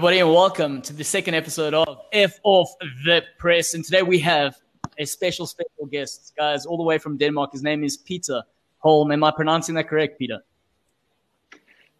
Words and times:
Everybody, 0.00 0.20
and 0.20 0.32
welcome 0.32 0.80
to 0.80 0.94
the 0.94 1.04
second 1.04 1.34
episode 1.34 1.74
of 1.74 2.00
F 2.10 2.40
Off 2.42 2.70
the 3.04 3.22
Press. 3.36 3.74
And 3.74 3.84
today 3.84 4.02
we 4.02 4.18
have 4.20 4.56
a 4.96 5.04
special, 5.04 5.46
special 5.46 5.84
guest, 5.92 6.32
guys, 6.38 6.64
all 6.64 6.78
the 6.78 6.82
way 6.82 6.96
from 6.96 7.18
Denmark. 7.18 7.52
His 7.52 7.62
name 7.62 7.84
is 7.84 7.98
Peter 7.98 8.42
Holm. 8.78 9.12
Am 9.12 9.22
I 9.22 9.30
pronouncing 9.30 9.74
that 9.74 9.88
correct, 9.88 10.18
Peter? 10.18 10.38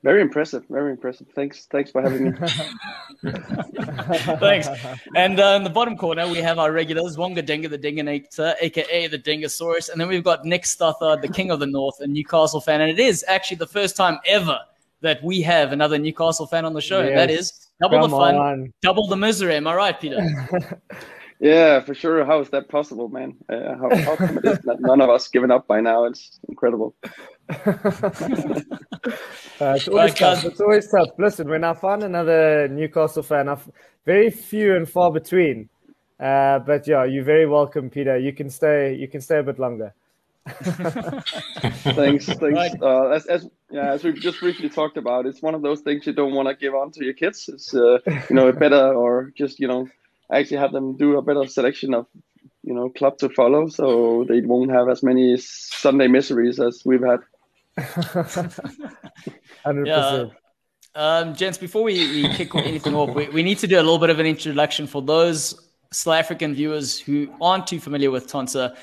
Very 0.02 0.22
impressive. 0.22 0.64
Very 0.70 0.92
impressive. 0.92 1.26
Thanks. 1.34 1.66
Thanks 1.66 1.90
for 1.90 2.00
having 2.00 2.24
me. 2.24 2.32
Thanks. 4.38 4.68
And 5.14 5.38
uh, 5.38 5.56
in 5.58 5.64
the 5.64 5.70
bottom 5.70 5.98
corner, 5.98 6.26
we 6.26 6.38
have 6.38 6.58
our 6.58 6.72
regulars, 6.72 7.18
Wonga 7.18 7.42
Denga, 7.42 7.68
the 7.68 7.78
Dinganator, 7.78 8.54
aka 8.62 9.08
the 9.08 9.18
Dingosaurus. 9.18 9.90
And 9.90 10.00
then 10.00 10.08
we've 10.08 10.24
got 10.24 10.46
Nick 10.46 10.62
Stothard, 10.62 11.20
the 11.20 11.28
King 11.28 11.50
of 11.50 11.60
the 11.60 11.66
North, 11.66 12.00
a 12.00 12.06
Newcastle 12.06 12.62
fan. 12.62 12.80
And 12.80 12.90
it 12.90 12.98
is 12.98 13.26
actually 13.28 13.58
the 13.58 13.66
first 13.66 13.94
time 13.94 14.18
ever 14.26 14.58
that 15.02 15.22
we 15.22 15.40
have 15.42 15.72
another 15.72 15.98
Newcastle 15.98 16.46
fan 16.46 16.64
on 16.64 16.74
the 16.74 16.80
show. 16.80 17.02
Yes. 17.02 17.16
That 17.16 17.30
is 17.30 17.68
double 17.80 18.00
Come 18.00 18.10
the 18.10 18.16
fun, 18.16 18.34
on. 18.36 18.72
double 18.82 19.06
the 19.06 19.16
misery. 19.16 19.56
Am 19.56 19.66
I 19.66 19.74
right, 19.74 20.00
Peter? 20.00 20.18
yeah, 21.40 21.80
for 21.80 21.94
sure. 21.94 22.24
How 22.24 22.40
is 22.40 22.50
that 22.50 22.68
possible, 22.68 23.08
man? 23.08 23.36
Uh, 23.48 23.74
how, 23.76 23.96
how 23.96 24.16
come 24.16 24.38
it 24.38 24.44
is 24.44 24.58
that 24.60 24.80
none 24.80 25.00
of 25.00 25.10
us 25.10 25.28
given 25.28 25.50
up 25.50 25.66
by 25.66 25.80
now? 25.80 26.04
It's 26.04 26.38
incredible. 26.48 26.94
uh, 27.50 27.64
it's 29.60 29.88
always 29.88 30.14
tough. 30.14 30.44
It's 30.44 30.60
always 30.60 30.90
tough. 30.90 31.08
Listen, 31.18 31.48
when 31.48 31.64
I 31.64 31.74
find 31.74 32.02
another 32.02 32.68
Newcastle 32.68 33.22
fan, 33.22 33.48
I've 33.48 33.68
very 34.06 34.30
few 34.30 34.76
and 34.76 34.88
far 34.88 35.10
between. 35.10 35.68
Uh, 36.18 36.58
but 36.58 36.86
yeah, 36.86 37.04
you're 37.04 37.24
very 37.24 37.46
welcome, 37.46 37.88
Peter. 37.88 38.18
You 38.18 38.32
can 38.32 38.50
stay. 38.50 38.94
You 38.94 39.08
can 39.08 39.20
stay 39.20 39.38
a 39.38 39.42
bit 39.42 39.58
longer. 39.58 39.94
thanks, 41.94 42.26
thanks. 42.26 42.40
Right. 42.42 42.82
Uh, 42.82 43.08
as, 43.08 43.26
as 43.26 43.48
yeah, 43.70 43.92
as 43.92 44.04
we've 44.04 44.14
just 44.14 44.40
briefly 44.40 44.68
talked 44.68 44.96
about, 44.96 45.26
it's 45.26 45.42
one 45.42 45.54
of 45.54 45.62
those 45.62 45.80
things 45.80 46.06
you 46.06 46.12
don't 46.12 46.34
want 46.34 46.48
to 46.48 46.54
give 46.54 46.74
on 46.74 46.90
to 46.92 47.04
your 47.04 47.14
kids. 47.14 47.48
It's 47.48 47.74
uh, 47.74 47.98
you 48.06 48.36
know 48.36 48.52
better 48.52 48.92
or 48.94 49.32
just 49.36 49.60
you 49.60 49.68
know 49.68 49.88
actually 50.32 50.58
have 50.58 50.72
them 50.72 50.96
do 50.96 51.16
a 51.16 51.22
better 51.22 51.46
selection 51.46 51.94
of 51.94 52.06
you 52.62 52.74
know 52.74 52.88
club 52.90 53.18
to 53.18 53.28
follow, 53.28 53.68
so 53.68 54.24
they 54.28 54.40
won't 54.40 54.70
have 54.70 54.88
as 54.88 55.02
many 55.02 55.36
Sunday 55.36 56.08
miseries 56.08 56.60
as 56.60 56.82
we've 56.84 57.02
had. 57.02 57.20
Hundred 59.64 59.86
yeah. 59.86 60.26
Um, 60.94 61.34
gents, 61.34 61.56
before 61.56 61.84
we, 61.84 61.94
we 62.22 62.34
kick 62.34 62.54
anything 62.56 62.96
off, 62.96 63.14
we, 63.14 63.28
we 63.28 63.42
need 63.44 63.58
to 63.58 63.68
do 63.68 63.76
a 63.76 63.82
little 63.82 63.98
bit 63.98 64.10
of 64.10 64.18
an 64.18 64.26
introduction 64.26 64.88
for 64.88 65.00
those 65.00 65.54
South 65.92 66.14
African 66.14 66.54
viewers 66.54 66.98
who 66.98 67.32
aren't 67.40 67.66
too 67.66 67.78
familiar 67.78 68.10
with 68.10 68.26
Tonsser. 68.26 68.76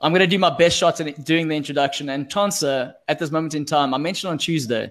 I'm 0.00 0.12
going 0.12 0.20
to 0.20 0.26
do 0.26 0.38
my 0.38 0.50
best 0.50 0.76
shot 0.76 1.00
at 1.00 1.24
doing 1.24 1.48
the 1.48 1.56
introduction. 1.56 2.08
And 2.08 2.28
Tonsser, 2.28 2.94
at 3.08 3.18
this 3.18 3.30
moment 3.30 3.54
in 3.54 3.64
time, 3.64 3.92
I 3.92 3.98
mentioned 3.98 4.30
on 4.30 4.38
Tuesday, 4.38 4.90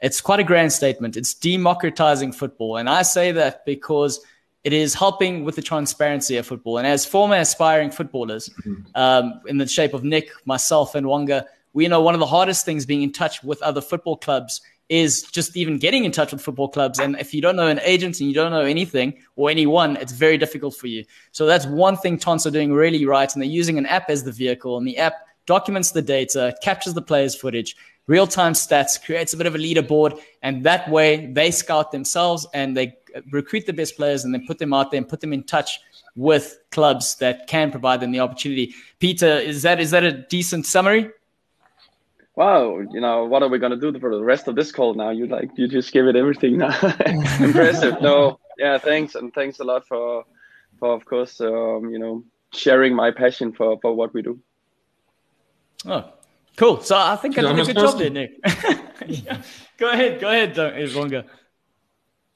it's 0.00 0.20
quite 0.20 0.38
a 0.38 0.44
grand 0.44 0.72
statement. 0.72 1.16
It's 1.16 1.34
democratizing 1.34 2.32
football. 2.32 2.76
And 2.76 2.88
I 2.88 3.02
say 3.02 3.32
that 3.32 3.64
because 3.64 4.20
it 4.62 4.72
is 4.72 4.94
helping 4.94 5.44
with 5.44 5.56
the 5.56 5.62
transparency 5.62 6.36
of 6.36 6.46
football. 6.46 6.78
And 6.78 6.86
as 6.86 7.04
former 7.04 7.36
aspiring 7.36 7.90
footballers, 7.90 8.48
mm-hmm. 8.48 8.82
um, 8.94 9.40
in 9.46 9.58
the 9.58 9.66
shape 9.66 9.92
of 9.92 10.04
Nick, 10.04 10.30
myself, 10.44 10.94
and 10.94 11.06
Wonga, 11.06 11.46
we 11.72 11.88
know 11.88 12.00
one 12.00 12.14
of 12.14 12.20
the 12.20 12.26
hardest 12.26 12.64
things 12.64 12.86
being 12.86 13.02
in 13.02 13.12
touch 13.12 13.42
with 13.42 13.60
other 13.62 13.80
football 13.80 14.16
clubs 14.16 14.60
is 14.88 15.22
just 15.22 15.56
even 15.56 15.78
getting 15.78 16.04
in 16.04 16.12
touch 16.12 16.32
with 16.32 16.42
football 16.42 16.68
clubs. 16.68 16.98
And 16.98 17.16
if 17.18 17.32
you 17.32 17.40
don't 17.40 17.56
know 17.56 17.68
an 17.68 17.80
agent 17.82 18.20
and 18.20 18.28
you 18.28 18.34
don't 18.34 18.50
know 18.50 18.60
anything 18.60 19.14
or 19.36 19.50
anyone, 19.50 19.96
it's 19.96 20.12
very 20.12 20.36
difficult 20.36 20.74
for 20.76 20.88
you. 20.88 21.04
So 21.32 21.46
that's 21.46 21.66
one 21.66 21.96
thing 21.96 22.18
Tons 22.18 22.46
are 22.46 22.50
doing 22.50 22.72
really 22.72 23.06
right. 23.06 23.32
And 23.32 23.42
they're 23.42 23.48
using 23.48 23.78
an 23.78 23.86
app 23.86 24.10
as 24.10 24.24
the 24.24 24.32
vehicle, 24.32 24.76
and 24.76 24.86
the 24.86 24.98
app 24.98 25.14
documents 25.46 25.90
the 25.90 26.02
data, 26.02 26.54
captures 26.62 26.94
the 26.94 27.02
players' 27.02 27.34
footage, 27.34 27.76
real 28.06 28.26
time 28.26 28.52
stats, 28.52 29.02
creates 29.02 29.32
a 29.32 29.36
bit 29.36 29.46
of 29.46 29.54
a 29.54 29.58
leaderboard. 29.58 30.20
And 30.42 30.64
that 30.64 30.88
way 30.90 31.26
they 31.32 31.50
scout 31.50 31.92
themselves 31.92 32.46
and 32.54 32.76
they 32.76 32.96
recruit 33.30 33.66
the 33.66 33.72
best 33.72 33.96
players 33.96 34.24
and 34.24 34.34
then 34.34 34.46
put 34.46 34.58
them 34.58 34.72
out 34.72 34.90
there 34.90 34.98
and 34.98 35.08
put 35.08 35.20
them 35.20 35.32
in 35.32 35.44
touch 35.44 35.80
with 36.16 36.58
clubs 36.70 37.16
that 37.16 37.46
can 37.46 37.70
provide 37.70 38.00
them 38.00 38.12
the 38.12 38.20
opportunity. 38.20 38.74
Peter, 38.98 39.38
is 39.38 39.62
that 39.62 39.80
is 39.80 39.90
that 39.90 40.04
a 40.04 40.12
decent 40.12 40.66
summary? 40.66 41.10
Wow, 42.36 42.80
you 42.80 43.00
know, 43.00 43.24
what 43.26 43.42
are 43.42 43.48
we 43.48 43.58
gonna 43.58 43.76
do 43.76 43.96
for 43.98 44.10
the 44.10 44.22
rest 44.22 44.48
of 44.48 44.56
this 44.56 44.72
call 44.72 44.94
now? 44.94 45.10
You 45.10 45.26
like 45.26 45.50
you 45.56 45.68
just 45.68 45.92
give 45.92 46.06
it 46.06 46.16
everything 46.16 46.58
now. 46.58 46.74
Impressive. 47.40 48.00
No, 48.00 48.40
yeah, 48.58 48.78
thanks 48.78 49.14
and 49.14 49.32
thanks 49.32 49.60
a 49.60 49.64
lot 49.64 49.86
for 49.86 50.24
for 50.80 50.94
of 50.94 51.04
course 51.04 51.40
um, 51.40 51.90
you 51.90 51.98
know 51.98 52.24
sharing 52.52 52.94
my 52.94 53.12
passion 53.12 53.52
for 53.52 53.78
for 53.80 53.94
what 53.94 54.12
we 54.12 54.22
do. 54.22 54.40
Oh, 55.86 56.12
cool. 56.56 56.80
So 56.80 56.96
I 56.96 57.14
think 57.16 57.38
I 57.38 57.42
did 57.42 57.58
a 57.58 57.64
good 57.64 57.76
job 57.76 57.98
there, 57.98 58.10
Nick. 58.10 58.32
yeah. 59.06 59.42
Go 59.78 59.90
ahead, 59.90 60.20
go 60.20 60.28
ahead, 60.28 60.54
Ivonga. 60.54 61.24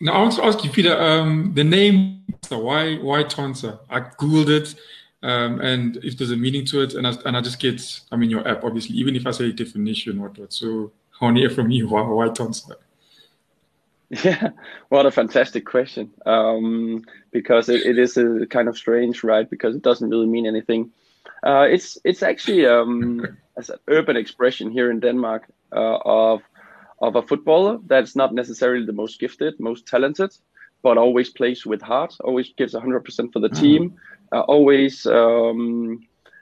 Now 0.01 0.13
I 0.13 0.19
want 0.21 0.35
to 0.35 0.45
ask 0.45 0.63
you, 0.63 0.71
Peter, 0.71 0.97
um, 0.97 1.53
the 1.55 1.65
name, 1.65 2.23
why 2.51 2.97
why 2.97 3.25
Tonsser? 3.25 3.81
I 3.91 4.01
googled 4.01 4.49
it 4.49 4.75
um, 5.23 5.61
and 5.61 5.97
if 5.99 6.17
there's 6.17 6.31
a 6.31 6.37
meaning 6.37 6.65
to 6.67 6.83
it, 6.83 6.95
and 6.95 7.07
I, 7.07 7.15
and 7.25 7.37
I 7.37 7.41
just 7.41 7.59
get, 7.59 8.01
I 8.13 8.17
mean, 8.17 8.31
your 8.31 8.47
app, 8.47 8.63
obviously, 8.65 8.97
even 8.97 9.17
if 9.17 9.27
I 9.27 9.33
say 9.33 9.51
definition, 9.51 10.21
what, 10.21 10.39
what. 10.39 10.53
So 10.53 10.93
I 11.21 11.25
want 11.25 11.37
to 11.37 11.41
hear 11.41 11.51
from 11.51 11.71
you. 11.71 11.89
Why, 11.89 12.03
why 12.03 12.29
Tonsser? 12.29 12.73
Yeah, 14.25 14.53
what 14.89 15.05
a 15.05 15.11
fantastic 15.11 15.67
question. 15.67 16.11
Um, 16.25 17.05
because 17.31 17.69
it, 17.69 17.85
it 17.85 17.99
is 17.99 18.17
a 18.17 18.47
kind 18.47 18.67
of 18.67 18.79
strange, 18.79 19.23
right? 19.23 19.49
Because 19.49 19.77
it 19.77 19.83
doesn't 19.83 20.09
really 20.09 20.27
mean 20.27 20.47
anything. 20.47 20.93
Uh, 21.43 21.67
it's 21.71 21.99
it's 22.05 22.23
actually 22.23 22.65
um, 22.65 23.37
as 23.59 23.69
an 23.69 23.77
urban 23.87 24.17
expression 24.17 24.71
here 24.71 24.91
in 24.91 25.01
Denmark 25.01 25.45
uh, 25.73 25.99
of 26.07 26.41
of 27.03 27.17
a 27.17 27.23
footballer 27.23 27.79
that's 27.87 28.17
not 28.17 28.33
necessarily 28.33 28.87
the 28.87 28.95
most 28.95 29.21
gifted, 29.21 29.61
most 29.61 29.87
talented, 29.87 30.35
but 30.83 30.99
always 30.99 31.31
plays 31.31 31.67
with 31.67 31.83
heart, 31.83 32.15
always 32.23 32.53
gives 32.57 32.75
100% 32.75 33.33
for 33.33 33.41
the 33.41 33.49
mm-hmm. 33.49 33.61
team, 33.61 33.95
uh, 34.33 34.41
always 34.41 35.07
um, 35.07 36.01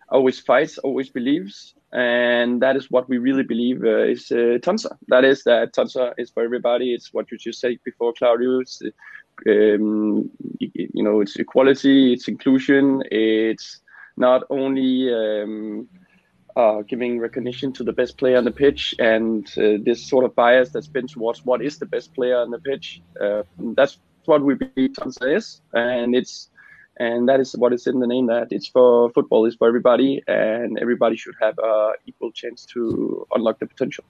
always 0.09 0.41
fights, 0.41 0.79
always 0.79 1.09
believes, 1.09 1.75
and 1.93 2.61
that 2.63 2.77
is 2.77 2.91
what 2.91 3.09
we 3.09 3.19
really 3.19 3.43
believe 3.43 3.83
uh, 3.85 4.05
is 4.05 4.31
uh, 4.31 4.59
Tonsser. 4.61 4.97
That 5.09 5.25
is 5.25 5.45
that 5.45 5.75
Tonsser 5.75 6.13
is 6.19 6.31
for 6.31 6.43
everybody. 6.43 6.95
It's 6.95 7.13
what 7.13 7.31
you 7.31 7.39
just 7.39 7.61
said 7.61 7.79
before, 7.85 8.13
Claudio. 8.13 8.61
It's, 8.61 8.83
um, 9.49 10.31
you 10.61 11.03
know, 11.03 11.21
it's 11.21 11.37
equality, 11.37 12.13
it's 12.13 12.29
inclusion, 12.29 13.03
it's 13.11 13.81
not 14.17 14.45
only 14.51 15.13
um, 15.13 15.89
uh, 16.57 16.81
giving 16.83 17.21
recognition 17.21 17.73
to 17.75 17.85
the 17.85 17.93
best 17.93 18.17
player 18.17 18.39
on 18.39 18.45
the 18.45 18.51
pitch 18.51 18.95
and 18.99 19.47
uh, 19.59 19.77
this 19.85 20.09
sort 20.09 20.25
of 20.25 20.35
bias 20.35 20.71
that's 20.71 20.89
been 20.89 21.07
towards 21.07 21.45
what 21.45 21.63
is 21.63 21.79
the 21.79 21.87
best 21.87 22.15
player 22.15 22.39
on 22.39 22.51
the 22.51 22.59
pitch. 22.59 23.03
Uh, 23.21 23.43
that's 23.59 23.99
what 24.27 24.43
we 24.43 24.55
believe 24.55 24.91
Tonsser 24.93 25.37
is, 25.37 25.61
and 25.73 26.15
it's 26.15 26.49
and 26.99 27.29
that 27.29 27.41
is 27.41 27.53
what 27.57 27.73
is 27.73 27.87
in 27.87 28.01
the 28.01 28.07
name 28.07 28.27
that 28.27 28.49
it's 28.51 28.67
for 28.67 29.11
football 29.11 29.45
is 29.45 29.55
for 29.55 29.69
everybody 29.69 30.23
and 30.27 30.79
everybody 30.79 31.17
should 31.17 31.35
have 31.41 31.59
a 31.59 31.93
equal 32.07 32.33
chance 32.33 32.65
to 32.65 33.27
unlock 33.35 33.59
the 33.59 33.67
potential. 33.67 34.05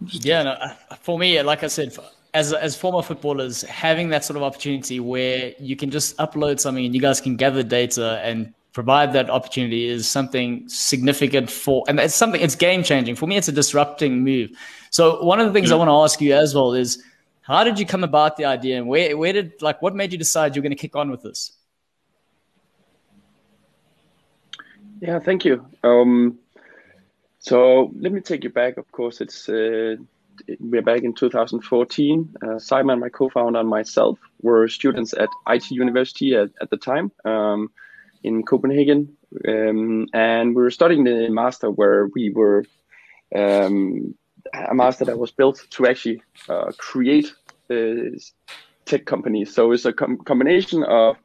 Yeah 0.00 0.42
no, 0.42 0.56
for 1.00 1.18
me 1.18 1.40
like 1.42 1.62
i 1.64 1.66
said 1.66 1.96
as 2.34 2.52
as 2.52 2.76
former 2.76 3.02
footballers 3.02 3.62
having 3.62 4.10
that 4.10 4.24
sort 4.24 4.36
of 4.36 4.42
opportunity 4.42 5.00
where 5.00 5.54
you 5.58 5.74
can 5.74 5.90
just 5.90 6.16
upload 6.18 6.60
something 6.60 6.84
and 6.84 6.94
you 6.94 7.00
guys 7.00 7.20
can 7.20 7.36
gather 7.36 7.62
data 7.62 8.20
and 8.22 8.52
provide 8.72 9.14
that 9.14 9.30
opportunity 9.30 9.88
is 9.88 10.06
something 10.06 10.68
significant 10.68 11.50
for 11.50 11.82
and 11.88 11.98
it's 11.98 12.14
something 12.14 12.40
it's 12.40 12.54
game 12.54 12.82
changing 12.82 13.16
for 13.16 13.26
me 13.26 13.36
it's 13.36 13.48
a 13.48 13.52
disrupting 13.52 14.22
move. 14.22 14.50
So 14.90 15.22
one 15.24 15.40
of 15.40 15.46
the 15.46 15.52
things 15.52 15.72
i 15.72 15.74
mm. 15.74 15.78
want 15.78 15.88
to 15.88 15.94
ask 15.94 16.20
you 16.20 16.34
as 16.34 16.54
well 16.54 16.74
is 16.74 17.02
how 17.46 17.62
did 17.62 17.78
you 17.78 17.86
come 17.86 18.02
about 18.02 18.36
the 18.36 18.44
idea, 18.44 18.76
and 18.76 18.88
where 18.88 19.16
where 19.16 19.32
did 19.32 19.62
like 19.62 19.80
what 19.80 19.94
made 19.94 20.10
you 20.10 20.18
decide 20.18 20.56
you're 20.56 20.64
going 20.64 20.76
to 20.76 20.76
kick 20.76 20.96
on 20.96 21.10
with 21.10 21.22
this? 21.22 21.52
Yeah, 25.00 25.20
thank 25.20 25.44
you. 25.44 25.64
Um, 25.84 26.38
so 27.38 27.92
let 28.00 28.10
me 28.12 28.20
take 28.20 28.42
you 28.42 28.50
back. 28.50 28.78
Of 28.78 28.90
course, 28.90 29.20
it's 29.20 29.48
uh, 29.48 29.94
we're 30.58 30.82
back 30.82 31.02
in 31.02 31.14
2014. 31.14 32.34
Uh, 32.42 32.58
Simon, 32.58 32.98
my 32.98 33.10
co-founder, 33.10 33.60
and 33.60 33.68
myself 33.68 34.18
were 34.42 34.66
students 34.66 35.14
at 35.14 35.28
IT 35.48 35.70
University 35.70 36.34
at, 36.34 36.50
at 36.60 36.70
the 36.70 36.76
time 36.76 37.12
um, 37.24 37.70
in 38.24 38.42
Copenhagen, 38.42 39.16
um, 39.46 40.08
and 40.12 40.56
we 40.56 40.62
were 40.62 40.70
studying 40.72 41.04
the 41.04 41.28
master 41.28 41.70
where 41.70 42.08
we 42.12 42.30
were 42.30 42.64
um, 43.36 44.16
a 44.52 44.74
master 44.74 45.04
that 45.04 45.18
was 45.18 45.30
built 45.30 45.66
to 45.70 45.86
actually 45.86 46.22
uh, 46.48 46.72
create 46.78 47.32
tech 48.84 49.04
companies. 49.04 49.54
So 49.54 49.72
it's 49.72 49.84
a 49.84 49.92
com- 49.92 50.18
combination 50.18 50.84
of 50.84 51.16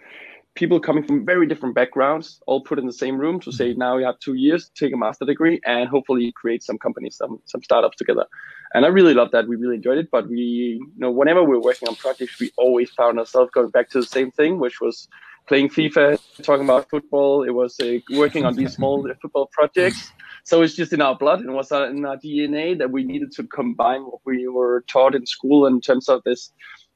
people 0.55 0.79
coming 0.79 1.03
from 1.03 1.25
very 1.25 1.47
different 1.47 1.75
backgrounds, 1.75 2.41
all 2.45 2.61
put 2.61 2.77
in 2.77 2.85
the 2.85 2.93
same 2.93 3.17
room 3.17 3.39
to 3.39 3.51
say 3.51 3.73
now 3.73 3.97
you 3.97 4.05
have 4.05 4.19
two 4.19 4.33
years, 4.33 4.69
take 4.75 4.93
a 4.93 4.97
master 4.97 5.25
degree, 5.25 5.61
and 5.65 5.87
hopefully 5.87 6.33
create 6.35 6.63
some 6.63 6.77
companies, 6.77 7.15
some 7.15 7.39
some 7.45 7.63
startups 7.63 7.97
together. 7.97 8.25
And 8.73 8.85
I 8.85 8.89
really 8.89 9.13
loved 9.13 9.31
that. 9.33 9.47
We 9.47 9.55
really 9.55 9.75
enjoyed 9.75 9.97
it. 9.97 10.09
But 10.11 10.29
we, 10.29 10.39
you 10.79 10.91
know, 10.97 11.11
whenever 11.11 11.43
we 11.43 11.55
were 11.55 11.61
working 11.61 11.87
on 11.87 11.95
projects, 11.95 12.39
we 12.39 12.51
always 12.57 12.89
found 12.91 13.19
ourselves 13.19 13.51
going 13.53 13.69
back 13.69 13.89
to 13.91 13.99
the 14.01 14.05
same 14.05 14.31
thing, 14.31 14.59
which 14.59 14.81
was 14.81 15.07
playing 15.47 15.69
FIFA, 15.69 16.19
talking 16.43 16.65
about 16.65 16.89
football. 16.89 17.43
It 17.43 17.51
was 17.51 17.79
uh, 17.79 17.97
working 18.11 18.45
on 18.45 18.55
these 18.55 18.73
small 18.73 19.07
football 19.21 19.47
projects 19.51 20.11
so 20.43 20.61
it's 20.61 20.75
just 20.75 20.93
in 20.93 21.01
our 21.01 21.15
blood 21.15 21.39
and 21.39 21.53
was 21.53 21.71
in 21.71 22.05
our 22.05 22.17
DNA 22.17 22.77
that 22.77 22.91
we 22.91 23.03
needed 23.03 23.31
to 23.33 23.43
combine 23.43 24.03
what 24.03 24.21
we 24.25 24.47
were 24.47 24.83
taught 24.87 25.15
in 25.15 25.25
school 25.25 25.65
in 25.65 25.81
terms 25.81 26.09
of 26.09 26.23
this, 26.23 26.51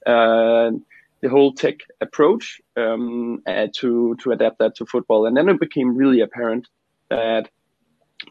uh, 0.06 0.72
the 1.22 1.30
whole 1.30 1.54
tech 1.54 1.80
approach 2.02 2.62
um, 2.78 3.42
uh, 3.48 3.68
to 3.74 4.16
to 4.22 4.32
adapt 4.32 4.60
that 4.60 4.76
to 4.76 4.86
football. 4.86 5.26
And 5.26 5.38
then 5.38 5.50
it 5.50 5.60
became 5.60 5.96
really 5.96 6.22
apparent 6.22 6.68
that 7.10 7.50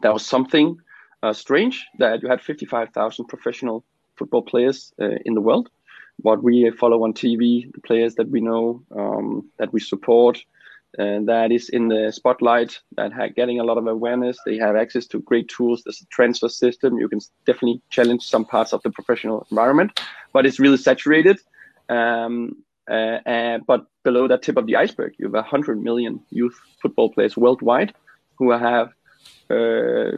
there 0.03 0.13
was 0.13 0.27
something 0.27 0.77
uh, 1.23 1.33
strange 1.33 1.85
that 1.99 2.23
you 2.23 2.29
had 2.29 2.41
55,000 2.41 3.27
professional 3.27 3.85
football 4.17 4.43
players 4.43 4.93
uh, 5.01 5.17
in 5.25 5.35
the 5.35 5.41
world. 5.41 5.71
What 6.19 6.43
we 6.43 6.71
follow 6.71 7.03
on 7.03 7.13
TV, 7.13 7.73
the 7.73 7.81
players 7.81 8.15
that 8.17 8.31
we 8.31 8.41
know, 8.41 8.83
um, 8.97 9.51
that 9.59 9.73
we 9.73 9.81
support, 9.81 10.39
that 10.99 11.49
is 11.51 11.69
in 11.69 11.89
the 11.89 12.13
spotlight, 12.13 12.79
that 12.97 13.13
are 13.13 13.29
getting 13.29 13.61
a 13.61 13.65
lot 13.65 13.79
of 13.79 13.87
awareness. 13.87 14.39
They 14.47 14.57
have 14.59 14.77
access 14.77 15.07
to 15.09 15.21
great 15.21 15.49
tools. 15.49 15.83
There's 15.85 16.01
a 16.01 16.07
transfer 16.07 16.49
system. 16.49 16.99
You 16.99 17.09
can 17.09 17.21
definitely 17.47 17.83
challenge 17.91 18.23
some 18.23 18.45
parts 18.45 18.73
of 18.73 18.83
the 18.83 18.91
professional 18.91 19.47
environment, 19.51 20.01
but 20.33 20.47
it's 20.47 20.61
really 20.61 20.77
saturated. 20.77 21.41
Um, 21.89 22.63
uh, 22.89 23.19
uh, 23.27 23.59
but 23.67 23.87
below 24.03 24.29
that 24.29 24.43
tip 24.43 24.57
of 24.57 24.67
the 24.67 24.77
iceberg, 24.77 25.15
you 25.19 25.27
have 25.27 25.33
100 25.33 25.83
million 25.83 26.21
youth 26.31 26.59
football 26.81 27.11
players 27.11 27.37
worldwide 27.37 27.95
who 28.37 28.51
have 28.51 28.93
uh, 29.51 30.17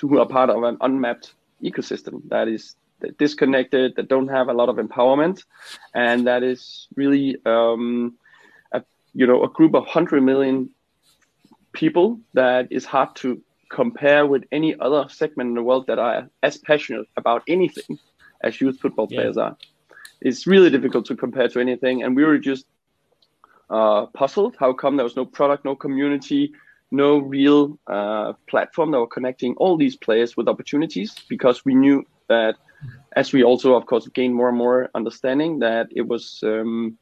who 0.00 0.18
are 0.18 0.26
part 0.26 0.50
of 0.50 0.62
an 0.62 0.76
unmapped 0.80 1.34
ecosystem 1.62 2.28
that 2.28 2.48
is 2.48 2.76
disconnected, 3.18 3.96
that 3.96 4.08
don't 4.08 4.28
have 4.28 4.48
a 4.48 4.52
lot 4.52 4.68
of 4.68 4.76
empowerment, 4.76 5.44
and 5.94 6.26
that 6.26 6.42
is 6.42 6.88
really 6.94 7.36
um, 7.44 8.14
you 9.14 9.26
know 9.26 9.42
a 9.42 9.48
group 9.48 9.74
of 9.74 9.86
hundred 9.86 10.22
million 10.22 10.70
people 11.72 12.20
that 12.34 12.68
is 12.70 12.84
hard 12.84 13.14
to 13.16 13.40
compare 13.70 14.26
with 14.26 14.44
any 14.52 14.78
other 14.80 15.06
segment 15.08 15.48
in 15.48 15.54
the 15.54 15.62
world 15.62 15.86
that 15.86 15.98
are 15.98 16.28
as 16.42 16.58
passionate 16.58 17.06
about 17.16 17.42
anything 17.48 17.98
as 18.42 18.60
youth 18.60 18.78
football 18.80 19.08
yeah. 19.10 19.20
players 19.20 19.36
are. 19.36 19.56
It's 20.20 20.46
really 20.46 20.70
difficult 20.70 21.06
to 21.06 21.16
compare 21.16 21.48
to 21.48 21.60
anything, 21.60 22.02
and 22.02 22.14
we 22.14 22.24
were 22.24 22.38
just 22.38 22.66
uh, 23.70 24.06
puzzled. 24.06 24.56
How 24.58 24.72
come 24.72 24.96
there 24.96 25.04
was 25.04 25.16
no 25.16 25.24
product, 25.24 25.64
no 25.64 25.74
community, 25.74 26.52
no 26.92 27.18
real 27.18 27.78
uh, 27.86 28.34
platform 28.46 28.90
that 28.92 29.00
were 29.00 29.06
connecting 29.06 29.54
all 29.56 29.76
these 29.76 29.96
players 29.96 30.36
with 30.36 30.46
opportunities 30.46 31.14
because 31.28 31.64
we 31.64 31.74
knew 31.74 32.04
that 32.28 32.56
as 33.16 33.32
we 33.32 33.42
also 33.42 33.74
of 33.74 33.86
course 33.86 34.06
gained 34.08 34.34
more 34.34 34.48
and 34.48 34.58
more 34.58 34.90
understanding 34.94 35.58
that 35.58 35.88
it 35.90 36.06
was 36.06 36.40
um, 36.44 36.96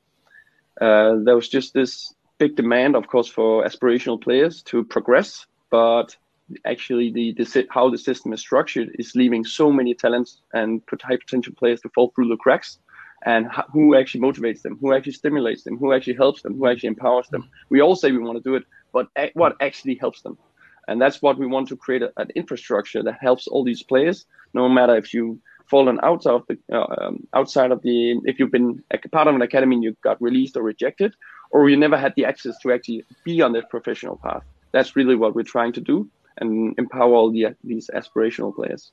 uh, 0.80 1.16
there 1.24 1.34
was 1.34 1.48
just 1.48 1.74
this 1.74 2.14
big 2.38 2.56
demand 2.56 2.96
of 2.96 3.06
course 3.06 3.28
for 3.28 3.64
aspirational 3.64 4.20
players 4.20 4.62
to 4.62 4.84
progress 4.84 5.46
but 5.70 6.16
actually 6.64 7.12
the, 7.12 7.32
the 7.34 7.66
how 7.70 7.88
the 7.90 7.98
system 7.98 8.32
is 8.32 8.40
structured 8.40 8.90
is 8.98 9.14
leaving 9.14 9.44
so 9.44 9.70
many 9.70 9.94
talents 9.94 10.40
and 10.52 10.82
high 11.02 11.16
potential 11.16 11.52
players 11.56 11.80
to 11.80 11.88
fall 11.90 12.12
through 12.14 12.28
the 12.28 12.36
cracks 12.36 12.78
and 13.26 13.46
who 13.72 13.94
actually 13.94 14.20
motivates 14.20 14.62
them 14.62 14.78
who 14.80 14.94
actually 14.94 15.12
stimulates 15.12 15.62
them 15.62 15.76
who 15.76 15.92
actually 15.92 16.14
helps 16.14 16.42
them 16.42 16.56
who 16.56 16.66
actually 16.66 16.88
empowers 16.88 17.28
them 17.28 17.48
we 17.68 17.80
all 17.80 17.94
say 17.94 18.10
we 18.10 18.18
want 18.18 18.36
to 18.36 18.42
do 18.42 18.54
it 18.56 18.64
but 18.92 19.08
what 19.34 19.56
actually 19.60 19.94
helps 19.94 20.22
them. 20.22 20.38
And 20.88 21.00
that's 21.00 21.22
what 21.22 21.38
we 21.38 21.46
want 21.46 21.68
to 21.68 21.76
create 21.76 22.02
a, 22.02 22.12
an 22.16 22.30
infrastructure 22.34 23.02
that 23.02 23.18
helps 23.20 23.46
all 23.46 23.64
these 23.64 23.82
players, 23.82 24.26
no 24.54 24.68
matter 24.68 24.96
if 24.96 25.14
you've 25.14 25.38
fallen 25.70 25.98
out 26.02 26.26
of 26.26 26.44
the 26.48 26.58
uh, 26.72 26.86
um, 26.98 27.26
outside 27.32 27.70
of 27.70 27.80
the 27.82 28.20
if 28.24 28.38
you've 28.38 28.50
been 28.50 28.82
a 28.90 28.98
part 29.08 29.28
of 29.28 29.34
an 29.34 29.42
academy 29.42 29.76
and 29.76 29.84
you 29.84 29.96
got 30.02 30.20
released 30.20 30.56
or 30.56 30.62
rejected, 30.62 31.14
or 31.50 31.68
you 31.70 31.76
never 31.76 31.96
had 31.96 32.12
the 32.16 32.24
access 32.24 32.58
to 32.62 32.72
actually 32.72 33.04
be 33.24 33.40
on 33.40 33.52
that 33.52 33.70
professional 33.70 34.16
path. 34.16 34.42
That's 34.72 34.96
really 34.96 35.16
what 35.16 35.34
we're 35.34 35.52
trying 35.56 35.72
to 35.74 35.80
do 35.80 36.08
and 36.38 36.74
empower 36.78 37.14
all 37.14 37.30
the, 37.30 37.54
these 37.64 37.90
aspirational 37.94 38.54
players. 38.54 38.92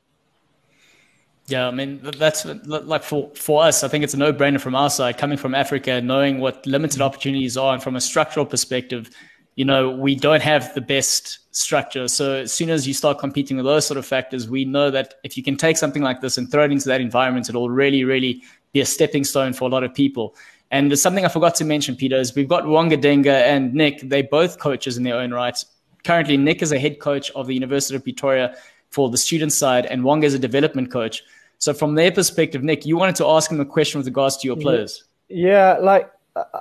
Yeah, 1.48 1.68
I 1.68 1.72
mean 1.72 2.02
that's 2.02 2.46
like 2.46 3.04
for 3.04 3.32
for 3.36 3.64
us. 3.64 3.84
I 3.86 3.88
think 3.88 4.04
it's 4.04 4.14
a 4.14 4.18
no-brainer 4.18 4.60
from 4.60 4.76
our 4.76 4.90
side, 4.90 5.18
coming 5.18 5.38
from 5.38 5.56
Africa, 5.56 6.02
knowing 6.02 6.40
what 6.40 6.66
limited 6.66 7.02
opportunities 7.02 7.56
are, 7.56 7.74
and 7.74 7.82
from 7.82 7.96
a 7.96 8.02
structural 8.02 8.46
perspective, 8.46 9.10
you 9.58 9.66
know, 9.66 9.90
we 9.90 10.14
don't 10.14 10.44
have 10.44 10.72
the 10.76 10.82
best 10.82 11.40
structure. 11.50 12.08
So 12.08 12.36
as 12.36 12.54
soon 12.54 12.70
as 12.70 12.88
you 12.88 12.94
start 12.94 13.18
competing 13.18 13.58
with 13.58 13.66
those 13.66 13.88
sort 13.88 13.98
of 13.98 14.06
factors, 14.06 14.48
we 14.48 14.66
know 14.66 14.92
that 14.92 15.16
if 15.24 15.36
you 15.36 15.42
can 15.42 15.58
take 15.58 15.78
something 15.78 16.04
like 16.04 16.22
this 16.22 16.38
and 16.38 16.50
throw 16.50 16.64
it 16.64 16.72
into 16.72 16.88
that 16.90 17.02
environment, 17.02 17.50
it'll 17.50 17.72
really, 17.72 18.04
really 18.04 18.44
be 18.72 18.82
a 18.82 18.86
stepping 18.86 19.24
stone 19.24 19.54
for 19.54 19.66
a 19.68 19.72
lot 19.72 19.84
of 19.84 19.96
people. 19.96 20.36
And 20.70 20.92
there's 20.92 21.02
something 21.02 21.26
I 21.26 21.30
forgot 21.30 21.56
to 21.56 21.66
mention, 21.66 21.96
Peter, 21.96 22.18
is 22.18 22.36
we've 22.36 22.48
got 22.48 22.68
Wonga 22.68 22.98
Denga 22.98 23.34
and 23.34 23.74
Nick. 23.74 24.02
They're 24.02 24.24
both 24.24 24.60
coaches 24.60 24.96
in 24.96 25.04
their 25.04 25.16
own 25.16 25.32
right. 25.32 25.58
Currently, 26.04 26.38
Nick 26.38 26.62
is 26.62 26.72
a 26.72 26.78
head 26.78 27.00
coach 27.00 27.32
of 27.32 27.48
the 27.48 27.56
University 27.56 27.96
of 27.96 28.04
Pretoria 28.04 28.56
for 28.92 29.10
the 29.10 29.18
student 29.18 29.54
side, 29.54 29.88
and 29.88 30.04
Wonga 30.04 30.28
is 30.28 30.36
a 30.36 30.40
development 30.40 30.92
coach. 30.92 31.24
So 31.58 31.74
from 31.74 31.96
their 31.96 32.12
perspective, 32.12 32.64
Nick, 32.64 32.86
you 32.86 32.96
wanted 32.96 33.16
to 33.16 33.26
ask 33.26 33.50
him 33.50 33.60
a 33.60 33.66
question 33.66 33.98
with 33.98 34.06
regards 34.06 34.38
to 34.38 34.48
your 34.48 34.56
players. 34.56 35.04
Yeah, 35.30 35.78
like 35.82 36.12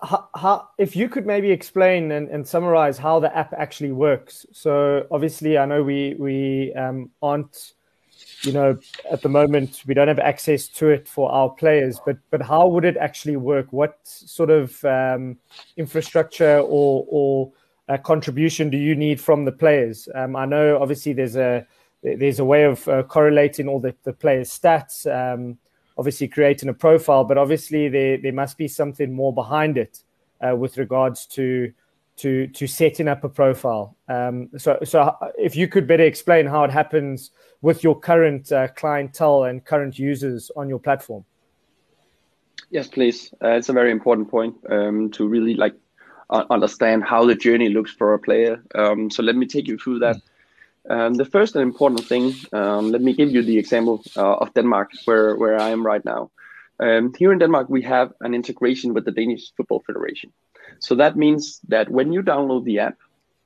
how, 0.03 0.29
how, 0.35 0.69
if 0.79 0.97
you 0.97 1.09
could 1.09 1.27
maybe 1.27 1.51
explain 1.51 2.13
and, 2.13 2.29
and, 2.29 2.47
summarize 2.47 2.99
how 2.99 3.21
the 3.21 3.35
app 3.37 3.53
actually 3.53 3.93
works. 3.93 4.47
So 4.53 5.07
obviously, 5.11 5.59
I 5.59 5.67
know 5.67 5.83
we 5.83 6.15
we 6.19 6.73
um, 6.75 7.11
aren't, 7.23 7.73
you 8.43 8.53
know, 8.53 8.79
at 9.11 9.23
the 9.23 9.29
moment 9.29 9.83
we 9.87 9.95
don't 9.95 10.09
have 10.09 10.19
access 10.19 10.69
to 10.69 10.89
it 10.89 11.09
for 11.09 11.31
our 11.31 11.51
players. 11.51 12.01
But 12.05 12.19
but 12.31 12.43
how 12.43 12.69
would 12.69 12.85
it 12.85 12.97
actually 12.97 13.37
work? 13.37 13.73
What 13.73 13.99
sort 14.05 14.51
of 14.51 14.85
um, 14.85 15.39
infrastructure 15.77 16.59
or 16.61 17.05
or 17.09 17.53
uh, 17.89 17.99
contribution 17.99 18.71
do 18.71 18.79
you 18.79 18.95
need 18.95 19.21
from 19.21 19.45
the 19.45 19.53
players? 19.53 20.09
Um, 20.15 20.37
I 20.37 20.47
know 20.47 20.81
obviously 20.81 21.13
there's 21.13 21.37
a 21.37 21.67
there's 22.03 22.39
a 22.39 22.45
way 22.45 22.65
of 22.65 22.87
uh, 22.89 23.03
correlating 23.03 23.69
all 23.69 23.81
the, 23.81 23.95
the 24.05 24.13
players' 24.13 24.51
stats. 24.51 25.07
Um, 25.07 25.59
obviously 25.99 26.29
creating 26.29 26.69
a 26.69 26.75
profile, 26.75 27.25
but 27.25 27.39
obviously 27.39 27.89
there 27.89 28.19
there 28.19 28.33
must 28.33 28.59
be 28.59 28.69
something 28.69 29.13
more 29.13 29.33
behind 29.33 29.79
it 29.79 30.01
uh, 30.41 30.55
with 30.55 30.79
regards 30.79 31.27
to 31.27 31.73
to 32.17 32.47
to 32.49 32.67
setting 32.67 33.09
up 33.09 33.25
a 33.25 33.29
profile. 33.29 33.97
Um, 34.09 34.49
so 34.57 34.79
so 34.85 35.15
if 35.39 35.57
you 35.57 35.69
could 35.69 35.87
better 35.87 36.05
explain 36.05 36.47
how 36.47 36.65
it 36.65 36.71
happens 36.71 37.31
with 37.63 37.83
your 37.83 37.99
current 37.99 38.53
uh, 38.53 38.69
clientele 38.69 39.45
and 39.45 39.65
current 39.65 39.99
users 39.99 40.51
on 40.57 40.69
your 40.69 40.79
platform. 40.79 41.25
Yes, 42.71 42.89
please. 42.89 43.33
Uh, 43.43 43.51
it's 43.51 43.69
a 43.69 43.73
very 43.73 43.91
important 43.93 44.29
point 44.29 44.57
um, 44.71 45.11
to 45.13 45.29
really 45.29 45.55
like 45.55 45.75
understand 46.51 47.05
how 47.05 47.25
the 47.25 47.35
journey 47.35 47.69
looks 47.69 47.93
for 47.93 48.15
a 48.15 48.19
player. 48.19 48.63
Um, 48.75 49.11
so 49.11 49.23
let 49.23 49.37
me 49.37 49.47
take 49.47 49.69
you 49.69 49.79
through 49.79 50.01
that. 50.01 50.17
Mm. 50.17 50.23
Um, 50.89 51.15
the 51.15 51.25
first 51.25 51.57
and 51.57 51.63
important 51.63 52.05
thing, 52.05 52.35
um, 52.53 52.93
let 52.93 53.03
me 53.03 53.13
give 53.13 53.31
you 53.31 53.43
the 53.43 53.59
example 53.59 54.05
uh, 54.17 54.37
of 54.37 54.55
Denmark, 54.55 54.91
where, 55.05 55.37
where 55.37 55.61
I 55.61 55.71
am 55.71 55.85
right 55.85 56.05
now. 56.05 56.31
Um, 56.79 57.13
here 57.19 57.33
in 57.33 57.39
Denmark, 57.39 57.69
we 57.69 57.83
have 57.83 58.13
an 58.21 58.35
integration 58.35 58.95
with 58.95 59.05
the 59.05 59.11
Danish 59.11 59.53
Football 59.57 59.83
Federation. 59.87 60.33
So 60.79 60.95
that 60.97 61.17
means 61.17 61.61
that 61.69 61.91
when 61.91 62.13
you 62.13 62.23
download 62.23 62.65
the 62.65 62.81
app 62.81 62.99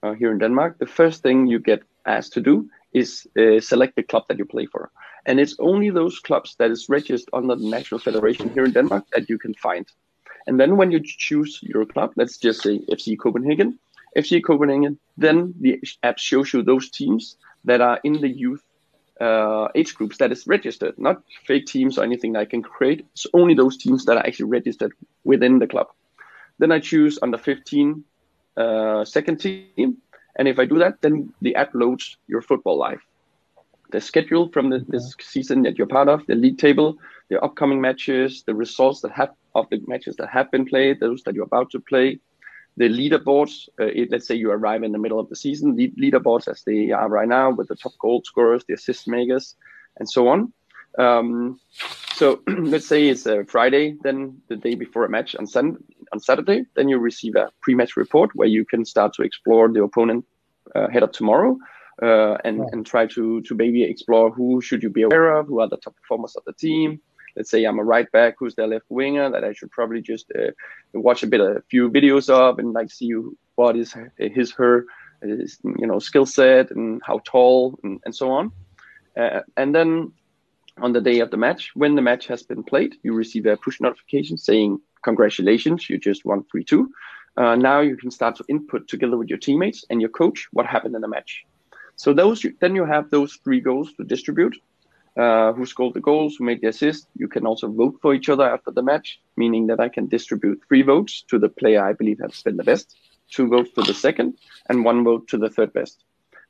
uh, 0.03 0.13
here 0.13 0.33
in 0.33 0.39
Denmark, 0.39 0.79
the 0.79 0.87
first 0.87 1.23
thing 1.23 1.47
you 1.47 1.59
get 1.59 1.83
asked 2.07 2.33
to 2.35 2.41
do 2.41 2.69
is 2.93 3.27
uh, 3.39 3.61
select 3.61 3.97
the 3.97 4.03
club 4.03 4.25
that 4.29 4.39
you 4.39 4.45
play 4.45 4.67
for. 4.67 4.91
And 5.27 5.39
it's 5.39 5.57
only 5.61 5.91
those 5.91 6.19
clubs 6.19 6.57
that 6.59 6.71
is 6.71 6.89
registered 6.89 7.31
under 7.33 7.55
the 7.55 7.69
National 7.69 8.01
Federation 8.01 8.51
here 8.53 8.65
in 8.65 8.73
Denmark 8.73 9.05
that 9.13 9.29
you 9.29 9.39
can 9.39 9.55
find. 9.55 9.87
And 10.47 10.59
then 10.59 10.77
when 10.77 10.91
you 10.91 11.01
choose 11.05 11.61
your 11.63 11.85
club, 11.87 12.13
let's 12.17 12.39
just 12.39 12.63
say 12.63 12.81
FC 12.91 13.19
Copenhagen, 13.19 13.79
FC 14.17 14.43
Copenhagen, 14.43 14.99
then 15.17 15.55
the 15.61 15.81
app 16.03 16.19
shows 16.19 16.53
you 16.53 16.63
those 16.63 16.91
teams 16.91 17.37
that 17.65 17.81
are 17.81 18.01
in 18.05 18.21
the 18.21 18.29
youth 18.29 18.63
uh, 19.21 19.69
age 19.75 19.95
groups 19.95 20.17
that 20.19 20.33
is 20.33 20.47
registered, 20.47 20.99
not 20.99 21.23
fake 21.47 21.67
teams 21.67 21.99
or 21.99 22.05
anything 22.05 22.33
that 22.33 22.41
I 22.41 22.45
can 22.47 22.63
create. 22.63 23.07
It's 23.13 23.27
only 23.35 23.55
those 23.55 23.77
teams 23.77 24.07
that 24.07 24.17
are 24.17 24.27
actually 24.27 24.51
registered 24.51 24.93
within 25.25 25.59
the 25.59 25.67
club. 25.67 25.89
Then 26.59 26.73
I 26.73 26.81
choose 26.81 27.19
under 27.23 27.39
15 27.39 28.05
uh, 28.57 29.05
second 29.05 29.37
team. 29.37 29.99
And 30.37 30.49
if 30.49 30.59
I 30.59 30.65
do 30.65 30.79
that, 30.79 31.03
then 31.03 31.33
the 31.43 31.55
app 31.57 31.75
loads 31.75 32.17
your 32.29 32.43
football 32.43 32.79
life. 32.79 33.01
The 33.91 34.01
schedule 34.01 34.49
from 34.49 34.71
the, 34.71 34.85
this 34.89 35.15
season 35.21 35.63
that 35.63 35.77
you're 35.77 35.87
part 35.87 36.09
of, 36.09 36.27
the 36.27 36.35
league 36.35 36.59
table, 36.59 36.97
the 37.29 37.41
upcoming 37.43 37.81
matches, 37.81 38.45
the 38.47 38.55
results 38.55 39.01
that 39.01 39.13
have 39.13 39.31
of 39.55 39.69
the 39.71 39.83
matches 39.87 40.17
that 40.17 40.29
have 40.29 40.51
been 40.51 40.65
played, 40.65 41.01
those 41.01 41.23
that 41.25 41.35
you're 41.35 41.45
about 41.45 41.71
to 41.73 41.81
play, 41.81 42.21
the 42.81 42.89
leaderboards. 42.89 43.69
Uh, 43.79 43.85
it, 43.85 44.11
let's 44.11 44.27
say 44.27 44.35
you 44.35 44.51
arrive 44.51 44.83
in 44.83 44.93
the 44.93 44.99
middle 44.99 45.21
of 45.21 45.29
the 45.29 45.37
season, 45.37 45.77
lead, 45.77 45.95
leaderboards 45.99 46.49
as 46.49 46.63
they 46.63 46.91
are 46.91 47.11
right 47.11 47.29
now 47.29 47.51
with 47.51 47.69
the 47.69 47.77
top 47.77 47.93
goal 48.01 48.23
scorers, 48.25 48.65
the 48.67 48.75
assist 48.75 49.07
makers, 49.07 49.55
and 49.99 50.09
so 50.09 50.29
on. 50.29 50.51
Um, 50.99 51.61
so 52.15 52.43
let's 52.49 52.87
say 52.87 53.09
it's 53.09 53.27
a 53.27 53.45
Friday, 53.45 53.97
then 54.03 54.41
the 54.49 54.57
day 54.57 54.75
before 54.77 55.05
a 55.05 55.11
match 55.11 55.37
on, 55.37 55.47
sun- 55.47 55.85
on 56.11 56.21
Saturday, 56.21 56.65
then 56.75 56.89
you 56.89 56.99
receive 56.99 57.37
a 57.37 57.51
pre-match 57.61 57.99
report 57.99 58.31
where 58.35 58.49
you 58.49 58.65
can 58.65 58.87
start 58.87 59.13
to 59.15 59.23
explore 59.23 59.69
the 59.69 59.83
opponent 59.83 60.25
uh, 60.75 60.89
head 60.89 61.03
up 61.03 61.13
tomorrow. 61.13 61.59
Uh, 62.03 62.39
and, 62.47 62.61
yeah. 62.61 62.65
and 62.73 62.87
try 62.87 63.05
to 63.05 63.43
to 63.43 63.55
maybe 63.55 63.83
explore 63.83 64.31
who 64.31 64.63
should 64.63 64.83
you 64.83 64.89
be 64.89 65.03
aware 65.03 65.37
of, 65.37 65.47
who 65.49 65.61
are 65.61 65.69
the 65.69 65.77
top 65.77 65.95
performers 65.97 66.35
of 66.35 66.43
the 66.47 66.55
team, 66.55 66.99
let's 67.37 67.51
say 67.51 67.65
I'm 67.65 67.79
a 67.79 67.85
right 67.85 68.11
back 68.13 68.35
who's 68.39 68.55
their 68.55 68.67
left 68.67 68.87
winger 68.89 69.31
that 69.31 69.45
I 69.45 69.53
should 69.53 69.71
probably 69.71 70.01
just 70.01 70.31
uh, 70.39 70.51
watch 70.93 71.23
a 71.23 71.27
bit, 71.27 71.41
a 71.41 71.63
few 71.71 71.91
videos 71.91 72.29
of 72.29 72.59
and 72.59 72.73
like 72.73 72.91
see 72.91 73.13
what 73.55 73.77
is 73.77 73.95
his 74.17 74.53
her 74.53 74.87
his 75.23 75.59
you 75.65 75.87
know 75.87 75.99
skill 75.99 76.27
set 76.27 76.71
and 76.71 77.01
how 77.05 77.21
tall 77.25 77.79
and, 77.83 78.01
and 78.05 78.15
so 78.15 78.31
on. 78.31 78.53
Uh, 79.17 79.41
and 79.57 79.75
then 79.75 80.13
on 80.81 80.93
the 80.93 81.01
day 81.01 81.21
of 81.21 81.31
the 81.31 81.37
match, 81.37 81.73
when 81.75 81.95
the 81.95 82.03
match 82.03 82.27
has 82.27 82.43
been 82.43 82.63
played, 82.63 82.95
you 83.03 83.13
receive 83.13 83.47
a 83.47 83.57
push 83.57 83.81
notification 83.81 84.39
saying 84.39 84.81
congratulations, 85.03 85.91
you 85.91 85.99
just 85.99 86.25
won 86.25 86.45
three 86.51 86.65
two. 86.65 86.91
Uh, 87.37 87.55
now 87.55 87.81
you 87.81 87.97
can 87.97 88.11
start 88.11 88.37
to 88.37 88.45
input 88.49 88.89
together 88.89 89.17
with 89.17 89.29
your 89.29 89.39
teammates 89.39 89.85
and 89.91 90.01
your 90.01 90.11
coach 90.11 90.49
what 90.53 90.67
happened 90.67 90.95
in 90.95 91.01
the 91.01 91.09
match. 91.09 91.45
So 91.97 92.15
those 92.15 92.45
then 92.61 92.75
you 92.75 92.85
have 92.85 93.11
those 93.11 93.39
three 93.45 93.61
goals 93.61 93.93
to 93.95 94.05
distribute. 94.05 94.57
Uh, 95.17 95.53
who 95.55 95.67
scored 95.67 95.93
the 95.93 96.01
goals, 96.01 96.37
who 96.37 96.45
made 96.45 96.61
the 96.61 96.69
assist. 96.69 97.09
You 97.17 97.27
can 97.27 97.45
also 97.45 97.67
vote 97.69 97.99
for 98.01 98.15
each 98.15 98.29
other 98.29 98.49
after 98.49 98.71
the 98.71 98.83
match, 98.83 99.21
meaning 99.37 99.67
that 99.67 99.81
I 99.81 99.89
can 99.89 100.07
distribute 100.07 100.63
three 100.69 100.83
votes 100.83 101.25
to 101.31 101.39
the 101.39 101.49
player 101.49 101.85
I 101.85 101.95
believe 101.95 102.21
has 102.21 102.41
been 102.43 102.57
the 102.57 102.63
best, 102.63 102.97
two 103.29 103.49
votes 103.49 103.71
to 103.73 103.83
the 103.83 103.93
second, 103.93 104.39
and 104.69 104.85
one 104.85 105.03
vote 105.03 105.27
to 105.29 105.37
the 105.37 105.51
third 105.51 105.73
best. 105.73 106.05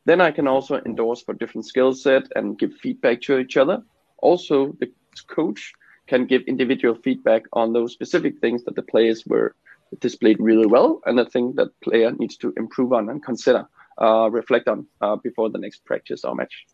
Then 0.05 0.21
I 0.21 0.31
can 0.31 0.47
also 0.47 0.81
endorse 0.85 1.23
for 1.23 1.33
different 1.33 1.67
skill 1.67 1.95
set 1.95 2.25
and 2.37 2.59
give 2.59 2.75
feedback 2.75 3.23
to 3.23 3.39
each 3.39 3.57
other. 3.57 3.83
Also, 4.19 4.77
the 4.79 4.93
coach 5.27 5.73
can 6.07 6.27
give 6.27 6.43
individual 6.43 6.95
feedback 6.95 7.45
on 7.55 7.73
those 7.73 7.93
specific 7.93 8.41
things 8.41 8.65
that 8.65 8.77
the 8.77 8.83
players 8.83 9.25
were 9.27 9.55
displayed 10.01 10.39
really 10.39 10.67
well 10.67 11.01
and 11.07 11.19
the 11.19 11.25
thing 11.25 11.55
that 11.55 11.81
player 11.81 12.13
needs 12.13 12.37
to 12.37 12.53
improve 12.59 12.93
on 12.93 13.09
and 13.09 13.25
consider, 13.25 13.67
uh, 13.99 14.29
reflect 14.31 14.69
on 14.69 14.87
uh, 15.01 15.17
before 15.17 15.49
the 15.49 15.59
next 15.59 15.85
practice 15.87 16.25
or 16.25 16.35
match. 16.35 16.67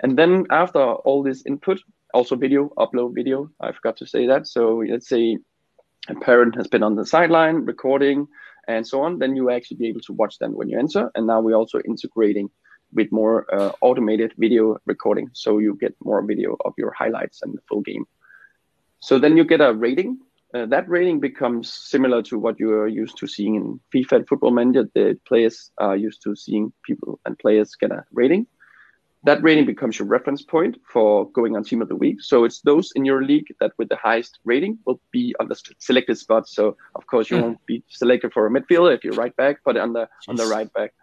And 0.00 0.16
then 0.16 0.46
after 0.50 0.80
all 0.80 1.22
this 1.22 1.44
input, 1.46 1.80
also 2.14 2.36
video, 2.36 2.70
upload 2.78 3.14
video, 3.14 3.50
I 3.60 3.72
forgot 3.72 3.96
to 3.98 4.06
say 4.06 4.26
that. 4.26 4.46
So 4.46 4.82
let's 4.88 5.08
say 5.08 5.38
a 6.08 6.14
parent 6.14 6.54
has 6.56 6.66
been 6.66 6.82
on 6.82 6.94
the 6.94 7.04
sideline 7.04 7.56
recording 7.66 8.28
and 8.66 8.86
so 8.86 9.02
on, 9.02 9.18
then 9.18 9.34
you 9.34 9.50
actually 9.50 9.78
be 9.78 9.88
able 9.88 10.00
to 10.02 10.12
watch 10.12 10.38
them 10.38 10.52
when 10.54 10.68
you 10.68 10.78
enter. 10.78 11.10
And 11.14 11.26
now 11.26 11.40
we're 11.40 11.56
also 11.56 11.80
integrating 11.80 12.50
with 12.92 13.10
more 13.12 13.52
uh, 13.54 13.72
automated 13.80 14.32
video 14.38 14.78
recording. 14.86 15.30
So 15.32 15.58
you 15.58 15.76
get 15.80 15.94
more 16.02 16.22
video 16.22 16.56
of 16.64 16.74
your 16.78 16.92
highlights 16.92 17.42
and 17.42 17.54
the 17.54 17.62
full 17.68 17.82
game. 17.82 18.04
So 19.00 19.18
then 19.18 19.36
you 19.36 19.44
get 19.44 19.60
a 19.60 19.72
rating. 19.72 20.18
Uh, 20.54 20.64
that 20.66 20.88
rating 20.88 21.20
becomes 21.20 21.70
similar 21.70 22.22
to 22.22 22.38
what 22.38 22.58
you 22.58 22.72
are 22.72 22.88
used 22.88 23.18
to 23.18 23.26
seeing 23.26 23.54
in 23.54 23.80
FIFA 23.94 24.26
Football 24.26 24.52
Manager. 24.52 24.88
The 24.94 25.18
players 25.26 25.70
are 25.78 25.96
used 25.96 26.22
to 26.22 26.34
seeing 26.34 26.72
people 26.84 27.20
and 27.26 27.38
players 27.38 27.74
get 27.74 27.90
a 27.90 28.04
rating 28.12 28.46
that 29.28 29.42
rating 29.42 29.66
becomes 29.66 29.98
your 29.98 30.08
reference 30.08 30.42
point 30.42 30.78
for 30.90 31.30
going 31.32 31.54
on 31.54 31.62
team 31.62 31.82
of 31.82 31.88
the 31.88 31.94
week. 31.94 32.22
So 32.22 32.44
it's 32.44 32.62
those 32.62 32.92
in 32.96 33.04
your 33.04 33.22
league 33.22 33.48
that 33.60 33.72
with 33.76 33.90
the 33.90 33.96
highest 33.96 34.38
rating 34.44 34.78
will 34.86 35.00
be 35.10 35.34
on 35.38 35.48
the 35.48 35.56
selected 35.78 36.16
spot. 36.16 36.48
So 36.48 36.78
of 36.94 37.06
course 37.06 37.30
you 37.30 37.36
mm. 37.36 37.42
won't 37.42 37.66
be 37.66 37.84
selected 37.88 38.32
for 38.32 38.46
a 38.46 38.50
midfielder 38.50 38.96
if 38.96 39.04
you're 39.04 39.12
right 39.24 39.36
back, 39.36 39.58
but 39.66 39.76
on 39.76 39.92
the 39.92 40.04
Jeez. 40.06 40.28
on 40.28 40.36
the 40.36 40.46
right 40.46 40.72
back. 40.72 40.94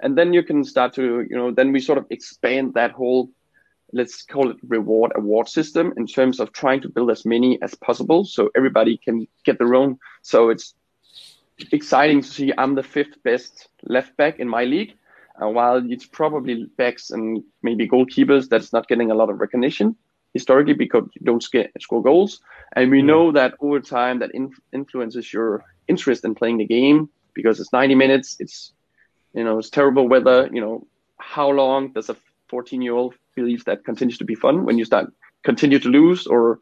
And 0.00 0.18
then 0.18 0.32
you 0.32 0.42
can 0.42 0.64
start 0.64 0.92
to, 0.94 1.24
you 1.30 1.36
know, 1.36 1.52
then 1.52 1.70
we 1.70 1.78
sort 1.78 1.98
of 1.98 2.06
expand 2.10 2.74
that 2.74 2.90
whole 2.90 3.30
let's 3.92 4.22
call 4.22 4.50
it 4.50 4.56
reward 4.66 5.12
award 5.14 5.48
system 5.48 5.94
in 5.96 6.06
terms 6.06 6.40
of 6.40 6.52
trying 6.52 6.80
to 6.80 6.88
build 6.88 7.10
as 7.12 7.24
many 7.24 7.62
as 7.62 7.76
possible 7.76 8.24
so 8.24 8.50
everybody 8.56 8.96
can 8.96 9.26
get 9.44 9.56
their 9.58 9.76
own. 9.76 9.98
So 10.22 10.50
it's 10.50 10.74
exciting 11.70 12.22
to 12.22 12.28
see 12.28 12.52
I'm 12.58 12.74
the 12.74 12.82
fifth 12.82 13.22
best 13.22 13.68
left 13.84 14.16
back 14.16 14.40
in 14.40 14.48
my 14.48 14.64
league 14.64 14.94
uh, 15.42 15.48
while 15.48 15.82
it's 15.90 16.06
probably 16.06 16.66
backs 16.76 17.10
and 17.10 17.42
maybe 17.62 17.88
goalkeepers 17.88 18.48
that's 18.48 18.72
not 18.72 18.88
getting 18.88 19.10
a 19.10 19.14
lot 19.14 19.30
of 19.30 19.40
recognition 19.40 19.96
historically 20.34 20.74
because 20.74 21.08
you 21.14 21.24
don't 21.24 21.42
score 21.42 22.02
goals. 22.02 22.40
And 22.76 22.90
we 22.90 23.02
mm. 23.02 23.06
know 23.06 23.32
that 23.32 23.54
over 23.60 23.80
time 23.80 24.18
that 24.18 24.30
inf- 24.34 24.60
influences 24.72 25.32
your 25.32 25.64
interest 25.88 26.24
in 26.24 26.34
playing 26.34 26.58
the 26.58 26.66
game 26.66 27.08
because 27.34 27.60
it's 27.60 27.72
90 27.72 27.94
minutes. 27.94 28.36
It's 28.40 28.72
you 29.34 29.44
know 29.44 29.58
it's 29.58 29.70
terrible 29.70 30.08
weather. 30.08 30.48
You 30.52 30.60
know 30.60 30.86
how 31.18 31.48
long 31.50 31.92
does 31.92 32.08
a 32.08 32.16
14 32.48 32.82
year 32.82 32.94
old 32.94 33.14
believe 33.36 33.64
that 33.64 33.84
continues 33.84 34.18
to 34.18 34.24
be 34.24 34.34
fun 34.34 34.64
when 34.64 34.78
you 34.78 34.84
start 34.84 35.12
continue 35.44 35.78
to 35.78 35.88
lose 35.88 36.26
or 36.26 36.58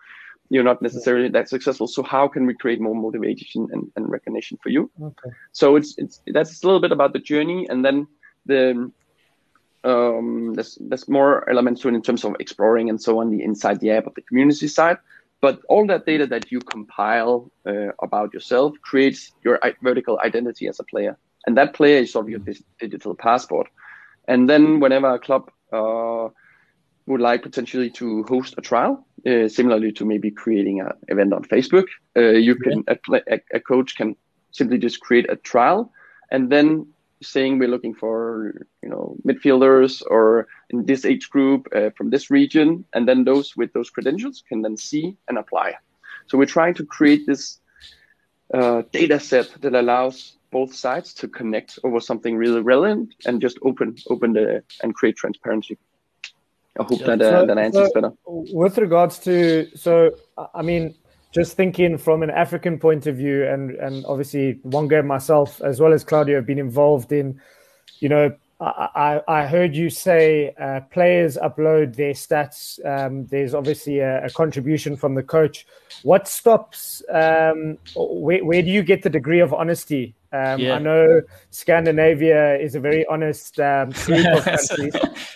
you're 0.48 0.62
not 0.62 0.80
necessarily 0.80 1.28
that 1.28 1.48
successful. 1.48 1.88
So 1.88 2.02
how 2.02 2.28
can 2.28 2.46
we 2.46 2.54
create 2.54 2.80
more 2.80 2.94
motivation 2.94 3.68
and, 3.72 3.90
and 3.96 4.08
recognition 4.08 4.58
for 4.62 4.68
you? 4.68 4.90
Okay. 5.00 5.30
So 5.52 5.76
it's 5.76 5.94
it's 5.98 6.20
that's 6.28 6.62
a 6.62 6.66
little 6.66 6.80
bit 6.80 6.92
about 6.92 7.12
the 7.12 7.18
journey, 7.18 7.66
and 7.68 7.84
then 7.84 8.06
the 8.46 8.90
um, 9.84 10.54
there's 10.54 10.78
there's 10.80 11.08
more 11.08 11.48
elements 11.48 11.80
to 11.82 11.88
it 11.88 11.94
in 11.94 12.02
terms 12.02 12.24
of 12.24 12.34
exploring 12.40 12.90
and 12.90 13.00
so 13.00 13.20
on 13.20 13.30
the 13.30 13.42
inside 13.42 13.80
the 13.80 13.90
app 13.90 14.06
of 14.06 14.14
the 14.14 14.22
community 14.22 14.68
side. 14.68 14.98
But 15.40 15.60
all 15.68 15.86
that 15.86 16.06
data 16.06 16.26
that 16.28 16.50
you 16.50 16.60
compile 16.60 17.50
uh, 17.66 17.92
about 18.02 18.32
yourself 18.32 18.74
creates 18.80 19.32
your 19.44 19.60
vertical 19.82 20.18
identity 20.24 20.66
as 20.66 20.80
a 20.80 20.84
player, 20.84 21.16
and 21.46 21.56
that 21.56 21.74
player 21.74 21.98
is 21.98 22.12
sort 22.12 22.24
of 22.24 22.30
your 22.30 22.40
digital 22.80 23.14
passport. 23.14 23.68
And 24.26 24.48
then 24.48 24.80
whenever 24.80 25.14
a 25.14 25.18
club 25.18 25.50
uh, 25.72 26.28
would 27.06 27.20
like 27.20 27.42
potentially 27.42 27.90
to 27.90 28.24
host 28.24 28.54
a 28.58 28.60
trial, 28.60 29.06
uh, 29.26 29.48
similarly 29.48 29.92
to 29.92 30.04
maybe 30.04 30.30
creating 30.30 30.80
an 30.80 30.92
event 31.08 31.32
on 31.32 31.44
Facebook, 31.44 31.86
uh, 32.16 32.30
you 32.30 32.56
can 32.56 32.82
a, 32.88 32.98
a, 33.52 33.60
coach 33.60 33.96
can 33.96 34.16
simply 34.50 34.78
just 34.78 35.00
create 35.00 35.30
a 35.30 35.36
trial, 35.36 35.92
and 36.30 36.50
then 36.50 36.86
saying 37.22 37.58
we're 37.58 37.68
looking 37.68 37.94
for 37.94 38.52
you 38.82 38.88
know 38.88 39.16
midfielders 39.26 40.02
or 40.10 40.46
in 40.70 40.84
this 40.84 41.04
age 41.04 41.30
group 41.30 41.66
uh, 41.74 41.90
from 41.96 42.10
this 42.10 42.30
region 42.30 42.84
and 42.92 43.08
then 43.08 43.24
those 43.24 43.56
with 43.56 43.72
those 43.72 43.90
credentials 43.90 44.42
can 44.48 44.62
then 44.62 44.76
see 44.76 45.16
and 45.28 45.38
apply. 45.38 45.74
So 46.26 46.36
we're 46.38 46.46
trying 46.46 46.74
to 46.74 46.84
create 46.84 47.26
this 47.26 47.60
uh, 48.52 48.82
data 48.92 49.18
set 49.18 49.48
that 49.60 49.74
allows 49.74 50.36
both 50.50 50.74
sides 50.74 51.14
to 51.14 51.28
connect 51.28 51.78
over 51.84 52.00
something 52.00 52.36
really 52.36 52.60
relevant 52.60 53.14
and 53.26 53.40
just 53.40 53.58
open 53.62 53.96
open 54.08 54.32
the 54.32 54.62
and 54.82 54.94
create 54.94 55.16
transparency. 55.16 55.78
I 56.78 56.84
hope 56.84 57.00
yeah. 57.00 57.06
that 57.06 57.22
uh, 57.22 57.40
so, 57.40 57.46
that 57.46 57.58
answers 57.58 57.88
so 57.88 57.94
better. 57.94 58.12
with 58.26 58.78
regards 58.78 59.18
to 59.20 59.68
so 59.74 60.10
i 60.54 60.62
mean 60.62 60.94
just 61.36 61.54
thinking 61.54 61.98
from 61.98 62.22
an 62.22 62.30
African 62.30 62.78
point 62.78 63.06
of 63.06 63.16
view, 63.16 63.46
and 63.46 63.72
and 63.72 64.04
obviously 64.06 64.58
Wonga 64.62 65.02
myself 65.02 65.60
as 65.60 65.80
well 65.80 65.92
as 65.92 66.02
Claudio 66.02 66.36
have 66.36 66.46
been 66.46 66.58
involved 66.58 67.12
in, 67.12 67.38
you 68.00 68.08
know, 68.08 68.34
I, 68.58 69.20
I, 69.28 69.46
heard 69.46 69.76
you 69.76 69.90
say 69.90 70.54
uh, 70.58 70.80
players 70.90 71.36
upload 71.36 71.94
their 71.94 72.14
stats. 72.14 72.80
Um, 72.86 73.26
there's 73.26 73.52
obviously 73.52 73.98
a, 73.98 74.24
a, 74.24 74.30
contribution 74.30 74.96
from 74.96 75.14
the 75.14 75.22
coach. 75.22 75.66
What 76.04 76.26
stops? 76.26 77.02
Um, 77.10 77.76
where, 77.94 78.42
where 78.42 78.62
do 78.62 78.70
you 78.70 78.82
get 78.82 79.02
the 79.02 79.10
degree 79.10 79.40
of 79.40 79.52
honesty? 79.52 80.14
Um, 80.32 80.58
yeah. 80.58 80.76
I 80.76 80.78
know 80.78 81.20
Scandinavia 81.50 82.56
is 82.56 82.74
a 82.74 82.80
very 82.80 83.04
honest 83.08 83.60
um, 83.60 83.90
group 83.90 84.26
of 84.26 84.44
countries. 84.56 84.94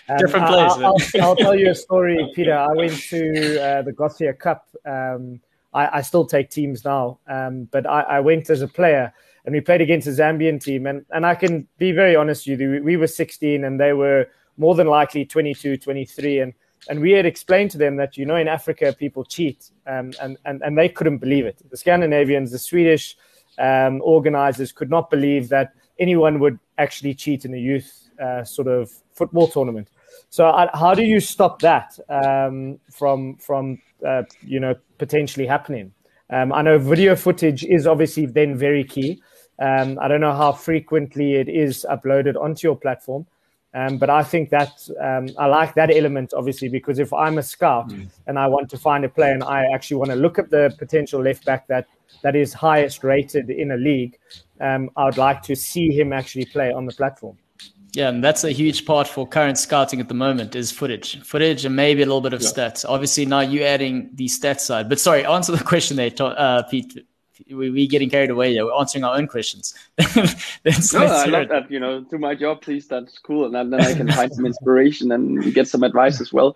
Um, 0.08 0.16
Different 0.16 0.46
place. 0.46 0.72
I'll, 0.72 0.84
I'll, 0.86 1.22
I'll, 1.22 1.36
tell 1.36 1.54
you 1.54 1.72
a 1.72 1.74
story, 1.74 2.18
Peter. 2.34 2.56
I 2.56 2.72
went 2.72 2.98
to 3.10 3.62
uh, 3.62 3.82
the 3.82 3.92
Gothia 3.92 4.38
Cup 4.38 4.66
um, 4.86 5.40
I, 5.72 5.98
I 5.98 6.02
still 6.02 6.26
take 6.26 6.50
teams 6.50 6.84
now, 6.84 7.18
um, 7.28 7.68
but 7.70 7.86
I, 7.86 8.02
I, 8.02 8.20
went 8.20 8.50
as 8.50 8.62
a 8.62 8.68
player 8.68 9.12
and 9.44 9.54
we 9.54 9.60
played 9.60 9.80
against 9.80 10.06
a 10.06 10.10
Zambian 10.10 10.62
team. 10.62 10.86
And, 10.86 11.04
and 11.10 11.24
I 11.24 11.34
can 11.34 11.68
be 11.78 11.92
very 11.92 12.16
honest 12.16 12.46
with 12.48 12.60
you, 12.60 12.70
we, 12.70 12.80
we 12.80 12.96
were 12.96 13.06
16 13.06 13.64
and 13.64 13.78
they 13.78 13.92
were 13.92 14.26
more 14.56 14.74
than 14.74 14.88
likely 14.88 15.24
22, 15.24 15.76
23. 15.76 16.40
And, 16.40 16.54
and 16.88 17.00
we 17.00 17.12
had 17.12 17.26
explained 17.26 17.70
to 17.72 17.78
them 17.78 17.96
that, 17.96 18.16
you 18.16 18.26
know, 18.26 18.36
in 18.36 18.48
Africa, 18.48 18.94
people 18.98 19.24
cheat. 19.24 19.70
Um, 19.86 20.12
and, 20.20 20.36
and, 20.44 20.62
and 20.62 20.76
they 20.76 20.88
couldn't 20.88 21.18
believe 21.18 21.46
it. 21.46 21.62
The 21.70 21.76
Scandinavians, 21.76 22.50
the 22.50 22.58
Swedish 22.58 23.16
um, 23.58 24.00
organizers 24.02 24.72
could 24.72 24.90
not 24.90 25.10
believe 25.10 25.48
that 25.50 25.72
anyone 25.98 26.40
would 26.40 26.58
actually 26.78 27.14
cheat 27.14 27.44
in 27.44 27.54
a 27.54 27.58
youth 27.58 28.08
uh, 28.20 28.44
sort 28.44 28.68
of 28.68 28.90
football 29.12 29.48
tournament. 29.48 29.88
So, 30.30 30.48
uh, 30.48 30.76
how 30.76 30.94
do 30.94 31.02
you 31.02 31.20
stop 31.20 31.60
that 31.62 31.98
um, 32.08 32.78
from 32.90 33.36
from 33.36 33.80
uh, 34.06 34.22
you 34.42 34.60
know 34.60 34.74
potentially 34.98 35.46
happening. 35.46 35.92
Um, 36.30 36.52
I 36.52 36.62
know 36.62 36.78
video 36.78 37.16
footage 37.16 37.64
is 37.64 37.86
obviously 37.86 38.26
then 38.26 38.56
very 38.56 38.84
key. 38.84 39.22
Um, 39.58 39.98
I 40.00 40.08
don't 40.08 40.20
know 40.20 40.32
how 40.32 40.52
frequently 40.52 41.34
it 41.34 41.48
is 41.48 41.84
uploaded 41.90 42.40
onto 42.40 42.66
your 42.66 42.76
platform, 42.76 43.26
um, 43.74 43.98
but 43.98 44.08
I 44.08 44.22
think 44.22 44.50
that 44.50 44.88
um, 45.00 45.28
I 45.38 45.46
like 45.46 45.74
that 45.74 45.94
element 45.94 46.32
obviously 46.36 46.68
because 46.68 46.98
if 46.98 47.12
I'm 47.12 47.38
a 47.38 47.42
scout 47.42 47.90
mm. 47.90 48.08
and 48.26 48.38
I 48.38 48.46
want 48.46 48.70
to 48.70 48.78
find 48.78 49.04
a 49.04 49.08
player 49.08 49.32
and 49.32 49.44
I 49.44 49.66
actually 49.74 49.98
want 49.98 50.10
to 50.10 50.16
look 50.16 50.38
at 50.38 50.50
the 50.50 50.74
potential 50.78 51.22
left 51.22 51.44
back 51.44 51.66
that 51.68 51.86
that 52.22 52.34
is 52.34 52.52
highest 52.52 53.04
rated 53.04 53.50
in 53.50 53.72
a 53.72 53.76
league, 53.76 54.18
um, 54.60 54.90
I 54.96 55.04
would 55.04 55.18
like 55.18 55.42
to 55.42 55.54
see 55.54 55.90
him 55.90 56.12
actually 56.12 56.46
play 56.46 56.72
on 56.72 56.86
the 56.86 56.92
platform. 56.92 57.36
Yeah, 57.92 58.08
and 58.08 58.22
that's 58.22 58.44
a 58.44 58.52
huge 58.52 58.86
part 58.86 59.08
for 59.08 59.26
current 59.26 59.58
scouting 59.58 60.00
at 60.00 60.08
the 60.08 60.14
moment 60.14 60.54
is 60.54 60.70
footage, 60.70 61.20
footage, 61.22 61.64
and 61.64 61.74
maybe 61.74 62.02
a 62.02 62.06
little 62.06 62.20
bit 62.20 62.32
of 62.32 62.40
yeah. 62.40 62.48
stats. 62.48 62.84
Obviously, 62.88 63.26
now 63.26 63.40
you're 63.40 63.66
adding 63.66 64.10
the 64.14 64.26
stats 64.26 64.60
side. 64.60 64.88
But 64.88 65.00
sorry, 65.00 65.24
answer 65.24 65.52
the 65.52 65.64
question 65.72 65.96
there, 65.96 66.12
uh, 66.20 66.62
Pete. 66.62 67.04
We 67.50 67.70
we 67.70 67.88
getting 67.88 68.10
carried 68.10 68.30
away 68.30 68.52
here. 68.52 68.64
We're 68.66 68.78
answering 68.78 69.02
our 69.02 69.16
own 69.16 69.26
questions. 69.26 69.74
let's, 69.98 70.14
no, 70.64 70.64
let's 70.64 70.94
I 70.94 71.24
love 71.24 71.42
it. 71.42 71.48
that. 71.48 71.70
You 71.70 71.80
know, 71.80 72.02
do 72.02 72.18
my 72.18 72.34
job, 72.34 72.60
please. 72.60 72.86
That's 72.86 73.18
cool, 73.18 73.46
and 73.46 73.72
then 73.72 73.80
I 73.80 73.94
can 73.94 74.10
find 74.12 74.32
some 74.32 74.46
inspiration 74.46 75.10
and 75.10 75.52
get 75.52 75.66
some 75.66 75.82
advice 75.82 76.20
as 76.20 76.32
well. 76.32 76.52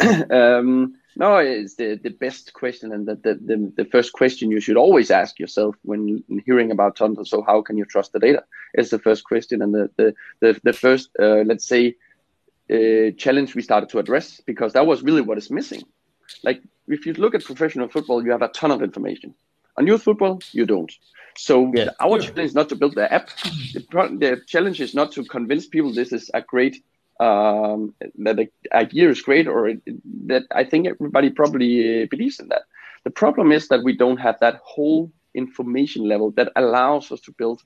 um, 0.30 0.97
No, 1.18 1.38
it's 1.38 1.74
the, 1.74 1.96
the 2.00 2.10
best 2.10 2.52
question 2.52 2.92
and 2.92 3.04
the, 3.04 3.16
the, 3.16 3.72
the, 3.76 3.84
first 3.86 4.12
question 4.12 4.52
you 4.52 4.60
should 4.60 4.76
always 4.76 5.10
ask 5.10 5.40
yourself 5.40 5.74
when 5.82 6.22
hearing 6.46 6.70
about 6.70 6.96
Tonsser. 6.96 7.26
So 7.26 7.42
how 7.42 7.60
can 7.60 7.76
you 7.76 7.84
trust 7.84 8.12
the 8.12 8.20
data? 8.20 8.44
Is 8.74 8.90
the 8.90 9.00
first 9.00 9.24
question 9.24 9.60
and 9.60 9.74
the 9.74 9.90
the 9.96 10.14
the, 10.38 10.60
the 10.62 10.72
first 10.72 11.10
uh, 11.18 11.42
let's 11.50 11.66
say 11.66 11.96
uh, 12.70 13.10
challenge 13.18 13.56
we 13.56 13.62
started 13.62 13.88
to 13.90 13.98
address 13.98 14.40
because 14.46 14.74
that 14.74 14.86
was 14.86 15.02
really 15.02 15.20
what 15.20 15.38
is 15.38 15.50
missing. 15.50 15.82
Like 16.44 16.62
if 16.86 17.04
you 17.04 17.14
look 17.14 17.34
at 17.34 17.42
professional 17.42 17.88
football, 17.88 18.24
you 18.24 18.30
have 18.30 18.42
a 18.42 18.48
ton 18.48 18.70
of 18.70 18.80
information. 18.80 19.34
On 19.76 19.88
youth 19.88 20.04
football, 20.04 20.40
you 20.52 20.66
don't. 20.66 20.92
So 21.36 21.72
yeah. 21.74 21.90
our 21.98 22.20
challenge 22.20 22.50
is 22.50 22.54
not 22.54 22.68
to 22.68 22.76
build 22.76 22.94
the 22.94 23.12
app. 23.12 23.30
The, 23.72 23.80
the 24.20 24.40
challenge 24.46 24.80
is 24.80 24.94
not 24.94 25.10
to 25.12 25.24
convince 25.24 25.66
people 25.66 25.92
this 25.92 26.12
is 26.12 26.30
a 26.32 26.42
great 26.42 26.84
um, 27.20 27.94
that 28.18 28.36
the 28.36 28.48
idea 28.72 29.08
is 29.10 29.22
great 29.22 29.48
or 29.48 29.68
it, 29.68 29.80
that 30.26 30.44
I 30.52 30.64
think 30.64 30.86
everybody 30.86 31.30
probably 31.30 32.06
believes 32.06 32.38
in 32.38 32.48
that. 32.48 32.62
The 33.04 33.10
problem 33.10 33.52
is 33.52 33.68
that 33.68 33.82
we 33.82 33.96
don't 33.96 34.18
have 34.18 34.38
that 34.40 34.60
whole 34.62 35.10
information 35.34 36.08
level 36.08 36.30
that 36.32 36.52
allows 36.56 37.10
us 37.12 37.20
to 37.22 37.32
build 37.32 37.62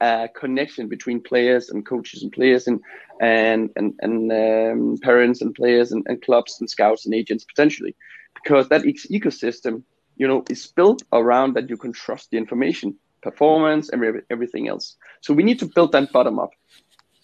a 0.00 0.28
connection 0.34 0.88
between 0.88 1.20
players 1.20 1.70
and 1.70 1.84
coaches 1.84 2.22
and 2.22 2.30
players 2.32 2.66
and 2.68 2.80
and 3.20 3.70
and, 3.76 3.94
and 4.00 4.32
um, 4.32 4.98
parents 5.02 5.42
and 5.42 5.54
players 5.54 5.90
and, 5.90 6.04
and 6.08 6.22
clubs 6.22 6.56
and 6.60 6.70
scouts 6.70 7.04
and 7.04 7.14
agents 7.14 7.44
potentially. 7.44 7.94
Because 8.34 8.68
that 8.68 8.82
ecosystem 8.82 9.82
you 10.16 10.28
know 10.28 10.44
is 10.48 10.66
built 10.66 11.02
around 11.12 11.54
that 11.54 11.68
you 11.68 11.76
can 11.76 11.92
trust 11.92 12.30
the 12.30 12.38
information 12.38 12.96
performance 13.22 13.90
and 13.90 14.22
everything 14.30 14.68
else. 14.68 14.96
So 15.20 15.34
we 15.34 15.42
need 15.42 15.58
to 15.58 15.66
build 15.66 15.92
that 15.92 16.12
bottom 16.12 16.38
up. 16.38 16.50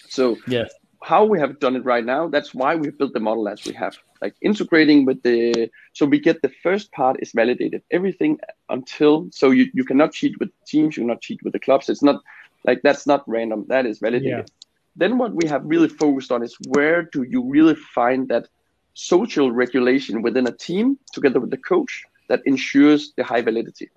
So 0.08 0.36
yeah 0.48 0.64
how 1.04 1.22
we 1.22 1.38
have 1.38 1.60
done 1.60 1.76
it 1.76 1.84
right 1.84 2.06
now 2.06 2.26
that's 2.28 2.54
why 2.54 2.74
we 2.74 2.88
built 2.88 3.12
the 3.12 3.20
model 3.20 3.46
as 3.46 3.62
we 3.66 3.74
have 3.74 3.94
like 4.22 4.34
integrating 4.40 5.04
with 5.04 5.22
the 5.22 5.70
so 5.92 6.06
we 6.06 6.18
get 6.18 6.40
the 6.40 6.54
first 6.62 6.90
part 6.92 7.16
is 7.20 7.32
validated 7.32 7.82
everything 7.90 8.38
until 8.70 9.28
so 9.30 9.50
you, 9.50 9.66
you 9.74 9.84
cannot 9.84 10.12
cheat 10.12 10.34
with 10.40 10.50
teams 10.66 10.96
you 10.96 11.02
cannot 11.02 11.20
cheat 11.20 11.40
with 11.44 11.52
the 11.52 11.58
clubs 11.58 11.90
it's 11.90 12.02
not 12.02 12.22
like 12.64 12.80
that's 12.82 13.06
not 13.06 13.22
random 13.26 13.66
that 13.68 13.84
is 13.84 13.98
validated 13.98 14.48
yeah. 14.48 14.68
then 14.96 15.18
what 15.18 15.34
we 15.34 15.46
have 15.46 15.62
really 15.66 15.88
focused 15.88 16.32
on 16.32 16.42
is 16.42 16.56
where 16.68 17.02
do 17.02 17.22
you 17.22 17.44
really 17.44 17.74
find 17.74 18.28
that 18.28 18.48
social 18.94 19.52
regulation 19.52 20.22
within 20.22 20.46
a 20.46 20.52
team 20.52 20.98
together 21.12 21.38
with 21.38 21.50
the 21.50 21.62
coach 21.72 22.02
that 22.28 22.40
ensures 22.46 23.12
the 23.18 23.24
high 23.24 23.42
validity 23.42 23.90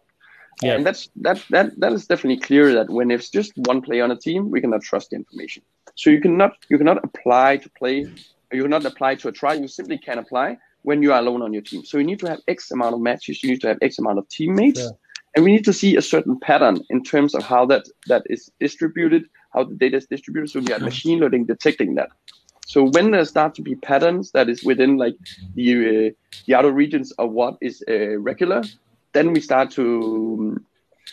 yeah. 0.63 0.73
And 0.73 0.83
that's 0.87 1.09
that 1.17 1.43
that 1.51 1.79
that 1.79 1.93
is 1.93 2.07
definitely 2.07 2.39
clear 2.39 2.73
that 2.73 2.89
when 2.89 3.11
it's 3.11 3.29
just 3.29 3.51
one 3.55 3.79
player 3.79 4.03
on 4.03 4.09
a 4.09 4.15
team, 4.15 4.49
we 4.49 4.59
cannot 4.59 4.81
trust 4.81 5.11
the 5.11 5.15
information. 5.15 5.61
So 5.97 6.11
you 6.11 6.21
cannot 6.21 6.53
you 6.69 6.77
cannot 6.77 7.03
apply 7.03 7.57
to 7.57 7.69
play, 7.71 8.05
you 8.53 8.61
cannot 8.61 8.85
apply 8.85 9.15
to 9.15 9.27
a 9.27 9.31
trial. 9.31 9.59
You 9.59 9.67
simply 9.67 9.97
can't 9.97 10.19
apply 10.19 10.57
when 10.83 11.01
you 11.01 11.11
are 11.11 11.19
alone 11.19 11.41
on 11.41 11.51
your 11.53 11.63
team. 11.63 11.83
So 11.83 11.97
you 11.97 12.03
need 12.03 12.19
to 12.19 12.29
have 12.29 12.39
X 12.47 12.71
amount 12.71 12.93
of 12.93 13.01
matches. 13.01 13.43
You 13.43 13.49
need 13.49 13.61
to 13.61 13.67
have 13.69 13.79
X 13.81 13.97
amount 13.97 14.19
of 14.19 14.29
teammates, 14.29 14.79
yeah. 14.79 14.89
and 15.35 15.43
we 15.43 15.51
need 15.51 15.65
to 15.65 15.73
see 15.73 15.97
a 15.97 16.01
certain 16.01 16.39
pattern 16.39 16.83
in 16.91 17.03
terms 17.03 17.33
of 17.33 17.43
how 17.43 17.65
that 17.65 17.85
that 18.07 18.23
is 18.29 18.51
distributed, 18.59 19.23
how 19.53 19.63
the 19.63 19.75
data 19.75 19.97
is 19.97 20.05
distributed. 20.05 20.51
So 20.51 20.59
we 20.59 20.71
are 20.71 20.79
machine 20.79 21.19
learning 21.19 21.45
detecting 21.45 21.95
that. 21.95 22.09
So 22.67 22.83
when 22.83 23.09
there 23.09 23.25
start 23.25 23.55
to 23.55 23.63
be 23.63 23.75
patterns 23.75 24.31
that 24.33 24.49
is 24.49 24.63
within 24.63 24.97
like 24.97 25.15
the 25.55 25.67
uh, 25.73 26.09
the 26.45 26.53
outer 26.53 26.71
regions 26.71 27.11
of 27.13 27.31
what 27.31 27.57
is 27.59 27.83
uh, 27.89 28.19
regular, 28.19 28.61
then 29.13 29.33
we 29.33 29.41
start 29.41 29.71
to 29.71 30.61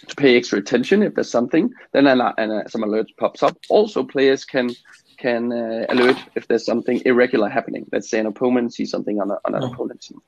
to 0.09 0.17
pay 0.17 0.37
extra 0.37 0.59
attention 0.59 1.03
if 1.03 1.15
there's 1.15 1.31
something. 1.31 1.73
Then 1.93 2.07
an, 2.07 2.21
an, 2.39 2.69
some 2.69 2.83
alerts 2.83 3.17
pops 3.17 3.43
up. 3.43 3.57
Also, 3.69 4.05
players 4.05 4.45
can 4.45 4.71
can 5.17 5.53
uh, 5.53 5.87
alert 5.89 6.17
if 6.35 6.49
there's 6.49 6.67
something 6.67 7.01
irregular 7.05 7.49
happening. 7.49 7.87
Let's 7.93 8.11
say 8.11 8.19
an 8.19 8.27
opponent 8.27 8.75
sees 8.75 8.91
something 8.91 9.21
on, 9.21 9.31
a, 9.31 9.39
on 9.45 9.55
an 9.55 9.63
oh. 9.63 9.73
opponent 9.73 10.03
team. 10.03 10.21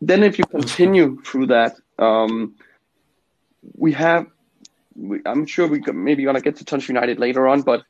Then, 0.00 0.22
if 0.22 0.38
you 0.38 0.44
continue 0.44 1.20
through 1.22 1.46
that, 1.46 1.76
um, 1.98 2.54
we 3.76 3.92
have. 3.92 4.26
We, 4.96 5.20
I'm 5.24 5.46
sure 5.46 5.66
we 5.66 5.80
maybe 5.92 6.24
gonna 6.24 6.40
get 6.40 6.56
to 6.56 6.64
Touch 6.64 6.88
United 6.88 7.18
later 7.18 7.48
on, 7.48 7.62
but 7.62 7.84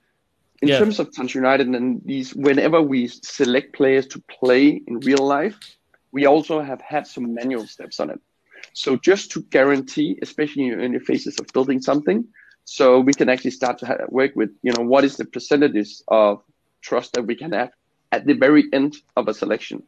in 0.62 0.68
yeah. 0.68 0.78
terms 0.78 0.98
of 0.98 1.14
Touch 1.14 1.35
United 1.35 1.68
and 1.68 2.02
these, 2.04 2.35
whenever 2.35 2.83
we 2.83 3.09
select 3.09 3.72
players 3.72 4.06
to 4.09 4.22
play 4.28 4.80
in 4.87 5.00
real 5.00 5.26
life, 5.26 5.59
we 6.12 6.26
also 6.26 6.61
have 6.61 6.80
had 6.80 7.06
some 7.06 7.35
manual 7.35 7.66
steps 7.66 7.98
on 8.00 8.11
it. 8.11 8.20
So 8.73 8.96
just 8.96 9.31
to 9.33 9.42
guarantee, 9.42 10.18
especially 10.23 10.68
in 10.68 10.92
the 10.92 11.01
phases 11.01 11.38
of 11.38 11.46
building 11.53 11.81
something, 11.81 12.25
so 12.64 13.01
we 13.01 13.12
can 13.12 13.29
actually 13.29 13.51
start 13.51 13.79
to 13.79 13.87
have, 13.87 14.01
work 14.09 14.33
with, 14.37 14.51
you 14.62 14.73
know, 14.73 14.85
what 14.85 15.05
is 15.05 15.16
the 15.16 15.25
percentages 15.25 16.03
of 16.09 16.42
trust 16.83 17.14
that 17.14 17.27
we 17.27 17.35
can 17.35 17.53
have 17.53 17.70
at 18.12 18.27
the 18.27 18.35
very 18.35 18.64
end 18.73 18.96
of 19.16 19.29
a 19.29 19.35
selection. 19.35 19.83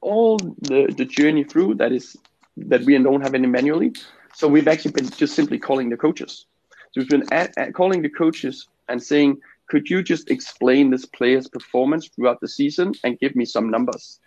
All 0.00 0.38
the, 0.38 0.92
the 0.96 1.04
journey 1.04 1.44
through 1.44 1.74
that 1.76 1.92
is 1.92 2.16
that 2.56 2.82
we 2.84 2.98
don't 2.98 3.22
have 3.22 3.34
any 3.34 3.46
manually. 3.46 3.92
So 4.34 4.48
we've 4.48 4.68
actually 4.68 4.92
been 4.92 5.10
just 5.10 5.34
simply 5.34 5.58
calling 5.58 5.90
the 5.90 5.96
coaches. 5.96 6.46
So 6.92 7.00
we've 7.00 7.08
been 7.08 7.32
at, 7.32 7.56
at 7.56 7.74
calling 7.74 8.02
the 8.02 8.08
coaches 8.08 8.66
and 8.88 9.02
saying, 9.02 9.40
could 9.68 9.88
you 9.88 10.02
just 10.02 10.30
explain 10.30 10.90
this 10.90 11.06
player's 11.06 11.48
performance 11.48 12.08
throughout 12.08 12.40
the 12.40 12.48
season 12.48 12.92
and 13.04 13.18
give 13.18 13.34
me 13.36 13.44
some 13.44 13.70
numbers? 13.70 14.20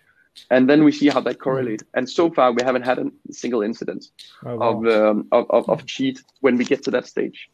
And 0.50 0.69
then 0.69 0.84
we 0.84 0.91
see 0.91 1.10
how 1.10 1.21
that 1.21 1.39
correlates. 1.39 1.84
And 1.93 2.10
so 2.10 2.30
far, 2.30 2.52
we 2.52 2.62
haven't 2.63 2.84
had 2.84 3.00
a 3.00 3.12
single 3.32 3.62
incident 3.62 4.06
oh, 4.45 4.56
wow. 4.58 4.69
of, 4.69 4.88
um, 4.88 5.28
of, 5.32 5.45
of, 5.50 5.69
of 5.69 5.86
cheat 5.86 6.21
when 6.41 6.58
we 6.58 6.65
get 6.65 6.84
to 6.84 6.91
that 6.91 7.08
stage. 7.08 7.50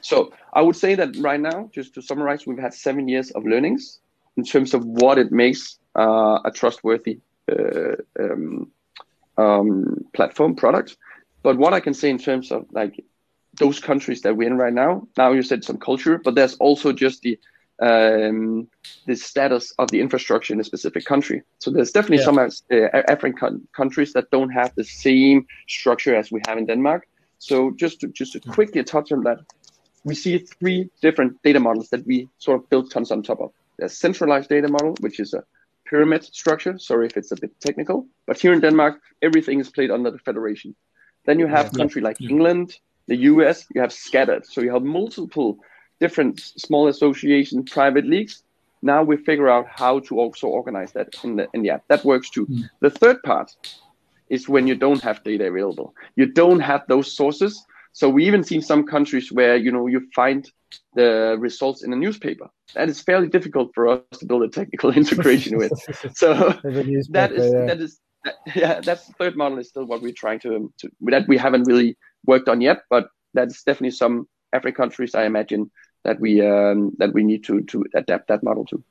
So 0.00 0.32
I 0.52 0.62
would 0.62 0.76
say 0.76 0.94
that 0.94 1.16
right 1.18 1.40
now, 1.40 1.70
just 1.72 1.94
to 1.94 2.02
summarize, 2.02 2.46
we've 2.46 2.58
had 2.58 2.74
seven 2.74 3.08
years 3.08 3.30
of 3.32 3.44
learnings 3.44 3.98
in 4.36 4.44
terms 4.44 4.74
of 4.74 4.84
what 4.84 5.18
it 5.18 5.32
makes 5.32 5.78
uh, 5.96 6.38
a 6.44 6.50
trustworthy 6.50 7.20
uh, 7.50 7.96
um, 8.18 8.70
um, 9.36 10.04
platform 10.14 10.54
product. 10.54 10.96
But 11.42 11.58
what 11.58 11.74
I 11.74 11.80
can 11.80 11.94
say 11.94 12.10
in 12.10 12.18
terms 12.18 12.52
of 12.52 12.66
like 12.70 13.04
those 13.58 13.80
countries 13.80 14.22
that 14.22 14.36
we're 14.36 14.48
in 14.48 14.56
right 14.56 14.72
now, 14.72 15.08
now 15.16 15.32
you 15.32 15.42
said 15.42 15.64
some 15.64 15.78
culture, 15.78 16.18
but 16.18 16.34
there's 16.34 16.54
also 16.56 16.92
just 16.92 17.22
the 17.22 17.38
um, 17.80 18.68
the 19.06 19.14
status 19.14 19.72
of 19.78 19.90
the 19.90 20.00
infrastructure 20.00 20.52
in 20.52 20.60
a 20.60 20.64
specific 20.64 21.04
country. 21.04 21.42
So 21.58 21.70
there's 21.70 21.92
definitely 21.92 22.18
yeah. 22.18 22.24
some 22.24 22.38
uh, 22.38 23.02
African 23.08 23.68
countries 23.74 24.12
that 24.14 24.30
don't 24.30 24.50
have 24.50 24.74
the 24.74 24.84
same 24.84 25.46
structure 25.68 26.14
as 26.14 26.32
we 26.32 26.40
have 26.46 26.58
in 26.58 26.66
Denmark. 26.66 27.06
So 27.38 27.70
just 27.76 28.00
to 28.00 28.08
just 28.08 28.32
to 28.32 28.40
quickly 28.40 28.82
touch 28.82 29.12
on 29.12 29.22
that, 29.24 29.38
we 30.04 30.14
see 30.14 30.38
three 30.38 30.90
different 31.00 31.40
data 31.42 31.60
models 31.60 31.88
that 31.90 32.04
we 32.06 32.28
sort 32.38 32.60
of 32.60 32.68
built 32.68 32.90
tons 32.90 33.12
on 33.12 33.22
top 33.22 33.40
of. 33.40 33.52
There's 33.78 33.96
centralized 33.96 34.48
data 34.48 34.68
model, 34.68 34.96
which 35.00 35.20
is 35.20 35.34
a 35.34 35.44
pyramid 35.88 36.24
structure. 36.24 36.78
Sorry 36.78 37.06
if 37.06 37.16
it's 37.16 37.30
a 37.30 37.36
bit 37.36 37.52
technical, 37.60 38.06
but 38.26 38.40
here 38.40 38.52
in 38.52 38.60
Denmark, 38.60 39.00
everything 39.22 39.60
is 39.60 39.70
played 39.70 39.90
under 39.90 40.10
the 40.10 40.18
federation. 40.18 40.74
Then 41.26 41.38
you 41.38 41.46
have 41.46 41.66
yeah. 41.66 41.78
country 41.78 42.02
like 42.02 42.20
yeah. 42.20 42.30
England, 42.30 42.76
the 43.06 43.16
US, 43.32 43.66
you 43.74 43.80
have 43.80 43.92
scattered. 43.92 44.46
So 44.46 44.60
you 44.60 44.72
have 44.72 44.82
multiple 44.82 45.58
different 46.00 46.40
small 46.40 46.88
associations, 46.88 47.70
private 47.70 48.06
leagues. 48.06 48.42
Now 48.82 49.02
we 49.02 49.16
figure 49.16 49.48
out 49.48 49.66
how 49.68 50.00
to 50.00 50.18
also 50.18 50.46
organize 50.46 50.92
that 50.92 51.08
in 51.24 51.36
the 51.36 51.48
in 51.52 51.62
the 51.62 51.70
app. 51.70 51.84
That 51.88 52.04
works 52.04 52.30
too. 52.30 52.46
Mm. 52.46 52.70
The 52.80 52.90
third 52.90 53.22
part 53.22 53.50
is 54.28 54.48
when 54.48 54.66
you 54.66 54.74
don't 54.74 55.02
have 55.02 55.24
data 55.24 55.46
available. 55.46 55.94
You 56.16 56.26
don't 56.26 56.60
have 56.60 56.82
those 56.88 57.12
sources. 57.12 57.64
So 57.92 58.08
we 58.08 58.26
even 58.26 58.44
seen 58.44 58.62
some 58.62 58.86
countries 58.86 59.32
where 59.32 59.56
you 59.56 59.72
know 59.72 59.86
you 59.86 60.08
find 60.14 60.48
the 60.94 61.36
results 61.38 61.82
in 61.82 61.92
a 61.92 61.96
newspaper. 61.96 62.48
That 62.74 62.88
is 62.88 63.00
fairly 63.00 63.28
difficult 63.28 63.70
for 63.74 63.88
us 63.88 64.18
to 64.18 64.26
build 64.26 64.42
a 64.42 64.48
technical 64.48 64.90
integration 65.02 65.56
with. 65.58 65.72
So 66.14 66.34
that 66.62 67.32
is 67.32 67.52
yeah. 67.52 67.66
that 67.66 67.80
is 67.80 68.00
yeah 68.54 68.80
that's 68.80 69.06
the 69.06 69.12
third 69.14 69.36
model 69.36 69.58
is 69.58 69.68
still 69.68 69.86
what 69.86 70.02
we're 70.02 70.12
trying 70.12 70.40
to, 70.40 70.72
to 70.78 70.90
that 71.02 71.26
we 71.28 71.38
haven't 71.38 71.64
really 71.64 71.96
worked 72.26 72.48
on 72.48 72.60
yet, 72.60 72.82
but 72.90 73.08
that's 73.34 73.62
definitely 73.62 73.96
some 73.96 74.28
African 74.52 74.76
countries 74.76 75.14
I 75.14 75.24
imagine 75.24 75.70
that 76.04 76.20
we 76.20 76.44
um, 76.46 76.92
that 76.98 77.12
we 77.12 77.24
need 77.24 77.44
to 77.44 77.62
to 77.62 77.84
adapt 77.94 78.28
that 78.28 78.42
model 78.42 78.64
to. 78.66 78.82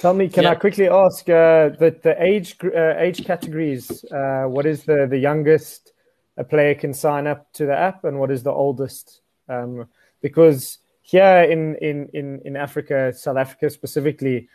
Tell 0.00 0.14
me, 0.14 0.28
can 0.28 0.44
yeah. 0.44 0.50
I 0.50 0.54
quickly 0.56 0.88
ask 0.88 1.28
uh, 1.28 1.70
the 1.70 1.96
the 2.02 2.14
age 2.22 2.56
uh, 2.64 2.94
age 2.98 3.24
categories? 3.24 4.04
Uh, 4.04 4.44
what 4.44 4.66
is 4.66 4.84
the 4.84 5.06
the 5.08 5.18
youngest 5.18 5.92
a 6.36 6.44
player 6.44 6.74
can 6.74 6.92
sign 6.92 7.26
up 7.26 7.52
to 7.54 7.66
the 7.66 7.76
app, 7.76 8.04
and 8.04 8.18
what 8.18 8.30
is 8.30 8.42
the 8.42 8.50
oldest? 8.50 9.20
Um, 9.48 9.86
because 10.20 10.78
here 11.02 11.42
in, 11.42 11.76
in 11.76 12.08
in 12.12 12.40
in 12.44 12.56
Africa, 12.56 13.12
South 13.12 13.36
Africa 13.36 13.70
specifically, 13.70 14.48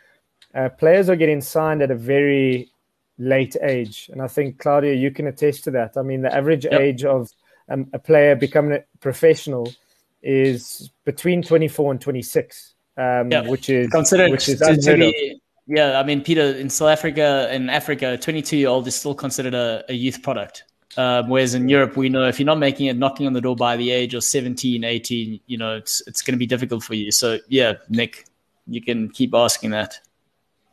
uh, 0.54 0.68
players 0.68 1.08
are 1.08 1.16
getting 1.16 1.40
signed 1.40 1.82
at 1.82 1.90
a 1.90 1.96
very 1.96 2.70
late 3.18 3.56
age, 3.62 4.10
and 4.12 4.20
I 4.20 4.28
think 4.28 4.58
Claudio, 4.58 4.92
you 4.92 5.10
can 5.10 5.26
attest 5.26 5.64
to 5.64 5.70
that. 5.72 5.96
I 5.96 6.02
mean, 6.02 6.22
the 6.22 6.34
average 6.34 6.64
yep. 6.64 6.80
age 6.80 7.04
of 7.04 7.30
um, 7.68 7.88
a 7.92 7.98
player 7.98 8.34
becoming 8.36 8.72
a 8.72 8.84
professional 8.98 9.72
is 10.22 10.90
between 11.04 11.42
24 11.42 11.92
and 11.92 12.00
26, 12.00 12.74
um, 12.96 13.30
yeah. 13.30 13.48
which 13.48 13.68
is 13.70 13.88
considered 13.90 14.30
which 14.30 14.48
is 14.48 14.58
to, 14.60 14.76
to 14.76 14.96
be, 14.96 15.40
yeah. 15.66 15.98
I 15.98 16.02
mean, 16.02 16.22
Peter, 16.22 16.42
in 16.42 16.68
South 16.68 16.90
Africa 16.90 17.48
and 17.50 17.70
Africa, 17.70 18.18
22 18.18 18.56
year 18.56 18.68
old 18.68 18.86
is 18.86 18.94
still 18.94 19.14
considered 19.14 19.54
a, 19.54 19.84
a 19.88 19.94
youth 19.94 20.22
product. 20.22 20.64
Um, 20.96 21.28
whereas 21.28 21.54
in 21.54 21.68
Europe, 21.68 21.96
we 21.96 22.08
know 22.08 22.26
if 22.26 22.40
you're 22.40 22.46
not 22.46 22.58
making 22.58 22.86
it, 22.86 22.96
knocking 22.96 23.26
on 23.26 23.32
the 23.32 23.40
door 23.40 23.54
by 23.54 23.76
the 23.76 23.90
age 23.92 24.14
of 24.14 24.24
17, 24.24 24.82
18, 24.82 25.40
you 25.46 25.56
know, 25.56 25.76
it's 25.76 26.02
it's 26.06 26.20
going 26.20 26.34
to 26.34 26.38
be 26.38 26.46
difficult 26.46 26.82
for 26.82 26.94
you. 26.94 27.12
So 27.12 27.38
yeah, 27.48 27.74
Nick, 27.88 28.26
you 28.66 28.82
can 28.82 29.08
keep 29.08 29.32
asking 29.32 29.70
that. 29.70 30.00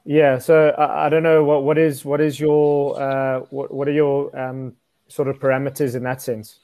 Yeah, 0.06 0.40
so 0.40 0.70
I, 0.70 1.06
I, 1.06 1.10
don't 1.10 1.22
know 1.22 1.44
what 1.44 1.64
what 1.64 1.78
is 1.78 2.06
what 2.06 2.22
is 2.22 2.40
your 2.40 3.00
uh, 3.00 3.42
what 3.50 3.74
what 3.74 3.88
are 3.88 3.92
your 3.92 4.36
um, 4.40 4.74
sort 5.08 5.28
of 5.28 5.38
parameters 5.38 5.96
in 5.96 6.04
that 6.04 6.22
sense? 6.22 6.60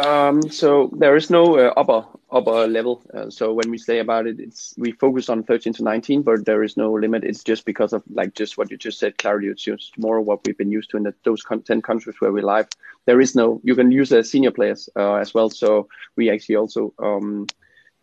Um, 0.00 0.42
so 0.48 0.90
there 0.96 1.16
is 1.16 1.30
no 1.30 1.58
uh, 1.58 1.72
upper 1.76 2.06
upper 2.32 2.66
level. 2.66 3.02
Uh, 3.12 3.28
so 3.28 3.52
when 3.52 3.70
we 3.70 3.76
say 3.78 3.98
about 3.98 4.26
it, 4.26 4.38
it's 4.38 4.74
we 4.78 4.92
focus 4.92 5.28
on 5.28 5.42
13 5.42 5.74
to 5.74 5.82
19, 5.82 6.22
but 6.22 6.46
there 6.46 6.62
is 6.62 6.76
no 6.76 6.92
limit. 6.92 7.24
It's 7.24 7.42
just 7.42 7.66
because 7.66 7.92
of 7.92 8.02
like 8.10 8.34
just 8.34 8.56
what 8.56 8.70
you 8.70 8.76
just 8.76 8.98
said, 8.98 9.18
clarity. 9.18 9.48
It's 9.48 9.62
just 9.62 9.98
more 9.98 10.20
what 10.20 10.40
we've 10.46 10.56
been 10.56 10.70
used 10.70 10.90
to 10.90 10.96
in 10.96 11.02
the, 11.02 11.14
those 11.24 11.44
10 11.44 11.82
countries 11.82 12.16
where 12.20 12.32
we 12.32 12.40
live. 12.40 12.68
There 13.06 13.20
is 13.20 13.34
no. 13.34 13.60
You 13.62 13.74
can 13.74 13.90
use 13.90 14.12
as 14.12 14.30
senior 14.30 14.52
players 14.52 14.88
uh, 14.96 15.14
as 15.14 15.34
well. 15.34 15.50
So 15.50 15.88
we 16.16 16.30
actually 16.30 16.56
also 16.56 16.94
um, 16.98 17.46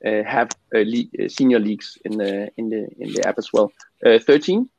uh, 0.06 0.24
have 0.24 0.50
le- 0.74 1.12
uh, 1.20 1.30
senior 1.30 1.60
leagues 1.60 1.98
in 2.06 2.18
the 2.18 2.52
in 2.58 2.70
the 2.70 2.88
in 3.00 3.14
the 3.14 3.28
app 3.28 3.38
as 3.40 3.52
well. 3.54 3.72
Uh, 4.06 4.20
13 4.20 4.70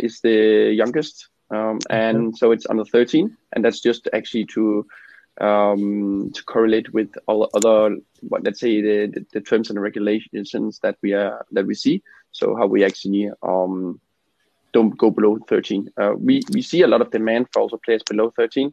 is 0.00 0.20
the 0.20 0.72
youngest, 0.74 1.28
um, 1.50 1.78
and 1.88 2.36
so 2.36 2.50
it's 2.52 2.66
under 2.68 2.84
13, 2.84 3.34
and 3.52 3.64
that's 3.64 3.80
just 3.80 4.08
actually 4.12 4.46
to 4.46 4.86
um, 5.40 6.30
to 6.34 6.44
correlate 6.44 6.92
with 6.92 7.10
all 7.26 7.50
other 7.54 7.96
what 8.20 8.44
let's 8.44 8.60
say 8.60 8.80
the, 8.80 9.06
the, 9.12 9.26
the, 9.32 9.40
terms 9.40 9.68
and 9.68 9.80
regulations 9.80 10.78
that 10.82 10.96
we 11.02 11.12
are 11.12 11.44
that 11.52 11.66
we 11.66 11.74
see. 11.74 12.02
So 12.30 12.56
how 12.56 12.66
we 12.66 12.84
actually 12.84 13.30
um, 13.42 14.00
don't 14.72 14.96
go 14.96 15.10
below 15.10 15.38
13. 15.48 15.90
Uh, 15.96 16.14
we 16.16 16.42
we 16.52 16.62
see 16.62 16.82
a 16.82 16.88
lot 16.88 17.00
of 17.00 17.10
demand 17.10 17.48
for 17.52 17.62
also 17.62 17.78
players 17.84 18.02
below 18.02 18.30
13, 18.30 18.72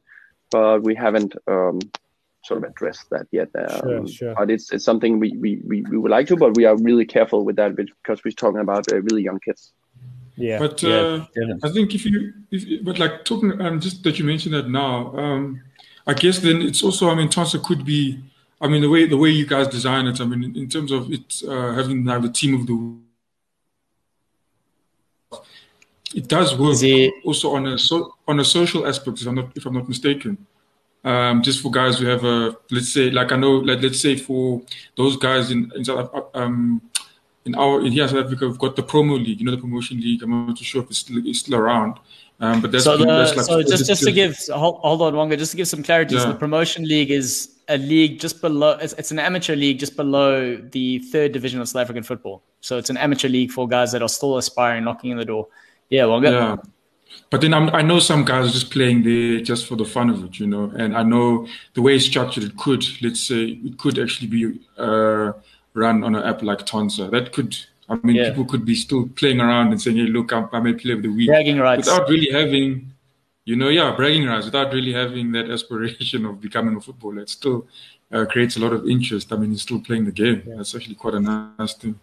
but 0.52 0.84
we 0.84 0.96
haven't 0.96 1.36
um, 1.48 1.80
sort 2.44 2.64
of 2.64 2.70
addressed 2.70 3.10
that 3.10 3.28
yet. 3.32 3.50
Um, 3.56 4.08
sure, 4.08 4.08
sure. 4.08 4.36
But 4.36 4.52
it's 4.52 4.72
it's 4.72 4.86
something 4.86 5.20
we, 5.20 5.36
we, 5.38 5.62
we, 5.66 5.82
we 5.84 5.98
would 5.98 6.12
like 6.12 6.28
to, 6.28 6.36
but 6.36 6.56
we 6.56 6.66
are 6.66 6.76
really 6.78 7.06
careful 7.06 7.46
with 7.46 7.56
that 7.58 7.76
because 7.76 8.24
we're 8.24 8.32
talking 8.32 8.62
about 8.62 8.92
uh, 8.92 9.02
really 9.02 9.24
young 9.24 9.40
kids. 9.40 9.74
Yeah, 10.38 10.60
but 10.60 10.84
uh, 10.84 11.26
yeah, 11.36 11.54
I 11.62 11.70
think 11.70 11.94
if 11.94 12.06
you, 12.06 12.34
if, 12.52 12.84
but 12.84 12.98
like 13.00 13.26
talking, 13.26 13.62
um, 13.62 13.80
just 13.80 14.04
that 14.04 14.18
you 14.18 14.26
mentioned 14.26 14.56
that 14.56 14.70
now, 14.70 15.16
um, 15.16 15.62
I 16.06 16.14
guess 16.14 16.40
then 16.40 16.62
it's 16.62 16.84
also, 16.84 17.10
I 17.10 17.16
mean, 17.16 17.30
Tonsser 17.30 17.64
could 17.64 17.86
be, 17.86 18.20
I 18.60 18.68
mean, 18.68 18.82
the 18.82 18.90
way 18.90 19.08
the 19.08 19.18
way 19.18 19.30
you 19.30 19.46
guys 19.46 19.68
design 19.68 20.08
it, 20.08 20.20
I 20.22 20.26
mean, 20.26 20.56
in, 20.56 20.70
terms 20.70 20.92
of 20.92 21.12
it 21.12 21.42
uh, 21.48 21.74
having 21.74 22.04
now 22.04 22.20
the 22.20 22.30
team 22.30 22.56
of 22.56 22.68
the, 22.68 22.98
it 26.16 26.28
does 26.28 26.58
work 26.58 26.78
also 27.26 27.56
on 27.56 27.68
a 27.68 27.78
so, 27.78 28.16
on 28.28 28.40
a 28.40 28.46
social 28.46 28.88
aspect, 28.88 29.22
if 29.22 29.28
I'm 29.28 29.36
not 29.36 29.52
if 29.56 29.66
I'm 29.66 29.74
not 29.74 29.88
mistaken. 29.88 30.46
Um, 31.04 31.42
just 31.42 31.62
for 31.64 31.72
guys 31.72 31.98
who 31.98 32.06
have 32.06 32.24
a, 32.24 32.56
let's 32.70 32.94
say, 32.94 33.10
like 33.10 33.32
I 33.32 33.36
know, 33.36 33.54
like 33.54 33.82
let's 33.82 34.00
say 34.00 34.16
for 34.16 34.62
those 34.96 35.18
guys 35.18 35.50
in 35.50 35.72
in 35.76 35.84
South, 35.84 36.12
um, 36.36 36.82
in 37.46 37.56
our 37.56 37.84
in 37.84 37.92
here 37.92 38.08
South 38.08 38.26
Africa, 38.26 38.48
we've 38.48 38.60
got 38.60 38.76
the 38.76 38.84
promo 38.84 39.18
league, 39.18 39.40
you 39.40 39.46
know, 39.46 39.52
the 39.52 39.62
promotion 39.62 40.00
league. 40.00 40.22
I'm 40.22 40.48
not 40.48 40.58
too 40.58 40.64
sure 40.64 40.84
if 40.84 40.90
it's 40.90 41.00
still, 41.00 41.18
it's 41.26 41.40
still 41.40 41.56
around. 41.56 41.98
Um, 42.42 42.60
but 42.60 42.72
that's, 42.72 42.86
so, 42.86 42.98
the, 42.98 43.06
like, 43.06 43.40
so 43.40 43.62
just, 43.62 43.86
just 43.86 44.04
to 44.04 44.12
give 44.12 44.36
hold, 44.52 44.80
hold 44.80 45.02
on, 45.04 45.16
Wonga, 45.16 45.38
just 45.38 45.52
to 45.52 45.58
give 45.58 45.68
some 45.68 45.84
clarity. 45.84 46.16
Yeah. 46.16 46.22
So 46.22 46.28
the 46.30 46.40
promotion 46.40 46.86
league 46.86 47.12
is 47.12 47.60
a 47.68 47.78
league 47.78 48.20
just 48.20 48.42
below. 48.42 48.72
It's, 48.82 48.94
it's, 48.94 49.12
an 49.12 49.20
amateur 49.20 49.56
league 49.56 49.78
just 49.78 49.96
below 49.96 50.58
the 50.58 50.98
third 51.00 51.34
division 51.34 51.62
of 51.62 51.70
South 51.70 51.84
African 51.84 52.02
football. 52.02 52.42
So 52.60 52.80
it's 52.80 52.90
an 52.90 52.98
amateur 52.98 53.30
league 53.30 53.52
for 53.52 53.68
guys 53.68 53.92
that 53.92 54.02
are 54.02 54.10
still 54.10 54.38
aspiring, 54.38 54.84
knocking 54.84 55.12
in 55.12 55.18
the 55.18 55.26
door. 55.26 55.50
Yeah, 55.90 56.06
Wonga. 56.06 56.32
Yeah. 56.32 56.58
But 57.30 57.42
then 57.42 57.54
I'm, 57.54 57.70
i 57.76 57.82
know 57.82 58.00
some 58.00 58.26
guys 58.26 58.52
just 58.52 58.72
playing 58.72 59.04
there 59.04 59.40
just 59.42 59.68
for 59.68 59.76
the 59.76 59.86
fun 59.86 60.10
of 60.10 60.24
it, 60.24 60.40
you 60.40 60.48
know. 60.48 60.72
And 60.78 60.98
I 60.98 61.04
know 61.04 61.48
the 61.76 61.84
way 61.84 61.96
it's 61.96 62.06
structured, 62.06 62.44
it 62.44 62.58
could, 62.58 62.84
let's 63.04 63.20
say, 63.20 63.60
it 63.64 63.78
could 63.78 64.00
actually 64.00 64.28
be 64.28 64.60
uh, 64.78 65.34
run 65.74 66.04
on 66.04 66.16
an 66.16 66.24
app 66.24 66.42
like 66.42 66.66
Tonsser. 66.66 67.12
That 67.12 67.34
could 67.34 67.56
I 67.92 68.00
mean, 68.04 68.16
yeah. 68.16 68.30
people 68.30 68.46
could 68.46 68.64
be 68.64 68.76
still 68.76 69.10
playing 69.10 69.42
around 69.42 69.72
and 69.72 69.82
saying, 69.82 69.98
"Hey, 69.98 70.04
look, 70.04 70.32
I'm, 70.32 70.48
I'm 70.54 70.66
a 70.66 70.74
player 70.74 70.96
of 70.96 71.02
the 71.02 71.10
week," 71.10 71.28
bragging 71.28 71.60
rights 71.60 71.88
without 71.88 72.08
really 72.08 72.32
having, 72.32 72.94
you 73.44 73.58
know, 73.58 73.68
yeah, 73.68 73.94
bragging 73.94 74.26
rights 74.26 74.46
without 74.46 74.72
really 74.74 74.94
having 74.94 75.34
that 75.34 75.52
aspiration 75.52 76.26
of 76.26 76.40
becoming 76.40 76.78
a 76.78 76.82
footballer. 76.82 77.20
It 77.20 77.30
still 77.30 77.68
uh, 78.10 78.26
creates 78.26 78.56
a 78.56 78.62
lot 78.62 78.72
of 78.72 78.88
interest. 78.88 79.34
I 79.34 79.36
mean, 79.36 79.52
he's 79.52 79.64
still 79.64 79.82
playing 79.82 80.06
the 80.06 80.14
game. 80.14 80.42
Yeah. 80.46 80.56
That's 80.56 80.74
actually 80.74 80.96
quite 80.96 81.16
a 81.16 81.20
nice 81.20 81.74
thing. 81.74 82.00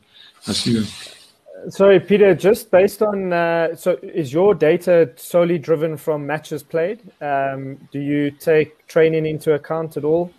I 0.46 0.53
see 0.53 0.74
that. 0.74 1.14
Sorry, 1.70 2.01
Peter. 2.01 2.35
Just 2.35 2.70
based 2.70 3.01
on 3.01 3.33
uh, 3.33 3.74
so, 3.74 3.98
is 4.03 4.31
your 4.31 4.55
data 4.55 5.11
solely 5.16 5.59
driven 5.59 5.96
from 5.96 6.27
matches 6.27 6.62
played? 6.62 7.01
Um, 7.22 7.88
do 7.92 7.98
you 7.98 8.31
take 8.31 8.87
training 8.87 9.24
into 9.24 9.55
account 9.55 9.96
at 9.96 10.05
all? 10.05 10.33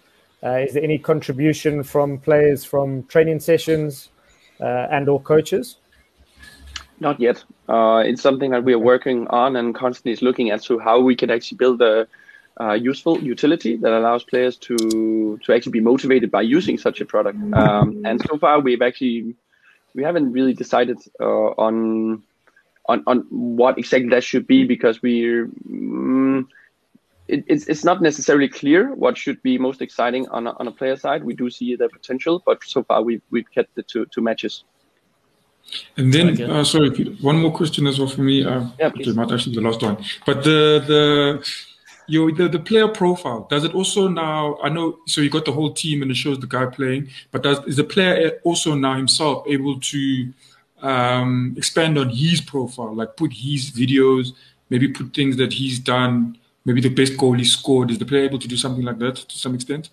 Uh, 0.43 0.59
is 0.59 0.73
there 0.75 0.83
any 0.83 0.99
contribution 0.99 1.83
from 1.83 2.19
players 2.19 2.63
from 2.63 3.03
training 3.07 3.39
sessions? 3.39 4.09
Uh, 4.59 4.87
and 4.91 5.07
or 5.07 5.21
coaches? 5.21 5.77
Not 6.99 7.19
yet. 7.19 7.43
Uh, 7.67 8.03
it's 8.05 8.21
something 8.21 8.51
that 8.51 8.63
we 8.63 8.73
are 8.73 8.79
working 8.79 9.27
on 9.27 9.55
and 9.55 9.73
constantly 9.73 10.11
is 10.11 10.21
looking 10.21 10.49
at 10.49 10.63
so 10.63 10.77
how 10.79 10.99
we 10.99 11.15
can 11.15 11.29
actually 11.29 11.57
build 11.57 11.81
a 11.81 12.07
uh, 12.59 12.73
useful 12.73 13.17
utility 13.19 13.77
that 13.77 13.93
allows 13.93 14.23
players 14.23 14.57
to 14.57 15.39
to 15.43 15.53
actually 15.53 15.71
be 15.71 15.79
motivated 15.79 16.29
by 16.29 16.41
using 16.41 16.77
such 16.77 16.99
a 16.99 17.05
product. 17.05 17.37
Um, 17.53 18.01
and 18.05 18.21
so 18.21 18.37
far, 18.37 18.59
we've 18.59 18.81
actually 18.81 19.35
we 19.95 20.03
haven't 20.03 20.33
really 20.33 20.53
decided 20.53 20.97
uh, 21.21 21.49
on 21.57 22.21
on 22.87 23.03
on 23.07 23.25
what 23.29 23.77
exactly 23.77 24.09
that 24.09 24.23
should 24.23 24.45
be 24.45 24.65
because 24.65 25.01
we're. 25.01 25.45
Um, 25.45 26.49
it, 27.29 27.43
it's, 27.47 27.67
it's 27.67 27.83
not 27.83 28.01
necessarily 28.01 28.47
clear 28.47 28.93
what 28.95 29.17
should 29.17 29.41
be 29.41 29.57
most 29.57 29.81
exciting 29.81 30.27
on 30.29 30.47
a, 30.47 30.51
on 30.59 30.67
a 30.67 30.71
player 30.71 30.95
side. 30.95 31.23
We 31.23 31.35
do 31.35 31.49
see 31.49 31.75
the 31.75 31.89
potential, 31.89 32.41
but 32.45 32.63
so 32.63 32.83
far 32.83 33.01
we've, 33.03 33.21
we've 33.29 33.49
kept 33.51 33.77
it 33.77 33.87
to, 33.89 34.05
two 34.07 34.21
matches. 34.21 34.63
And 35.97 36.11
then, 36.11 36.41
uh, 36.41 36.63
sorry, 36.63 36.89
one 37.21 37.37
more 37.41 37.51
question 37.51 37.85
as 37.85 37.99
well 37.99 38.07
for 38.07 38.21
me. 38.21 38.43
Uh, 38.43 38.65
yeah, 38.79 38.87
okay, 38.87 39.11
not 39.11 39.31
actually 39.31 39.53
the 39.53 39.61
last 39.61 39.83
one, 39.83 40.03
but 40.25 40.43
the 40.43 40.83
the 40.87 41.47
your 42.07 42.31
the, 42.31 42.49
the 42.49 42.57
player 42.57 42.87
profile 42.87 43.45
does 43.51 43.63
it 43.63 43.75
also 43.75 44.07
now? 44.07 44.57
I 44.63 44.69
know, 44.69 44.97
so 45.05 45.21
you 45.21 45.29
got 45.29 45.45
the 45.45 45.51
whole 45.51 45.71
team 45.71 46.01
and 46.01 46.09
it 46.09 46.17
shows 46.17 46.39
the 46.39 46.47
guy 46.47 46.65
playing, 46.65 47.09
but 47.29 47.43
does 47.43 47.59
is 47.65 47.75
the 47.75 47.83
player 47.83 48.39
also 48.43 48.73
now 48.73 48.95
himself 48.95 49.45
able 49.47 49.79
to 49.79 50.33
um, 50.81 51.53
expand 51.55 51.99
on 51.99 52.09
his 52.09 52.41
profile, 52.41 52.95
like 52.95 53.15
put 53.15 53.31
his 53.31 53.69
videos, 53.69 54.31
maybe 54.71 54.87
put 54.87 55.13
things 55.13 55.37
that 55.37 55.53
he's 55.53 55.77
done 55.77 56.38
maybe 56.69 56.82
the 56.82 56.89
best 57.01 57.17
goal 57.17 57.34
he 57.34 57.43
scored. 57.43 57.89
Is 57.89 57.97
the 57.97 58.05
player 58.05 58.25
able 58.25 58.39
to 58.39 58.47
do 58.47 58.55
something 58.55 58.86
like 58.86 58.99
that 58.99 59.15
to 59.15 59.38
some 59.38 59.55
extent? 59.55 59.89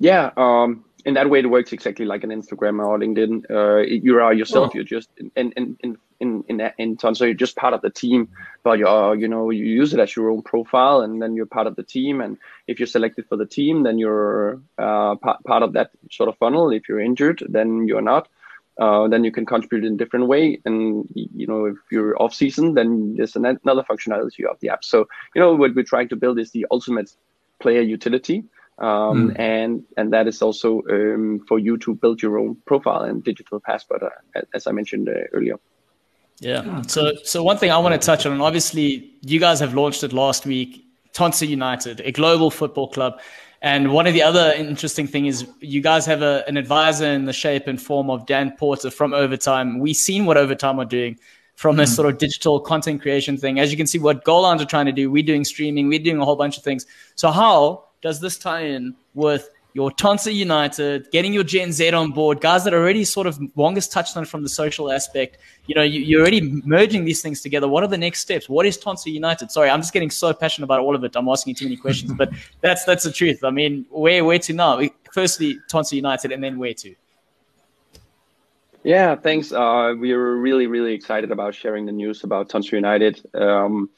Yeah, 0.00 0.30
um, 0.36 0.84
in 1.04 1.14
that 1.14 1.28
way, 1.28 1.40
it 1.40 1.50
works 1.50 1.72
exactly 1.72 2.06
like 2.06 2.24
an 2.24 2.30
Instagram 2.30 2.84
or 2.84 2.98
LinkedIn. 2.98 3.32
Uh, 3.50 3.80
you 3.80 4.18
are 4.18 4.32
yourself. 4.32 4.70
Oh. 4.70 4.74
You're 4.74 4.84
just 4.84 5.10
in 5.18 5.30
in 5.36 5.76
in 5.82 5.98
in 6.20 6.44
in 6.48 6.72
in 6.78 6.96
ton, 6.96 7.14
so 7.14 7.24
you're 7.26 7.34
just 7.34 7.56
part 7.56 7.74
of 7.74 7.82
the 7.82 7.90
team. 7.90 8.28
But 8.62 8.78
you 8.78 8.88
are, 8.88 9.14
you 9.14 9.28
know, 9.28 9.50
you 9.50 9.64
use 9.66 9.92
it 9.92 10.00
as 10.00 10.16
your 10.16 10.30
own 10.30 10.42
profile, 10.42 11.02
and 11.02 11.20
then 11.20 11.34
you're 11.34 11.54
part 11.58 11.66
of 11.66 11.76
the 11.76 11.82
team. 11.82 12.22
And 12.22 12.38
if 12.66 12.80
you're 12.80 12.86
selected 12.86 13.26
for 13.28 13.36
the 13.36 13.46
team, 13.46 13.82
then 13.82 13.98
you're 13.98 14.62
uh, 14.78 15.16
part 15.16 15.44
part 15.44 15.62
of 15.62 15.74
that 15.74 15.90
sort 16.10 16.30
of 16.30 16.38
funnel. 16.38 16.70
If 16.70 16.88
you're 16.88 17.00
injured, 17.00 17.44
then 17.46 17.86
you're 17.86 18.08
not 18.14 18.28
uh, 18.78 19.06
then 19.08 19.24
you 19.24 19.30
can 19.30 19.46
contribute 19.46 19.84
in 19.84 19.94
a 19.94 19.96
different 19.96 20.26
way. 20.26 20.60
And 20.64 21.08
you 21.14 21.46
know, 21.46 21.66
if 21.66 21.76
you're 21.90 22.20
off 22.20 22.34
season, 22.34 22.74
then 22.74 23.14
there's 23.16 23.36
another 23.36 23.84
functionality 23.88 24.44
of 24.44 24.58
the 24.60 24.70
app. 24.70 24.84
So 24.84 25.06
you 25.34 25.40
know, 25.40 25.54
what 25.54 25.74
we're 25.74 25.84
trying 25.84 26.08
to 26.08 26.16
build 26.16 26.38
is 26.38 26.50
the 26.50 26.66
ultimate 26.70 27.14
player 27.60 27.80
utility, 27.80 28.44
um, 28.78 29.30
mm. 29.30 29.38
and 29.38 29.84
and 29.96 30.12
that 30.12 30.26
is 30.26 30.42
also 30.42 30.82
um, 30.90 31.44
for 31.46 31.58
you 31.58 31.76
to 31.78 31.94
build 31.94 32.20
your 32.20 32.38
own 32.38 32.56
profile 32.66 33.02
and 33.02 33.22
digital 33.22 33.60
passport, 33.60 34.02
uh, 34.02 34.40
as 34.54 34.66
I 34.66 34.72
mentioned 34.72 35.08
uh, 35.08 35.12
earlier. 35.32 35.56
Yeah. 36.40 36.82
So 36.82 37.12
so 37.22 37.44
one 37.44 37.58
thing 37.58 37.70
I 37.70 37.78
want 37.78 38.00
to 38.00 38.04
touch 38.04 38.26
on, 38.26 38.32
and 38.32 38.42
obviously 38.42 39.12
you 39.22 39.38
guys 39.38 39.60
have 39.60 39.74
launched 39.74 40.02
it 40.02 40.12
last 40.12 40.46
week, 40.46 40.84
Tonsser 41.12 41.46
United, 41.46 42.00
a 42.00 42.10
global 42.10 42.50
football 42.50 42.88
club. 42.88 43.20
And 43.64 43.94
one 43.94 44.06
of 44.06 44.12
the 44.12 44.22
other 44.22 44.52
interesting 44.52 45.06
thing 45.06 45.24
is 45.24 45.48
you 45.60 45.80
guys 45.80 46.04
have 46.04 46.20
a, 46.20 46.44
an 46.46 46.58
advisor 46.58 47.06
in 47.06 47.24
the 47.24 47.32
shape 47.32 47.66
and 47.66 47.80
form 47.80 48.10
of 48.10 48.26
Dan 48.26 48.54
Porter 48.58 48.90
from 48.90 49.14
Overtime. 49.14 49.78
We've 49.78 49.96
seen 49.96 50.26
what 50.26 50.36
Overtime 50.36 50.78
are 50.78 50.84
doing 50.84 51.18
from 51.54 51.80
a 51.80 51.84
mm. 51.84 51.88
sort 51.88 52.12
of 52.12 52.18
digital 52.18 52.60
content 52.60 53.00
creation 53.00 53.38
thing. 53.38 53.58
As 53.58 53.70
you 53.70 53.78
can 53.78 53.86
see, 53.86 53.98
what 53.98 54.22
Goal 54.22 54.44
are 54.44 54.62
trying 54.66 54.84
to 54.84 54.92
do, 54.92 55.10
we're 55.10 55.22
doing 55.22 55.46
streaming, 55.46 55.88
we're 55.88 55.98
doing 55.98 56.18
a 56.18 56.26
whole 56.26 56.36
bunch 56.36 56.58
of 56.58 56.62
things. 56.62 56.84
So 57.14 57.30
how 57.30 57.84
does 58.02 58.20
this 58.20 58.36
tie 58.36 58.66
in 58.66 58.94
with 59.14 59.48
your 59.74 59.90
Tonsser 59.90 60.32
United, 60.32 61.10
getting 61.10 61.32
your 61.32 61.42
Gen 61.42 61.72
Z 61.72 61.92
on 61.92 62.12
board, 62.12 62.40
guys 62.40 62.62
that 62.62 62.72
are 62.72 62.78
already 62.78 63.04
sort 63.04 63.26
of 63.26 63.40
longest 63.56 63.90
touched 63.90 64.16
on 64.16 64.24
from 64.24 64.44
the 64.44 64.48
social 64.48 64.90
aspect. 64.90 65.38
You 65.66 65.74
know, 65.74 65.82
you, 65.82 66.16
are 66.16 66.20
already 66.20 66.62
merging 66.64 67.04
these 67.04 67.20
things 67.20 67.40
together. 67.40 67.66
What 67.66 67.82
are 67.82 67.88
the 67.88 67.98
next 67.98 68.20
steps? 68.20 68.48
What 68.48 68.66
is 68.66 68.78
Tonsser 68.78 69.12
United? 69.12 69.50
Sorry, 69.50 69.68
I'm 69.68 69.80
just 69.80 69.92
getting 69.92 70.10
so 70.10 70.32
passionate 70.32 70.66
about 70.66 70.78
all 70.78 70.94
of 70.94 71.02
it. 71.02 71.16
I'm 71.16 71.28
asking 71.28 71.50
you 71.50 71.54
too 71.56 71.64
many 71.64 71.76
questions, 71.76 72.12
but 72.12 72.30
that's 72.60 72.84
that's 72.84 73.02
the 73.02 73.10
truth. 73.10 73.42
I 73.42 73.50
mean, 73.50 73.84
where 73.90 74.24
where 74.24 74.38
to 74.38 74.52
now? 74.52 74.80
Firstly, 75.12 75.58
Tonsser 75.68 75.94
United, 75.94 76.30
and 76.30 76.42
then 76.42 76.56
where 76.56 76.74
to? 76.74 76.94
Yeah, 78.84 79.16
thanks. 79.16 79.50
Uh, 79.50 79.94
we 79.98 80.12
are 80.12 80.36
really 80.36 80.68
really 80.68 80.94
excited 80.94 81.32
about 81.32 81.52
sharing 81.52 81.84
the 81.84 81.92
news 81.92 82.22
about 82.22 82.48
Tonsser 82.48 82.72
United. 82.74 83.20
Um, 83.34 83.90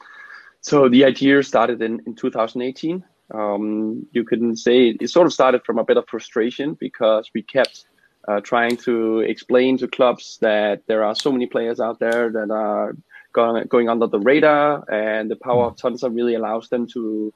so 0.63 0.89
the 0.89 1.05
idea 1.05 1.43
started 1.43 1.83
in, 1.83 2.01
in 2.07 2.15
2018 2.15 3.05
um, 3.33 4.07
you 4.13 4.25
can 4.25 4.57
say 4.57 4.97
it 5.01 5.11
sort 5.11 5.27
of 5.27 5.33
started 5.33 5.65
from 5.65 5.79
a 5.79 5.85
bit 5.85 5.97
of 5.97 6.05
frustration 6.09 6.75
because 6.75 7.31
we 7.35 7.43
kept 7.43 7.87
uh, 8.29 8.41
trying 8.41 8.77
to 8.77 9.21
explain 9.21 9.79
to 9.79 9.89
clubs 9.89 10.39
that 10.41 10.83
there 10.87 11.05
are 11.05 11.15
so 11.15 11.31
many 11.33 11.47
players 11.47 11.81
out 11.81 11.99
there 11.99 12.31
that 12.31 12.51
are 12.51 12.97
going, 13.33 13.67
going 13.67 13.89
under 13.89 14.07
the 14.07 14.19
radar, 14.19 14.85
and 14.91 15.31
the 15.31 15.37
power 15.37 15.67
of 15.67 15.77
Tonsser 15.77 16.15
really 16.15 16.35
allows 16.35 16.69
them 16.69 16.87
to 16.89 17.33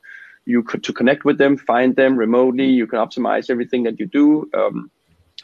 you 0.47 0.63
could 0.63 0.83
to 0.85 0.93
connect 0.93 1.25
with 1.25 1.39
them, 1.39 1.57
find 1.57 1.95
them 1.95 2.17
remotely. 2.17 2.67
You 2.67 2.87
can 2.87 2.99
optimize 2.99 3.51
everything 3.51 3.83
that 3.85 4.01
you 4.01 4.07
do, 4.07 4.51
um, 4.55 4.91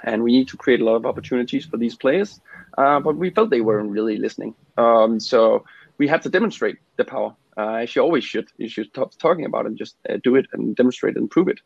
and 0.02 0.22
we 0.22 0.32
need 0.32 0.48
to 0.48 0.56
create 0.56 0.80
a 0.80 0.84
lot 0.84 0.96
of 0.96 1.06
opportunities 1.06 1.66
for 1.66 1.76
these 1.76 1.94
players. 1.94 2.40
Uh, 2.78 2.98
but 3.00 3.16
we 3.16 3.30
felt 3.30 3.50
they 3.50 3.60
weren't 3.60 3.90
really 3.90 4.16
listening, 4.16 4.54
um, 4.76 5.20
so 5.20 5.64
we 5.98 6.08
had 6.08 6.22
to 6.22 6.28
demonstrate 6.28 6.76
the 6.96 7.04
power. 7.04 7.34
Uh, 7.56 7.74
as 7.76 7.96
you 7.96 8.02
always 8.02 8.24
should, 8.24 8.48
you 8.58 8.68
should 8.68 8.88
stop 8.88 9.16
talking 9.18 9.44
about 9.44 9.64
it, 9.64 9.68
and 9.68 9.78
just 9.78 9.96
uh, 10.08 10.16
do 10.22 10.36
it 10.36 10.46
and 10.52 10.76
demonstrate 10.76 11.16
and 11.16 11.30
prove 11.30 11.48
it. 11.48 11.60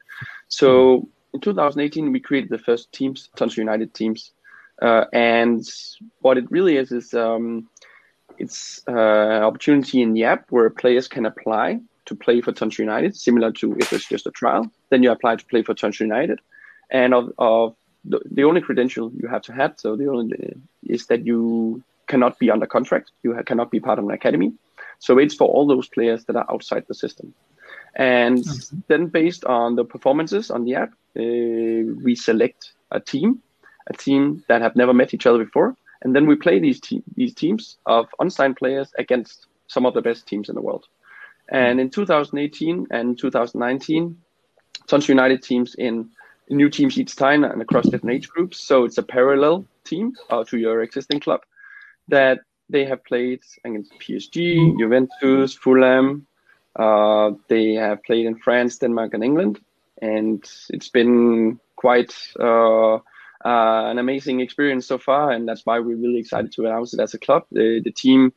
So 0.48 1.08
in 1.32 1.40
2018, 1.40 2.12
we 2.12 2.20
created 2.20 2.50
the 2.50 2.58
first 2.58 2.92
teams, 2.92 3.28
Tonsser 3.36 3.58
United 3.58 3.92
teams, 3.92 4.32
uh, 4.80 5.04
and 5.12 5.66
what 6.20 6.38
it 6.38 6.50
really 6.50 6.76
is 6.76 6.92
is 6.92 7.12
um, 7.12 7.68
it's 8.38 8.82
uh, 8.88 8.92
an 8.92 9.42
opportunity 9.42 10.00
in 10.00 10.14
the 10.14 10.24
app 10.24 10.46
where 10.50 10.70
players 10.70 11.08
can 11.08 11.26
apply 11.26 11.80
to 12.06 12.14
play 12.14 12.40
for 12.40 12.52
Tonsser 12.52 12.78
United, 12.78 13.16
similar 13.16 13.52
to 13.52 13.76
if 13.78 13.92
it's 13.92 14.08
just 14.08 14.26
a 14.26 14.30
trial. 14.30 14.70
Then 14.88 15.02
you 15.02 15.10
apply 15.10 15.36
to 15.36 15.44
play 15.46 15.62
for 15.62 15.74
Tonsser 15.74 16.00
United, 16.00 16.40
and 16.90 17.14
of, 17.14 17.32
of 17.38 17.76
the, 18.04 18.20
the, 18.30 18.44
only 18.44 18.60
credential 18.60 19.12
you 19.14 19.28
have 19.28 19.42
to 19.42 19.52
have, 19.52 19.74
so 19.76 19.96
the 19.96 20.08
only 20.08 20.56
is 20.82 21.06
that 21.06 21.26
you 21.26 21.82
cannot 22.06 22.38
be 22.38 22.50
under 22.50 22.66
contract. 22.66 23.10
You 23.22 23.36
cannot 23.44 23.70
be 23.70 23.78
part 23.78 23.98
of 23.98 24.04
an 24.04 24.10
academy. 24.10 24.54
So 25.00 25.18
it's 25.18 25.34
for 25.34 25.48
all 25.48 25.66
those 25.66 25.88
players 25.88 26.24
that 26.26 26.36
are 26.36 26.46
outside 26.48 26.84
the 26.86 26.94
system. 26.94 27.34
And 27.96 28.38
okay. 28.38 28.82
then 28.86 29.06
based 29.06 29.44
on 29.44 29.74
the 29.74 29.84
performances 29.84 30.50
on 30.50 30.64
the 30.64 30.76
app, 30.76 30.92
uh, 31.18 31.92
we 32.04 32.14
select 32.14 32.72
a 32.92 33.00
team, 33.00 33.42
a 33.88 33.92
team 33.94 34.44
that 34.48 34.62
have 34.62 34.76
never 34.76 34.94
met 34.94 35.12
each 35.12 35.26
other 35.26 35.44
before, 35.44 35.76
and 36.02 36.14
then 36.14 36.26
we 36.26 36.36
play 36.36 36.60
these 36.60 36.80
te- 36.80 37.02
these 37.16 37.34
teams 37.34 37.78
of 37.86 38.06
unsigned 38.20 38.56
players 38.56 38.92
against 38.96 39.46
some 39.66 39.86
of 39.86 39.94
the 39.94 40.02
best 40.02 40.26
teams 40.26 40.48
in 40.48 40.54
the 40.54 40.60
world. 40.60 40.86
And 41.50 41.80
in 41.80 41.90
2018 41.90 42.86
and 42.90 43.18
2019, 43.18 44.16
Tonsser 44.86 45.08
United 45.08 45.42
teams 45.42 45.74
in 45.74 46.10
new 46.48 46.68
teams 46.68 46.98
each 46.98 47.16
time 47.16 47.44
and 47.44 47.60
across 47.60 47.88
different 47.88 48.14
age 48.14 48.28
groups. 48.28 48.60
So 48.60 48.84
it's 48.84 48.98
a 48.98 49.02
parallel 49.02 49.64
team 49.84 50.14
uh, 50.30 50.44
to 50.44 50.58
your 50.58 50.82
existing 50.82 51.20
club 51.20 51.40
that 52.08 52.40
they 52.70 52.84
have 52.84 53.04
played 53.04 53.40
against 53.64 53.92
PSG, 54.00 54.78
Juventus, 54.78 55.54
Fulham. 55.54 56.26
Uh, 56.76 57.32
they 57.48 57.74
have 57.74 58.02
played 58.04 58.26
in 58.26 58.36
France, 58.36 58.78
Denmark, 58.78 59.14
and 59.14 59.24
England, 59.24 59.60
and 60.00 60.42
it's 60.70 60.88
been 60.88 61.58
quite 61.76 62.14
uh, 62.38 62.94
uh, 62.94 63.00
an 63.44 63.98
amazing 63.98 64.40
experience 64.40 64.86
so 64.86 64.98
far. 64.98 65.32
And 65.32 65.48
that's 65.48 65.66
why 65.66 65.78
we're 65.80 65.96
really 65.96 66.20
excited 66.20 66.52
to 66.52 66.66
announce 66.66 66.94
it 66.94 67.00
as 67.00 67.14
a 67.14 67.18
club. 67.18 67.44
The, 67.50 67.80
the 67.82 67.90
team 67.90 68.32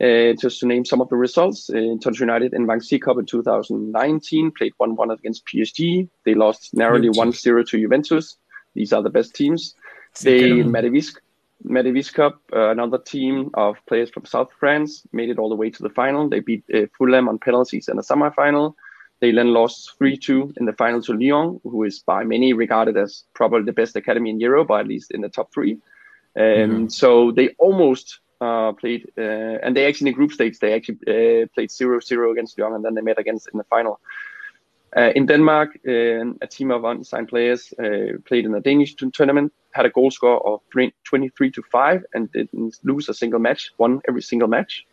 uh, 0.00 0.32
just 0.40 0.60
to 0.60 0.66
name 0.66 0.84
some 0.84 1.00
of 1.00 1.08
the 1.10 1.16
results, 1.16 1.68
uh, 1.68 1.74
Tonsser 1.74 2.20
United 2.20 2.54
in 2.54 2.66
Vang 2.66 2.80
Cup 3.00 3.18
in 3.18 3.26
2019 3.26 4.50
played 4.52 4.72
1-1 4.80 5.12
against 5.12 5.46
PSG. 5.46 6.08
They 6.24 6.34
lost 6.34 6.72
narrowly 6.72 7.10
1-0 7.10 7.66
to 7.68 7.78
Juventus. 7.78 8.36
These 8.74 8.92
are 8.92 9.02
the 9.02 9.10
best 9.10 9.34
teams. 9.34 9.74
They 10.22 10.62
Metavis 11.64 12.12
Cup, 12.12 12.40
uh, 12.52 12.70
another 12.70 12.98
team 12.98 13.50
of 13.54 13.76
players 13.86 14.10
from 14.10 14.24
South 14.24 14.50
France, 14.58 15.02
made 15.12 15.30
it 15.30 15.38
all 15.38 15.48
the 15.48 15.54
way 15.54 15.70
to 15.70 15.82
the 15.82 15.90
final. 15.90 16.28
They 16.28 16.40
beat 16.40 16.64
uh, 16.72 16.86
Fulham 16.96 17.28
on 17.28 17.38
penalties 17.38 17.88
in 17.88 17.96
the 17.96 18.02
semi-final. 18.02 18.76
They 19.20 19.32
then 19.32 19.52
lost 19.52 19.98
3-2 20.00 20.56
in 20.56 20.64
the 20.64 20.72
final 20.72 21.02
to 21.02 21.12
Lyon, 21.12 21.60
who 21.62 21.84
is 21.84 22.00
by 22.00 22.24
many 22.24 22.54
regarded 22.54 22.96
as 22.96 23.24
probably 23.34 23.64
the 23.64 23.72
best 23.72 23.94
academy 23.96 24.30
in 24.30 24.40
Europe, 24.40 24.70
or 24.70 24.80
at 24.80 24.88
least 24.88 25.10
in 25.10 25.20
the 25.20 25.28
top 25.28 25.52
three. 25.52 25.72
Um, 26.36 26.42
mm-hmm. 26.42 26.88
So 26.88 27.30
they 27.32 27.50
almost 27.58 28.20
uh, 28.40 28.72
played, 28.72 29.10
uh, 29.18 29.58
and 29.62 29.76
they 29.76 29.86
actually 29.86 30.08
in 30.08 30.14
the 30.14 30.16
group 30.16 30.32
stage 30.32 30.58
they 30.58 30.72
actually 30.72 30.98
uh, 31.06 31.46
played 31.54 31.68
0-0 31.68 32.32
against 32.32 32.58
Lyon, 32.58 32.74
and 32.74 32.84
then 32.84 32.94
they 32.94 33.02
met 33.02 33.18
against 33.18 33.48
in 33.52 33.58
the 33.58 33.64
final. 33.64 34.00
Uh, 34.96 35.12
in 35.14 35.26
Denmark, 35.26 35.78
uh, 35.86 36.32
a 36.42 36.46
team 36.48 36.70
of 36.70 36.84
unsigned 36.84 37.28
players 37.28 37.72
uh, 37.78 38.18
played 38.26 38.44
in 38.44 38.54
a 38.54 38.60
Danish 38.60 38.96
tournament, 39.12 39.52
had 39.72 39.86
a 39.86 39.90
goal 39.90 40.10
score 40.10 40.44
of 40.46 40.60
23 40.72 41.50
to 41.52 41.62
five, 41.70 42.04
and 42.12 42.30
didn't 42.32 42.76
lose 42.82 43.08
a 43.08 43.14
single 43.14 43.38
match, 43.38 43.70
won 43.78 44.00
every 44.08 44.22
single 44.22 44.48
match. 44.48 44.84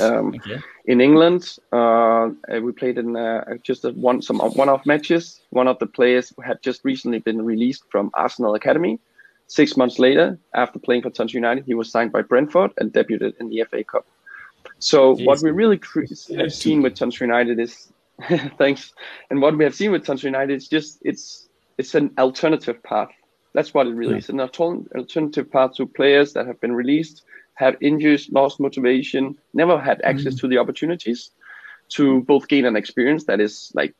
Um, 0.00 0.34
okay. 0.34 0.58
In 0.86 1.00
England, 1.00 1.58
we 1.70 2.72
played 2.72 2.98
in 2.98 3.14
just 3.62 3.84
a 3.84 3.90
one 3.90 4.20
some 4.20 4.38
one-off 4.38 4.84
matches. 4.84 5.42
One 5.50 5.68
of 5.68 5.78
the 5.78 5.86
players 5.86 6.32
had 6.44 6.60
just 6.60 6.84
recently 6.84 7.20
been 7.20 7.42
released 7.42 7.84
from 7.88 8.10
Arsenal 8.14 8.56
Academy, 8.56 8.98
Six 9.50 9.76
months 9.76 9.98
later, 9.98 10.38
after 10.54 10.78
playing 10.78 11.02
for 11.02 11.10
Tonsser 11.10 11.34
United, 11.34 11.64
he 11.64 11.74
was 11.74 11.90
signed 11.90 12.12
by 12.12 12.22
Brentford 12.22 12.70
and 12.78 12.92
debuted 12.92 13.32
in 13.40 13.48
the 13.48 13.64
FA 13.68 13.82
Cup. 13.82 14.06
So 14.78 15.16
Jeez. 15.16 15.26
what 15.26 15.42
we 15.42 15.50
really 15.50 15.76
cre- 15.76 16.04
have 16.38 16.52
seen 16.52 16.82
with 16.82 16.94
Tonsser 16.94 17.22
United 17.22 17.58
is 17.58 17.92
thanks, 18.58 18.92
and 19.30 19.40
what 19.40 19.56
we 19.56 19.64
have 19.64 19.74
seen 19.74 19.92
with 19.92 20.04
Tonsser 20.04 20.24
United 20.24 20.54
is 20.54 20.68
just 20.68 20.98
it's 21.02 21.48
it's 21.78 21.94
an 21.94 22.12
alternative 22.18 22.82
path. 22.82 23.10
That's 23.52 23.74
what 23.74 23.86
it 23.86 23.94
really 23.94 24.12
yeah. 24.12 24.18
is 24.18 24.28
an 24.28 24.40
alternative 24.40 25.50
path 25.50 25.74
to 25.76 25.86
players 25.86 26.32
that 26.34 26.46
have 26.46 26.60
been 26.60 26.72
released, 26.72 27.22
have 27.54 27.76
injuries, 27.80 28.28
lost 28.30 28.60
motivation, 28.60 29.36
never 29.54 29.78
had 29.78 30.00
access 30.02 30.34
mm-hmm. 30.34 30.46
to 30.46 30.48
the 30.48 30.58
opportunities 30.58 31.30
to 31.90 32.20
both 32.22 32.46
gain 32.46 32.64
an 32.64 32.76
experience 32.76 33.24
that 33.24 33.40
is 33.40 33.72
like 33.74 33.94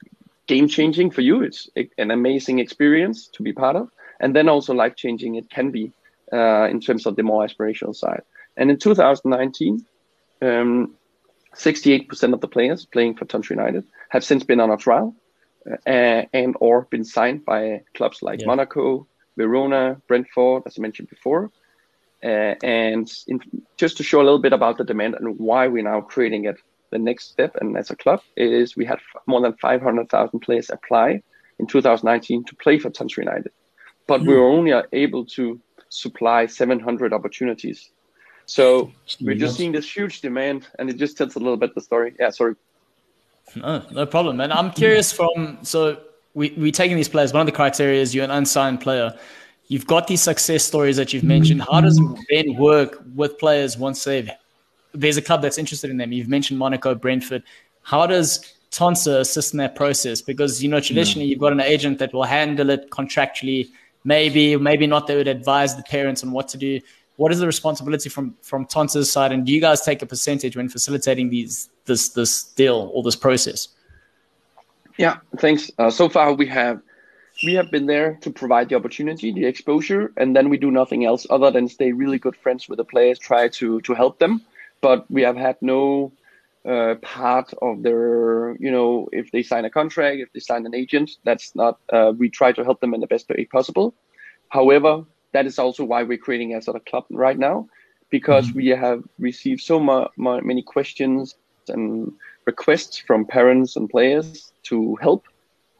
game 0.46 0.68
changing 0.68 1.11
for 1.11 1.22
you. 1.22 1.42
It's 1.42 1.68
an 1.98 2.11
amazing 2.11 2.59
experience 2.61 3.28
to 3.28 3.42
be 3.42 3.52
part 3.52 3.76
of, 3.76 3.90
and 4.20 4.35
then 4.35 4.48
also 4.48 4.74
life 4.74 4.94
changing 4.96 5.35
it 5.35 5.50
can 5.50 5.70
be 5.70 5.92
uh, 6.33 6.68
in 6.70 6.80
terms 6.80 7.06
of 7.06 7.16
the 7.16 7.22
more 7.22 7.44
aspirational 7.44 7.94
side. 7.94 8.22
And 8.56 8.70
in 8.70 8.78
2019, 8.78 9.85
um, 10.42 10.94
68% 11.54 12.32
of 12.32 12.40
the 12.40 12.48
players 12.48 12.86
playing 12.86 13.16
for 13.16 13.24
Tonsser 13.24 13.50
United 13.50 13.84
have 14.10 14.24
since 14.24 14.44
been 14.44 14.60
on 14.60 14.70
a 14.70 14.76
trial 14.76 15.14
uh, 15.86 16.22
and 16.32 16.56
or 16.60 16.86
been 16.90 17.04
signed 17.04 17.44
by 17.44 17.82
clubs 17.94 18.22
like 18.22 18.40
yeah. 18.40 18.46
Monaco, 18.46 19.06
Verona, 19.36 20.00
Brentford, 20.06 20.62
as 20.66 20.78
I 20.78 20.82
mentioned 20.82 21.08
before. 21.08 21.50
Uh, 22.22 22.54
and 22.62 23.10
in, 23.26 23.40
just 23.76 23.96
to 23.96 24.02
show 24.02 24.20
a 24.20 24.24
little 24.24 24.38
bit 24.38 24.52
about 24.52 24.76
the 24.78 24.84
demand 24.84 25.14
and 25.14 25.38
why 25.38 25.66
we're 25.68 25.82
now 25.82 26.00
creating 26.00 26.44
it, 26.44 26.56
the 26.90 26.98
next 26.98 27.30
step 27.30 27.56
and 27.60 27.76
as 27.76 27.90
a 27.90 27.96
club 27.96 28.20
is 28.36 28.76
we 28.76 28.84
had 28.84 28.98
more 29.26 29.40
than 29.40 29.54
500,000 29.54 30.40
players 30.40 30.70
apply 30.70 31.22
in 31.58 31.66
2019 31.66 32.44
to 32.44 32.56
play 32.56 32.78
for 32.78 32.90
Tonsser 32.90 33.18
United 33.18 33.52
but 34.10 34.22
we 34.22 34.34
were 34.34 34.50
hmm. 34.50 34.58
only 34.58 34.82
able 34.92 35.24
to 35.24 35.60
supply 35.88 36.46
700 36.46 37.12
opportunities. 37.12 37.92
So 38.50 38.90
we're 39.20 39.36
just 39.36 39.56
seeing 39.56 39.70
this 39.70 39.88
huge 39.88 40.22
demand, 40.22 40.66
and 40.80 40.90
it 40.90 40.96
just 40.96 41.16
tells 41.16 41.36
a 41.36 41.38
little 41.38 41.56
bit 41.56 41.72
the 41.72 41.80
story. 41.80 42.14
Yeah, 42.18 42.30
sorry. 42.30 42.56
No, 43.54 43.80
no 43.92 44.06
problem. 44.06 44.40
And 44.40 44.52
I'm 44.52 44.72
curious 44.72 45.12
mm. 45.12 45.16
from 45.16 45.58
so 45.62 46.00
we 46.34 46.52
we're 46.56 46.72
taking 46.72 46.96
these 46.96 47.08
players. 47.08 47.32
One 47.32 47.42
of 47.42 47.46
the 47.46 47.52
criteria 47.52 48.02
is 48.02 48.12
you're 48.12 48.24
an 48.24 48.32
unsigned 48.32 48.80
player. 48.80 49.16
You've 49.68 49.86
got 49.86 50.08
these 50.08 50.20
success 50.20 50.64
stories 50.64 50.96
that 50.96 51.12
you've 51.12 51.22
mentioned. 51.22 51.62
How 51.62 51.80
does 51.80 52.00
mm. 52.00 52.18
it 52.18 52.26
then 52.28 52.56
work 52.56 53.00
with 53.14 53.38
players 53.38 53.78
once 53.78 54.02
they've 54.02 54.28
there's 54.92 55.16
a 55.16 55.22
club 55.22 55.42
that's 55.42 55.56
interested 55.56 55.88
in 55.88 55.96
them? 55.98 56.10
You've 56.10 56.28
mentioned 56.28 56.58
Monaco, 56.58 56.96
Brentford. 56.96 57.44
How 57.82 58.04
does 58.04 58.52
Tonsser 58.72 59.20
assist 59.20 59.54
in 59.54 59.58
that 59.58 59.76
process? 59.76 60.22
Because 60.22 60.60
you 60.60 60.68
know 60.68 60.78
mm. 60.78 60.84
traditionally 60.84 61.28
you've 61.28 61.38
got 61.38 61.52
an 61.52 61.60
agent 61.60 62.00
that 62.00 62.12
will 62.12 62.24
handle 62.24 62.70
it 62.70 62.90
contractually 62.90 63.68
maybe 64.04 64.56
maybe 64.56 64.86
not 64.86 65.06
they 65.06 65.14
would 65.14 65.28
advise 65.28 65.76
the 65.76 65.82
parents 65.82 66.24
on 66.24 66.32
what 66.32 66.48
to 66.48 66.56
do 66.56 66.80
what 67.20 67.30
is 67.33 67.38
the 67.38 67.46
responsibility 67.46 68.09
from 68.09 68.35
from 68.40 68.64
Tonsser's 68.64 69.12
side? 69.12 69.30
And 69.30 69.44
do 69.44 69.52
you 69.52 69.61
guys 69.61 69.83
take 69.83 70.00
a 70.00 70.06
percentage 70.06 70.56
when 70.56 70.70
facilitating 70.70 71.28
these 71.28 71.68
this 71.85 72.09
this 72.18 72.44
deal 72.61 72.90
or 72.94 73.02
this 73.02 73.14
process? 73.26 73.68
Yeah 74.96 75.16
thanks. 75.37 75.70
Uh, 75.78 75.90
so 75.90 76.09
far 76.09 76.33
we 76.33 76.46
have 76.46 76.80
we 77.44 77.52
have 77.59 77.70
been 77.70 77.85
there 77.85 78.18
to 78.22 78.30
provide 78.30 78.70
the 78.70 78.76
opportunity 78.80 79.33
the 79.33 79.44
exposure 79.44 80.12
and 80.16 80.35
then 80.35 80.48
we 80.48 80.56
do 80.66 80.70
nothing 80.70 81.04
else 81.04 81.26
other 81.28 81.50
than 81.50 81.68
stay 81.68 81.92
really 81.92 82.18
good 82.18 82.37
friends 82.37 82.70
with 82.70 82.78
the 82.78 82.88
players 82.94 83.18
try 83.18 83.48
to 83.59 83.83
to 83.83 83.92
help 83.92 84.18
them. 84.18 84.40
But 84.80 84.98
we 85.11 85.20
have 85.28 85.37
had 85.37 85.56
no 85.61 86.12
uh, 86.72 86.94
part 87.02 87.52
of 87.61 87.83
their, 87.83 88.56
you 88.64 88.70
know, 88.70 89.09
if 89.12 89.30
they 89.30 89.42
sign 89.42 89.66
a 89.66 89.70
contract, 89.80 90.16
if 90.24 90.33
they 90.33 90.40
sign 90.40 90.64
an 90.64 90.74
agent, 90.74 91.09
that's 91.24 91.54
not, 91.54 91.74
uh, 91.92 92.12
we 92.16 92.30
try 92.30 92.50
to 92.52 92.62
help 92.64 92.80
them 92.80 92.92
in 92.94 93.00
the 93.00 93.06
best 93.14 93.28
way 93.28 93.44
possible. 93.44 93.92
However, 94.48 95.04
that 95.32 95.46
is 95.46 95.58
also 95.58 95.84
why 95.84 96.02
we're 96.02 96.18
creating 96.18 96.54
a 96.54 96.62
sort 96.62 96.76
of 96.76 96.84
club 96.84 97.04
right 97.10 97.38
now, 97.38 97.68
because 98.10 98.48
mm-hmm. 98.48 98.58
we 98.58 98.68
have 98.68 99.02
received 99.18 99.60
so 99.60 99.78
ma- 99.78 100.08
ma- 100.16 100.40
many 100.40 100.62
questions 100.62 101.36
and 101.68 102.12
requests 102.46 102.98
from 102.98 103.24
parents 103.24 103.76
and 103.76 103.88
players 103.88 104.52
to 104.64 104.96
help. 104.96 105.26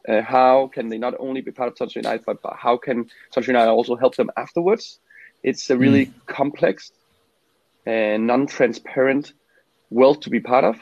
Uh, 0.07 0.21
how 0.21 0.67
can 0.73 0.89
they 0.89 0.97
not 0.97 1.13
only 1.19 1.41
be 1.41 1.51
part 1.51 1.69
of 1.69 1.75
Tonsser 1.75 1.97
United, 1.97 2.25
but, 2.25 2.41
but 2.41 2.55
how 2.55 2.75
can 2.77 3.09
Tonsser 3.31 3.47
United 3.47 3.69
also 3.69 3.95
help 3.95 4.15
them 4.15 4.31
afterwards? 4.37 4.99
It's 5.43 5.69
a 5.69 5.77
really 5.77 6.07
mm. 6.07 6.13
complex 6.25 6.91
and 7.85 8.27
non-transparent 8.27 9.33
world 9.89 10.21
to 10.23 10.29
be 10.29 10.39
part 10.39 10.63
of 10.63 10.77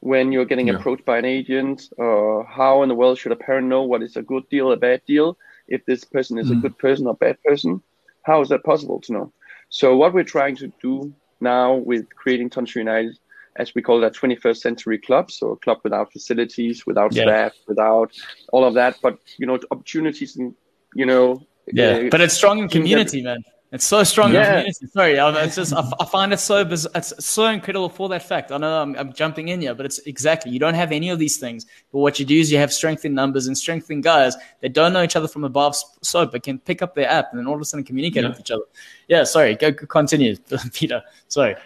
when 0.00 0.32
you're 0.32 0.44
getting 0.44 0.68
yeah. 0.68 0.74
approached 0.74 1.04
by 1.04 1.16
an 1.18 1.24
agent 1.24 1.88
uh, 1.98 2.42
how 2.42 2.82
in 2.82 2.88
the 2.88 2.94
world 2.94 3.18
should 3.18 3.32
a 3.32 3.36
parent 3.36 3.66
know 3.66 3.82
what 3.82 4.02
is 4.02 4.16
a 4.16 4.22
good 4.22 4.46
deal 4.50 4.70
a 4.70 4.76
bad 4.76 5.00
deal 5.06 5.36
if 5.68 5.84
this 5.86 6.04
person 6.04 6.38
is 6.38 6.50
mm. 6.50 6.58
a 6.58 6.60
good 6.60 6.76
person 6.78 7.06
or 7.06 7.14
bad 7.14 7.42
person 7.42 7.82
How 8.24 8.40
is 8.40 8.48
that 8.48 8.64
possible 8.64 9.00
to 9.02 9.12
know? 9.12 9.32
So 9.68 9.96
what 9.96 10.12
we're 10.14 10.24
trying 10.24 10.56
to 10.56 10.72
do 10.82 11.14
now 11.40 11.74
with 11.74 12.08
creating 12.14 12.50
Tonsser 12.50 12.76
United, 12.76 13.18
as 13.56 13.74
we 13.74 13.82
call 13.82 14.00
that 14.00 14.14
21st 14.14 14.56
century 14.56 14.98
club, 14.98 15.30
so 15.30 15.52
a 15.52 15.56
club 15.56 15.78
without 15.84 16.12
facilities, 16.12 16.86
without 16.86 17.12
yeah. 17.12 17.24
staff, 17.24 17.52
without 17.68 18.12
all 18.52 18.64
of 18.64 18.74
that, 18.74 18.98
but 19.02 19.18
you 19.38 19.46
know 19.46 19.58
opportunities 19.70 20.36
and 20.36 20.54
you 20.94 21.06
know. 21.06 21.46
Yeah, 21.72 21.90
uh, 21.90 22.08
but 22.10 22.20
it's 22.20 22.34
strong 22.34 22.58
in 22.58 22.68
community, 22.68 23.22
that, 23.22 23.40
man. 23.40 23.44
It's 23.74 23.84
so 23.84 24.04
strong 24.04 24.32
yeah. 24.32 24.64
Sorry, 24.92 25.14
it's 25.16 25.56
just 25.56 25.72
I, 25.74 25.82
I 25.98 26.04
find 26.04 26.32
it 26.32 26.38
so 26.38 26.64
bizarre. 26.64 26.92
It's 26.94 27.12
so 27.24 27.46
incredible 27.46 27.88
for 27.88 28.08
that 28.10 28.22
fact. 28.22 28.52
I 28.52 28.56
know 28.56 28.80
I'm, 28.80 28.94
I'm, 28.94 29.12
jumping 29.12 29.48
in 29.48 29.62
here, 29.62 29.74
but 29.74 29.84
it's 29.84 29.98
exactly 30.06 30.52
you 30.52 30.60
don't 30.60 30.74
have 30.74 30.92
any 30.92 31.10
of 31.10 31.18
these 31.18 31.38
things. 31.38 31.66
But 31.90 31.98
what 31.98 32.20
you 32.20 32.24
do 32.24 32.38
is 32.38 32.52
you 32.52 32.58
have 32.58 32.72
strength 32.72 33.04
in 33.04 33.14
numbers 33.14 33.48
and 33.48 33.58
strength 33.58 33.90
in 33.90 34.00
guys 34.00 34.36
that 34.60 34.74
don't 34.74 34.92
know 34.92 35.02
each 35.02 35.16
other 35.16 35.26
from 35.26 35.42
above 35.42 35.74
soap, 36.02 36.30
but 36.30 36.44
can 36.44 36.60
pick 36.60 36.82
up 36.82 36.94
their 36.94 37.10
app 37.10 37.32
and 37.32 37.40
then 37.40 37.48
all 37.48 37.56
of 37.56 37.60
a 37.60 37.64
sudden 37.64 37.82
communicate 37.82 38.22
yeah. 38.22 38.28
with 38.28 38.38
each 38.38 38.52
other. 38.52 38.62
Yeah, 39.08 39.24
sorry, 39.24 39.56
go 39.56 39.72
continue, 39.72 40.36
Peter. 40.72 41.02
Sorry. 41.26 41.56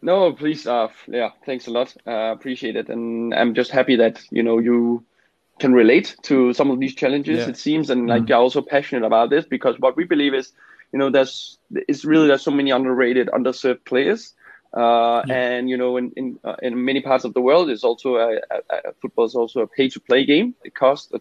No, 0.00 0.32
please. 0.32 0.66
Uh, 0.66 0.88
yeah, 1.08 1.28
thanks 1.44 1.66
a 1.66 1.72
lot. 1.72 1.94
Uh, 2.06 2.32
appreciate 2.32 2.74
it, 2.74 2.88
and 2.88 3.34
I'm 3.34 3.54
just 3.54 3.70
happy 3.70 3.96
that 3.96 4.22
you 4.30 4.42
know 4.42 4.58
you 4.58 5.04
can 5.58 5.74
relate 5.74 6.16
to 6.22 6.54
some 6.54 6.70
of 6.70 6.80
these 6.80 6.94
challenges. 6.94 7.40
Yeah. 7.40 7.48
It 7.50 7.58
seems, 7.58 7.90
and 7.90 8.06
like 8.08 8.22
mm. 8.22 8.30
you're 8.30 8.38
also 8.38 8.62
passionate 8.62 9.04
about 9.04 9.28
this 9.28 9.44
because 9.44 9.78
what 9.78 9.94
we 9.94 10.04
believe 10.04 10.32
is 10.32 10.52
you 10.92 10.98
know, 10.98 11.10
there's 11.10 11.58
it's 11.88 12.04
really 12.04 12.28
there's 12.28 12.42
so 12.42 12.50
many 12.50 12.70
underrated, 12.70 13.28
underserved 13.28 13.84
players. 13.84 14.34
Uh, 14.74 15.22
yeah. 15.26 15.34
And 15.34 15.70
you 15.70 15.76
know, 15.76 15.96
in 15.96 16.12
in, 16.16 16.38
uh, 16.44 16.56
in 16.62 16.84
many 16.84 17.00
parts 17.00 17.24
of 17.24 17.34
the 17.34 17.40
world, 17.40 17.70
it's 17.70 17.84
also 17.84 18.16
a, 18.16 18.36
a, 18.50 18.88
a 18.88 18.92
football 19.00 19.26
is 19.26 19.34
also 19.34 19.60
a 19.60 19.66
pay-to-play 19.66 20.24
game. 20.24 20.54
It 20.64 20.74
costs 20.74 21.12
a, 21.12 21.20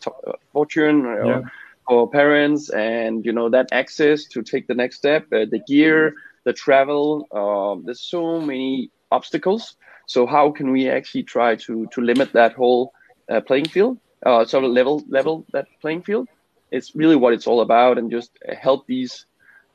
fortune 0.53 1.05
uh, 1.05 1.25
yeah. 1.25 1.41
for 1.88 2.10
parents, 2.10 2.69
and 2.69 3.25
you 3.25 3.34
know 3.34 3.49
that 3.49 3.69
access 3.71 4.25
to 4.27 4.41
take 4.41 4.67
the 4.67 4.73
next 4.73 4.97
step, 4.97 5.23
uh, 5.34 5.45
the 5.49 5.62
gear, 5.67 6.15
the 6.43 6.53
travel. 6.53 7.27
Um, 7.31 7.84
there's 7.86 8.01
so 8.01 8.39
many 8.39 8.89
obstacles. 9.12 9.75
So 10.05 10.25
how 10.25 10.51
can 10.51 10.71
we 10.71 10.89
actually 10.89 11.23
try 11.23 11.55
to 11.55 11.88
to 11.88 12.01
limit 12.01 12.34
that 12.34 12.53
whole 12.53 12.93
uh, 13.29 13.41
playing 13.41 13.67
field? 13.67 13.97
Uh, 14.25 14.45
sort 14.45 14.63
of 14.63 14.71
level 14.71 15.03
level 15.10 15.45
that 15.51 15.67
playing 15.81 16.03
field. 16.03 16.27
It's 16.71 16.95
really 16.95 17.17
what 17.17 17.34
it's 17.34 17.47
all 17.47 17.60
about, 17.60 17.97
and 17.97 18.10
just 18.12 18.31
help 18.62 18.88
these 18.88 19.25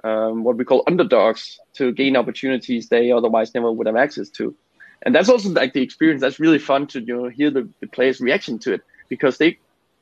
um, 0.07 0.45
what 0.45 0.57
we 0.57 0.65
call 0.65 0.85
underdogs 0.87 1.59
to 1.75 1.93
gain 1.93 2.17
opportunities 2.17 2.89
they 2.89 3.11
otherwise 3.11 3.55
never 3.55 3.73
would 3.73 3.87
have 3.87 3.97
access 3.97 4.29
to. 4.31 4.55
And 5.05 5.15
that's 5.15 5.29
also 5.29 5.51
like 5.51 5.73
the 5.73 5.83
experience. 5.83 6.21
That's 6.21 6.41
really 6.41 6.59
fun 6.59 6.87
to 6.89 7.01
you 7.01 7.17
know 7.17 7.29
hear 7.29 7.51
the, 7.51 7.69
the 7.81 7.89
players' 7.89 8.21
reaction 8.21 8.59
to 8.61 8.75
it 8.75 8.83
because 9.09 9.39
they 9.39 9.59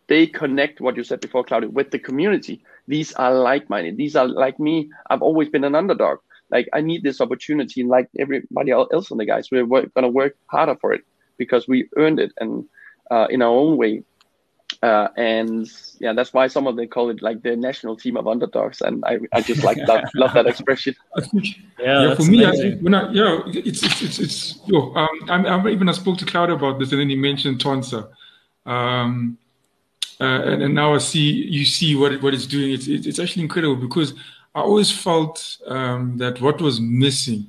they 0.07 0.27
connect 0.27 0.81
what 0.81 0.97
you 0.97 1.05
said 1.05 1.21
before, 1.21 1.45
Claudio, 1.45 1.71
with 1.71 1.91
the 1.91 1.99
community. 1.99 2.63
These 2.87 3.15
are 3.15 3.35
like-minded. 3.35 3.97
These 3.97 4.15
are 4.17 4.29
like 4.29 4.61
me. 4.61 4.91
I've 5.09 5.23
always 5.23 5.49
been 5.49 5.65
an 5.65 5.75
underdog. 5.75 6.19
Like 6.51 6.69
I 6.73 6.81
need 6.83 7.03
this 7.03 7.21
opportunity, 7.21 7.81
and 7.81 7.91
like 7.91 8.09
everybody 8.19 8.71
else 8.71 9.11
on 9.11 9.19
the 9.19 9.25
guys, 9.25 9.51
we're 9.51 9.67
gonna 9.67 10.09
work 10.09 10.37
harder 10.47 10.77
for 10.81 10.93
it 10.93 11.03
because 11.39 11.67
we 11.67 11.89
earned 11.97 12.21
it 12.21 12.33
and 12.39 12.65
uh, 13.11 13.27
in 13.31 13.43
our 13.43 13.57
own 13.65 13.77
way. 13.77 14.03
Uh, 14.85 15.09
and 15.17 15.67
yeah, 15.99 16.13
that's 16.13 16.35
why 16.35 16.47
some 16.47 16.67
of 16.67 16.77
them 16.77 16.87
call 16.89 17.09
it 17.09 17.23
like 17.23 17.43
the 17.43 17.57
national 17.57 17.97
team 17.97 18.19
of 18.19 18.29
underdogs, 18.29 18.83
and 18.83 19.03
I, 19.07 19.19
I 19.33 19.41
just 19.41 19.65
like 19.65 19.79
love, 19.89 20.05
love 20.15 20.35
that 20.35 20.47
expression. 20.47 20.95
yeah, 21.33 22.09
yeah 22.09 22.15
for 22.15 22.25
me, 22.25 22.45
I 22.45 22.51
think 22.51 22.83
when 22.83 22.93
I, 22.93 23.11
yeah, 23.11 23.41
it's 23.47 23.83
it's 23.83 24.03
it's, 24.03 24.19
it's 24.19 24.61
yo, 24.67 24.95
um, 24.95 25.09
I, 25.31 25.37
I 25.37 25.69
even 25.71 25.89
I 25.89 25.93
spoke 25.93 26.19
to 26.19 26.27
Cloud 26.27 26.51
about 26.51 26.79
this, 26.79 26.93
and 26.93 27.01
then 27.01 27.09
he 27.09 27.17
mentioned 27.17 27.61
Tonsser, 27.61 28.11
um, 28.67 29.39
uh, 30.21 30.25
and, 30.25 30.63
and 30.65 30.75
now 30.75 30.95
I 30.95 30.99
see 30.99 31.33
you 31.33 31.65
see 31.65 31.95
what 31.95 32.13
it, 32.13 32.23
what 32.23 32.35
it's 32.35 32.47
doing. 32.47 32.75
It's 32.75 32.87
it's 32.87 33.19
actually 33.19 33.45
incredible 33.45 33.77
because 33.77 34.13
I 34.55 34.61
always 34.61 34.91
felt 34.91 35.57
um, 35.67 36.19
that 36.19 36.43
what 36.43 36.61
was 36.61 36.79
missing 36.79 37.47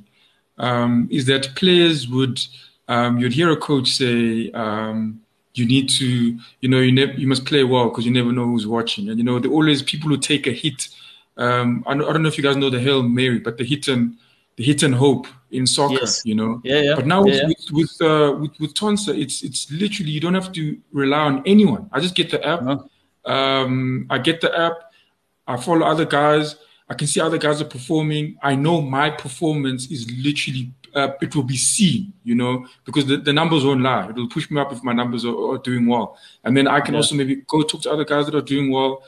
um, 0.57 1.09
is 1.11 1.25
that 1.25 1.53
players 1.55 2.07
would 2.07 2.39
um, 2.87 3.17
you'd 3.17 3.33
hear 3.33 3.51
a 3.51 3.57
coach 3.57 3.89
say. 3.89 4.51
Um, 4.51 5.19
you 5.57 5.65
need 5.65 5.89
to, 5.89 6.37
you 6.61 6.69
know, 6.69 6.79
you 6.79 6.91
never, 6.91 7.13
you 7.13 7.27
must 7.27 7.45
play 7.45 7.63
well 7.63 7.89
because 7.89 8.05
you 8.05 8.11
never 8.11 8.31
know 8.31 8.45
who's 8.45 8.67
watching. 8.67 9.09
And 9.09 9.17
you 9.17 9.23
know, 9.23 9.39
there 9.39 9.51
always 9.51 9.81
people 9.81 10.09
who 10.09 10.17
take 10.17 10.47
a 10.47 10.51
hit. 10.51 10.89
Um, 11.37 11.83
I, 11.87 11.93
don't, 11.93 12.07
I 12.09 12.13
don't 12.13 12.23
know 12.23 12.29
if 12.29 12.37
you 12.37 12.43
guys 12.43 12.57
know 12.57 12.69
the 12.69 12.79
Hail 12.79 13.03
Mary, 13.03 13.39
but 13.39 13.57
the 13.57 13.63
hit 13.65 13.87
and 13.87 14.17
the 14.57 14.63
hit 14.63 14.83
and 14.83 14.95
hope 14.95 15.27
in 15.51 15.65
soccer, 15.67 15.95
yes. 15.95 16.21
you 16.25 16.35
know. 16.35 16.61
Yeah, 16.63 16.81
yeah. 16.81 16.95
But 16.95 17.07
now 17.07 17.25
yeah, 17.25 17.45
with 17.47 17.57
yeah. 17.59 17.75
with 17.77 18.01
uh, 18.01 18.37
with, 18.39 18.59
with 18.59 18.73
Tonsser, 18.73 19.17
it's 19.17 19.43
it's 19.43 19.71
literally 19.71 20.11
you 20.11 20.19
don't 20.19 20.33
have 20.33 20.51
to 20.53 20.77
rely 20.91 21.19
on 21.19 21.43
anyone. 21.45 21.89
I 21.91 21.99
just 21.99 22.15
get 22.15 22.31
the 22.31 22.45
app. 22.45 22.61
Uh-huh. 22.61 23.31
Um, 23.31 24.07
I 24.09 24.17
get 24.19 24.41
the 24.41 24.57
app. 24.57 24.73
I 25.47 25.57
follow 25.57 25.85
other 25.85 26.05
guys. 26.05 26.55
I 26.89 26.93
can 26.93 27.07
see 27.07 27.19
other 27.19 27.37
guys 27.37 27.61
are 27.61 27.65
performing. 27.65 28.37
I 28.43 28.55
know 28.55 28.81
my 28.81 29.09
performance 29.09 29.89
is 29.89 30.09
literally 30.23 30.71
uh, 30.95 31.09
it 31.21 31.35
will 31.35 31.43
be 31.43 31.57
seen, 31.57 32.13
you 32.23 32.35
know, 32.35 32.65
because 32.85 33.05
the, 33.05 33.17
the 33.17 33.33
numbers 33.33 33.65
won't 33.65 33.81
lie. 33.81 34.09
It 34.09 34.15
will 34.15 34.29
push 34.29 34.49
me 34.49 34.59
up 34.59 34.71
if 34.71 34.81
my 34.81 34.93
numbers 34.93 35.25
are, 35.25 35.51
are 35.51 35.57
doing 35.57 35.85
well. 35.87 36.17
And 36.43 36.55
then 36.55 36.67
I 36.67 36.79
can 36.79 36.93
yeah. 36.93 36.99
also 36.99 37.15
maybe 37.15 37.35
go 37.47 37.61
talk 37.63 37.81
to 37.81 37.91
other 37.91 38.05
guys 38.05 38.25
that 38.25 38.35
are 38.35 38.41
doing 38.41 38.71
well. 38.71 39.03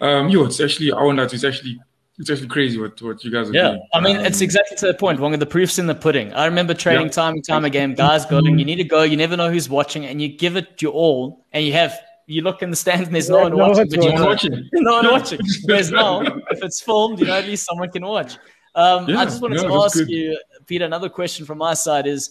Um, 0.00 0.28
yo, 0.28 0.44
it's 0.44 0.60
actually, 0.60 0.92
I 0.92 1.02
want 1.02 1.18
it's 1.18 1.44
actually, 1.44 1.80
it's 2.16 2.30
actually 2.30 2.48
crazy 2.48 2.78
what, 2.78 3.00
what 3.02 3.24
you 3.24 3.30
guys 3.30 3.50
are 3.50 3.52
yeah. 3.52 3.68
doing. 3.70 3.88
I 3.92 4.00
mean, 4.00 4.16
um, 4.18 4.24
it's 4.24 4.40
exactly 4.40 4.76
to 4.78 4.86
the 4.86 4.94
point. 4.94 5.18
One 5.20 5.34
of 5.34 5.40
the 5.40 5.46
proofs 5.46 5.78
in 5.78 5.86
the 5.86 5.94
pudding. 5.94 6.32
I 6.32 6.46
remember 6.46 6.74
training 6.74 7.06
yeah. 7.06 7.12
time 7.12 7.34
and 7.34 7.44
time 7.44 7.64
again, 7.64 7.94
guys 7.94 8.24
going, 8.24 8.58
you 8.58 8.64
need 8.64 8.76
to 8.76 8.84
go, 8.84 9.02
you 9.02 9.16
never 9.16 9.36
know 9.36 9.50
who's 9.50 9.68
watching, 9.68 10.06
and 10.06 10.22
you 10.22 10.28
give 10.28 10.56
it 10.56 10.80
your 10.80 10.92
all, 10.92 11.44
and 11.52 11.64
you 11.64 11.72
have 11.72 11.98
you 12.26 12.42
look 12.42 12.62
in 12.62 12.70
the 12.70 12.76
stands 12.76 13.06
and 13.06 13.14
there's 13.14 13.28
yeah, 13.28 13.36
no 13.36 13.42
one 13.42 13.56
no 13.56 13.68
watching. 13.68 13.88
But 13.90 14.04
you 14.04 14.24
watching. 14.24 14.68
no 14.74 14.92
one 14.92 15.10
watching. 15.10 15.40
There's 15.64 15.90
no. 15.90 16.22
If 16.22 16.62
it's 16.62 16.80
filmed, 16.80 17.18
you 17.18 17.26
know 17.26 17.34
at 17.34 17.44
least 17.44 17.66
someone 17.66 17.90
can 17.90 18.06
watch. 18.06 18.38
Um, 18.74 19.08
yeah, 19.08 19.20
I 19.20 19.24
just 19.24 19.42
wanted 19.42 19.58
to 19.58 19.74
ask 19.74 19.96
good. 19.96 20.08
you, 20.08 20.38
Peter, 20.70 20.84
another 20.84 21.08
question 21.08 21.44
from 21.44 21.58
my 21.58 21.74
side 21.74 22.06
is 22.06 22.30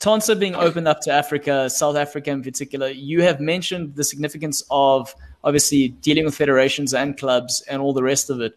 Tonsser 0.00 0.40
being 0.40 0.54
opened 0.54 0.88
up 0.88 1.02
to 1.02 1.12
Africa, 1.12 1.68
South 1.68 1.96
Africa 1.96 2.30
in 2.30 2.42
particular, 2.42 2.88
you 2.88 3.20
have 3.20 3.40
mentioned 3.40 3.94
the 3.94 4.02
significance 4.02 4.62
of 4.70 5.14
obviously 5.44 5.88
dealing 5.88 6.24
with 6.24 6.34
federations 6.34 6.94
and 6.94 7.18
clubs 7.18 7.60
and 7.68 7.82
all 7.82 7.92
the 7.92 8.02
rest 8.02 8.30
of 8.30 8.40
it. 8.40 8.56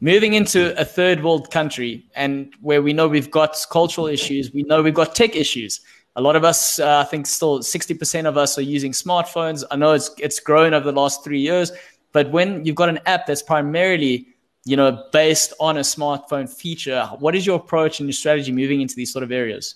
Moving 0.00 0.34
into 0.34 0.76
a 0.76 0.84
third 0.84 1.22
world 1.22 1.52
country 1.52 2.04
and 2.16 2.52
where 2.60 2.82
we 2.82 2.92
know 2.92 3.06
we've 3.06 3.30
got 3.30 3.56
cultural 3.70 4.08
issues, 4.08 4.52
we 4.52 4.64
know 4.64 4.82
we've 4.82 4.94
got 4.94 5.14
tech 5.14 5.36
issues. 5.36 5.80
A 6.16 6.20
lot 6.20 6.34
of 6.34 6.42
us, 6.42 6.80
uh, 6.80 6.98
I 6.98 7.04
think, 7.04 7.28
still 7.28 7.60
60% 7.60 8.26
of 8.26 8.36
us 8.36 8.58
are 8.58 8.62
using 8.62 8.90
smartphones. 8.90 9.62
I 9.70 9.76
know 9.76 9.92
it's 9.92 10.10
it's 10.18 10.40
grown 10.40 10.74
over 10.74 10.90
the 10.90 11.00
last 11.00 11.22
three 11.22 11.38
years, 11.38 11.70
but 12.10 12.32
when 12.32 12.64
you've 12.64 12.74
got 12.74 12.88
an 12.88 12.98
app 13.06 13.26
that's 13.26 13.44
primarily 13.44 14.26
you 14.64 14.76
know, 14.76 15.04
based 15.12 15.52
on 15.58 15.76
a 15.76 15.80
smartphone 15.80 16.48
feature. 16.48 17.08
What 17.18 17.34
is 17.34 17.46
your 17.46 17.56
approach 17.56 18.00
and 18.00 18.08
your 18.08 18.14
strategy 18.14 18.52
moving 18.52 18.80
into 18.80 18.94
these 18.94 19.12
sort 19.12 19.22
of 19.22 19.32
areas? 19.32 19.74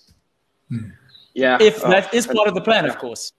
Yeah, 1.33 1.57
if 1.59 1.83
uh, 1.83 1.89
that 1.89 2.13
is 2.13 2.27
part 2.27 2.47
of 2.47 2.55
the 2.55 2.61
plan, 2.61 2.85
of 2.85 2.97
course. 2.97 3.33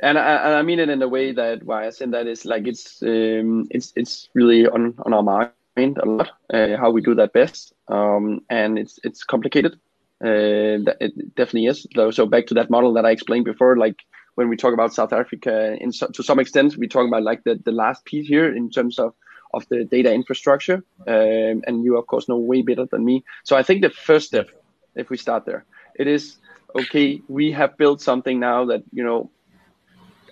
And 0.00 0.18
I, 0.18 0.36
and 0.36 0.54
I 0.54 0.62
mean 0.62 0.78
it 0.78 0.88
in 0.88 1.00
a 1.02 1.08
way 1.08 1.32
that 1.32 1.62
why 1.62 1.86
I 1.86 1.90
said 1.90 2.10
that 2.12 2.26
is 2.26 2.44
like 2.44 2.66
it's 2.66 3.02
um, 3.02 3.66
it's 3.70 3.92
it's 3.96 4.28
really 4.34 4.66
on 4.66 4.94
on 5.04 5.14
our 5.14 5.22
mind 5.22 5.98
a 5.98 6.06
lot 6.06 6.30
uh, 6.52 6.76
how 6.76 6.90
we 6.90 7.00
do 7.00 7.14
that 7.14 7.32
best, 7.32 7.72
um, 7.88 8.42
and 8.50 8.78
it's 8.78 8.98
it's 9.04 9.24
complicated. 9.24 9.78
Uh, 10.24 10.80
it 11.00 11.34
definitely 11.34 11.66
is. 11.66 11.86
So 11.94 12.10
so 12.10 12.26
back 12.26 12.46
to 12.46 12.54
that 12.54 12.70
model 12.70 12.92
that 12.94 13.06
I 13.06 13.10
explained 13.10 13.44
before, 13.44 13.76
like 13.76 13.96
when 14.34 14.48
we 14.48 14.56
talk 14.56 14.74
about 14.74 14.94
South 14.94 15.12
Africa, 15.12 15.76
in 15.80 15.92
so, 15.92 16.08
to 16.08 16.22
some 16.22 16.38
extent, 16.38 16.76
we 16.76 16.88
talk 16.88 17.06
about 17.06 17.22
like 17.22 17.44
the 17.44 17.60
the 17.64 17.72
last 17.72 18.04
piece 18.04 18.28
here 18.28 18.54
in 18.54 18.70
terms 18.70 18.98
of 18.98 19.14
of 19.52 19.66
the 19.68 19.84
data 19.84 20.12
infrastructure. 20.12 20.84
Um, 21.06 21.62
and 21.66 21.84
you, 21.84 21.96
of 21.96 22.06
course, 22.06 22.28
know 22.28 22.38
way 22.38 22.62
better 22.62 22.86
than 22.86 23.04
me. 23.04 23.24
So 23.44 23.56
I 23.56 23.62
think 23.62 23.82
the 23.82 23.90
first 23.90 24.26
step, 24.26 24.48
if 24.94 25.10
we 25.10 25.16
start 25.16 25.44
there, 25.46 25.64
it 25.98 26.06
is 26.06 26.36
okay. 26.74 27.22
We 27.28 27.52
have 27.52 27.76
built 27.76 28.00
something 28.00 28.40
now 28.40 28.66
that 28.66 28.82
you 28.92 29.04
know 29.04 29.30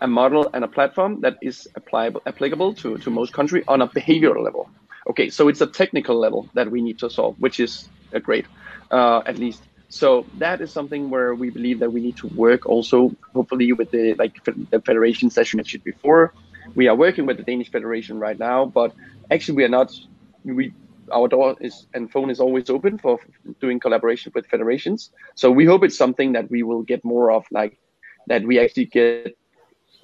a 0.00 0.06
model 0.06 0.50
and 0.52 0.64
a 0.64 0.68
platform 0.68 1.20
that 1.20 1.36
is 1.40 1.68
applicable 1.76 2.22
applicable 2.26 2.74
to, 2.74 2.98
to 2.98 3.10
most 3.10 3.32
country 3.32 3.64
on 3.68 3.80
a 3.82 3.88
behavioral 3.88 4.42
level. 4.44 4.68
Okay, 5.10 5.28
so 5.30 5.48
it's 5.48 5.60
a 5.60 5.66
technical 5.66 6.18
level 6.18 6.48
that 6.54 6.70
we 6.70 6.80
need 6.80 6.98
to 6.98 7.10
solve, 7.10 7.36
which 7.38 7.60
is 7.60 7.88
a 8.12 8.20
great, 8.20 8.46
uh, 8.90 9.22
at 9.26 9.38
least. 9.38 9.62
So 9.88 10.26
that 10.38 10.60
is 10.60 10.72
something 10.72 11.10
where 11.10 11.34
we 11.34 11.50
believe 11.50 11.78
that 11.80 11.92
we 11.92 12.00
need 12.00 12.16
to 12.16 12.26
work 12.28 12.66
also, 12.66 13.14
hopefully, 13.34 13.72
with 13.72 13.90
the 13.90 14.14
like 14.14 14.42
the 14.44 14.80
federations 14.80 15.34
that 15.34 15.52
you 15.52 15.58
mentioned 15.58 15.84
before, 15.84 16.32
we 16.74 16.88
are 16.88 16.94
working 16.94 17.26
with 17.26 17.36
the 17.36 17.42
Danish 17.42 17.70
Federation 17.70 18.18
right 18.18 18.38
now, 18.38 18.66
but 18.66 18.94
actually 19.30 19.56
we 19.56 19.64
are 19.64 19.68
not. 19.68 19.92
We 20.44 20.72
our 21.12 21.28
door 21.28 21.56
is 21.60 21.86
and 21.94 22.10
phone 22.10 22.30
is 22.30 22.40
always 22.40 22.70
open 22.70 22.98
for 22.98 23.18
doing 23.60 23.78
collaboration 23.78 24.32
with 24.34 24.46
federations. 24.46 25.10
So 25.34 25.50
we 25.50 25.66
hope 25.66 25.84
it's 25.84 25.98
something 25.98 26.32
that 26.32 26.50
we 26.50 26.62
will 26.62 26.82
get 26.82 27.04
more 27.04 27.30
of, 27.30 27.44
like 27.50 27.78
that 28.28 28.44
we 28.44 28.58
actually 28.58 28.86
get 28.86 29.36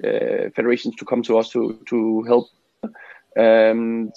uh, 0.05 0.51
federations 0.55 0.97
to 0.97 1.05
come 1.05 1.23
to 1.23 1.39
us 1.39 1.51
to 1.51 1.79
to 1.87 2.23
help. 2.25 2.49
Um, 3.39 4.13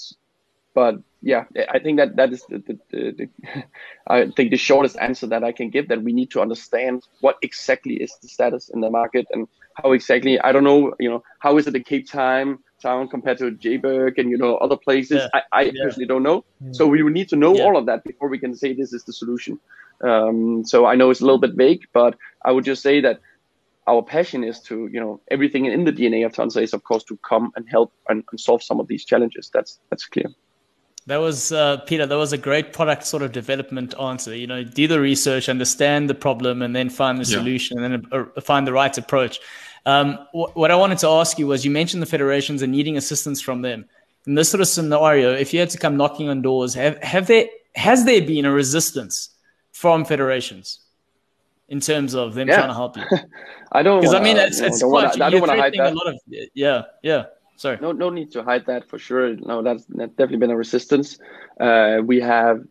but 0.74 0.96
yeah, 1.24 1.46
I 1.72 1.80
think 1.80 1.98
that 1.98 2.16
that 2.18 2.34
is 2.34 2.44
the, 2.50 2.60
the, 2.68 2.80
the, 2.92 3.12
the 3.12 3.64
I 4.08 4.30
think 4.36 4.52
the 4.52 4.58
shortest 4.58 4.98
answer 5.00 5.28
that 5.28 5.44
I 5.44 5.52
can 5.52 5.70
give. 5.70 5.88
That 5.88 6.04
we 6.04 6.14
need 6.14 6.32
to 6.32 6.42
understand 6.42 7.04
what 7.22 7.38
exactly 7.42 7.96
is 7.96 8.14
the 8.22 8.28
status 8.28 8.70
in 8.74 8.82
the 8.82 8.90
market 8.90 9.26
and 9.32 9.48
how 9.82 9.94
exactly 9.94 10.40
I 10.40 10.52
don't 10.52 10.64
know. 10.64 10.94
You 11.00 11.10
know, 11.10 11.24
how 11.40 11.58
is 11.58 11.68
it 11.68 11.72
the 11.72 11.80
Cape 11.84 12.10
Time 12.10 12.60
town 12.84 13.08
compared 13.08 13.38
to 13.40 13.52
Joburg 13.52 14.20
and 14.20 14.30
you 14.30 14.38
know 14.38 14.58
other 14.58 14.78
places. 14.78 15.22
Yeah. 15.22 15.30
I, 15.34 15.42
I 15.60 15.62
Yeah. 15.64 15.84
personally 15.84 16.08
don't 16.08 16.24
know. 16.24 16.44
So 16.72 16.86
we 16.86 17.02
need 17.10 17.30
to 17.30 17.36
know 17.36 17.56
Yeah. 17.56 17.64
all 17.64 17.78
of 17.78 17.86
that 17.88 18.04
before 18.04 18.30
we 18.30 18.38
can 18.38 18.54
say 18.56 18.74
this 18.74 18.94
is 18.94 19.04
the 19.06 19.14
solution. 19.14 19.60
Um, 20.04 20.64
so 20.66 20.86
I 20.86 20.96
know 20.96 21.10
it's 21.10 21.22
a 21.22 21.26
little 21.26 21.40
bit 21.40 21.56
vague, 21.56 21.84
but 21.94 22.16
I 22.46 22.52
would 22.52 22.66
just 22.66 22.84
say 22.84 23.02
that 23.02 23.20
our 23.88 24.02
passion 24.02 24.44
is 24.44 24.60
to 24.62 24.76
you 24.94 25.00
know 25.00 25.22
everything 25.32 25.66
in 25.66 25.84
the 25.86 25.92
DNA 25.92 26.26
of 26.26 26.34
Tonsser 26.34 26.62
is 26.62 26.74
of 26.74 26.84
course 26.84 27.04
to 27.06 27.18
come 27.30 27.52
and 27.56 27.66
help 27.70 27.92
and, 28.10 28.24
and 28.32 28.40
solve 28.40 28.62
some 28.64 28.80
of 28.80 28.88
these 28.88 29.06
challenges. 29.06 29.50
That's 29.54 29.80
that's 29.90 30.08
clear. 30.08 30.30
That 31.08 31.18
was 31.18 31.52
uh, 31.52 31.78
Peter. 31.86 32.06
That 32.06 32.18
was 32.18 32.32
a 32.34 32.38
great 32.38 32.72
product 32.72 33.06
sort 33.06 33.24
of 33.24 33.32
development 33.34 33.94
answer. 34.00 34.36
You 34.36 34.48
know, 34.48 34.64
do 34.64 34.88
the 34.88 35.00
research, 35.02 35.50
understand 35.50 36.10
the 36.10 36.16
problem, 36.16 36.62
and 36.62 36.74
then 36.76 36.90
find 36.90 37.18
the 37.20 37.24
Yeah. 37.30 37.38
solution, 37.40 37.84
and 37.84 37.94
then 37.94 38.06
uh, 38.12 38.42
find 38.42 38.66
the 38.66 38.72
right 38.74 38.98
approach. 38.98 39.40
Um, 39.86 40.18
wh- 40.32 40.56
what 40.56 40.72
I 40.72 40.76
wanted 40.76 41.00
to 41.00 41.10
ask 41.10 41.38
you 41.38 41.48
was, 41.48 41.66
you 41.66 41.72
mentioned 41.72 42.02
the 42.02 42.06
federations 42.08 42.62
and 42.62 42.72
needing 42.72 42.96
assistance 42.96 43.42
from 43.42 43.62
them. 43.62 43.86
In 44.28 44.36
this 44.36 44.50
sort 44.50 44.62
of 44.62 44.70
scenario, 44.70 45.34
if 45.34 45.54
you 45.54 45.60
had 45.60 45.70
to 45.72 45.78
come 45.78 45.98
knocking 45.98 46.30
on 46.30 46.42
doors, 46.42 46.74
have 46.76 46.98
have 47.04 47.28
there 47.28 47.48
has 47.76 48.06
there 48.06 48.22
been 48.22 48.46
a 48.46 48.52
resistance 48.52 49.32
from 49.74 50.06
federations 50.06 50.80
in 51.68 51.82
terms 51.82 52.14
of 52.16 52.34
them 52.34 52.48
Yeah. 52.48 52.56
trying 52.58 52.70
to 52.70 52.74
help 52.76 52.96
you? 52.96 53.04
I 53.74 53.84
don't 53.84 54.00
Because 54.00 54.14
I 54.14 54.22
mean, 54.24 54.38
it's 54.38 54.62
it's 54.62 54.82
quite. 54.82 55.20
I 55.20 55.30
don't 55.30 55.42
want 55.42 55.52
to 55.52 55.60
hide 55.60 55.74
that. 55.78 55.92
a 55.92 55.96
lot 55.96 56.08
of 56.08 56.16
yeah, 56.54 56.84
yeah. 57.02 57.24
Sorry. 57.56 57.80
no 57.80 57.92
no 57.92 58.10
need 58.10 58.32
to 58.32 58.44
hide 58.44 58.66
that 58.68 58.90
for 58.90 58.98
sure. 58.98 59.36
No 59.36 59.62
that's, 59.64 59.86
that's 59.90 60.12
definitely 60.14 60.38
been 60.38 60.52
a 60.52 60.58
resistance. 60.58 61.20
Uh, 61.60 61.98
we 62.06 62.20
have 62.22 62.62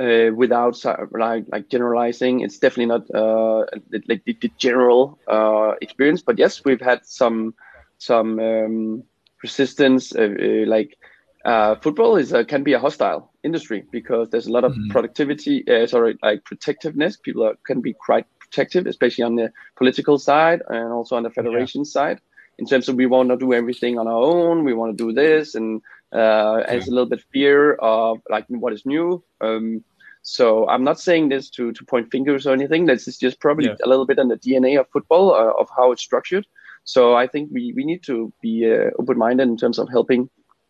uh, 0.00 0.30
without 0.34 0.76
like 1.12 1.44
like 1.52 1.68
generalizing 1.68 2.40
it's 2.40 2.58
definitely 2.58 2.86
not 2.86 3.02
uh, 3.14 3.64
like 4.08 4.22
the, 4.24 4.36
the 4.40 4.52
general 4.58 5.18
uh, 5.28 5.72
experience 5.80 6.22
but 6.22 6.38
yes 6.38 6.62
we've 6.64 6.80
had 6.80 7.04
some 7.04 7.54
some 7.98 8.38
um, 8.40 9.02
resistance 9.42 10.14
uh, 10.14 10.22
uh, 10.40 10.66
like 10.66 10.96
uh, 11.44 11.74
football 11.76 12.16
is 12.16 12.32
a, 12.32 12.44
can 12.44 12.62
be 12.62 12.72
a 12.72 12.78
hostile 12.78 13.30
industry 13.42 13.84
because 13.90 14.28
there's 14.30 14.46
a 14.46 14.52
lot 14.52 14.64
of 14.64 14.72
Mhm. 14.72 14.90
productivity 14.90 15.64
uh, 15.68 15.86
sorry 15.86 16.16
like 16.22 16.44
protectiveness. 16.44 17.16
People 17.16 17.44
are, 17.44 17.54
can 17.66 17.80
be 17.80 17.92
quite 17.94 18.26
protective 18.40 18.86
especially 18.86 19.24
on 19.24 19.36
the 19.36 19.50
political 19.76 20.18
side 20.18 20.62
and 20.68 20.92
also 20.92 21.16
on 21.16 21.22
the 21.22 21.30
federation 21.30 21.84
side 21.84 22.20
in 22.58 22.66
terms 22.66 22.88
of 22.88 22.96
we 22.96 23.06
want 23.06 23.30
to 23.30 23.36
do 23.36 23.52
everything 23.52 23.98
on 23.98 24.06
our 24.06 24.22
own. 24.22 24.64
We 24.64 24.74
want 24.74 24.96
to 24.96 25.04
do 25.04 25.12
this, 25.12 25.54
and 25.54 25.80
uh, 26.12 26.62
and 26.68 26.78
it's 26.78 26.88
a 26.88 26.90
little 26.90 27.08
bit 27.08 27.22
fear 27.32 27.74
of 27.74 28.20
like 28.30 28.44
what 28.48 28.72
is 28.72 28.84
new. 28.84 29.22
Um, 29.40 29.82
so 30.22 30.68
I'm 30.68 30.84
not 30.84 31.00
saying 31.00 31.30
this 31.30 31.50
to 31.50 31.72
to 31.72 31.84
point 31.84 32.10
fingers 32.10 32.46
or 32.46 32.52
anything. 32.52 32.86
This 32.86 33.08
is 33.08 33.18
just 33.18 33.40
probably 33.40 33.66
Yeah. 33.66 33.76
a 33.84 33.88
little 33.88 34.06
bit 34.06 34.18
in 34.18 34.28
the 34.28 34.36
DNA 34.36 34.78
of 34.78 34.86
football 34.92 35.34
uh, 35.34 35.52
of 35.60 35.68
how 35.76 35.92
it's 35.92 36.02
structured. 36.02 36.46
So 36.84 37.14
I 37.14 37.26
think 37.26 37.50
we 37.52 37.72
we 37.74 37.84
need 37.84 38.02
to 38.04 38.32
be 38.42 38.70
uh, 38.70 38.90
open-minded 38.98 39.48
in 39.48 39.56
terms 39.56 39.78
of 39.78 39.88
helping 39.88 40.28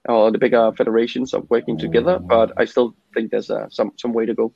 uh, 0.08 0.30
the 0.30 0.38
bigger 0.38 0.72
federations 0.76 1.34
of 1.34 1.48
working 1.50 1.78
together. 1.78 2.18
But 2.18 2.52
I 2.56 2.64
still 2.64 2.94
think 3.14 3.30
there's 3.30 3.50
uh, 3.50 3.68
some 3.70 3.92
some 3.96 4.12
way 4.12 4.26
to 4.26 4.34
go. 4.34 4.52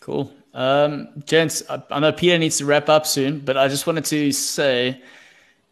Cool. 0.00 0.32
Um, 0.54 1.08
gents, 1.26 1.62
I, 1.68 1.82
I 1.90 2.00
know 2.00 2.12
Peter 2.12 2.38
needs 2.38 2.58
to 2.58 2.64
wrap 2.64 2.88
up 2.88 3.06
soon, 3.06 3.40
but 3.40 3.56
I 3.56 3.68
just 3.68 3.86
wanted 3.86 4.04
to 4.06 4.32
say 4.32 5.00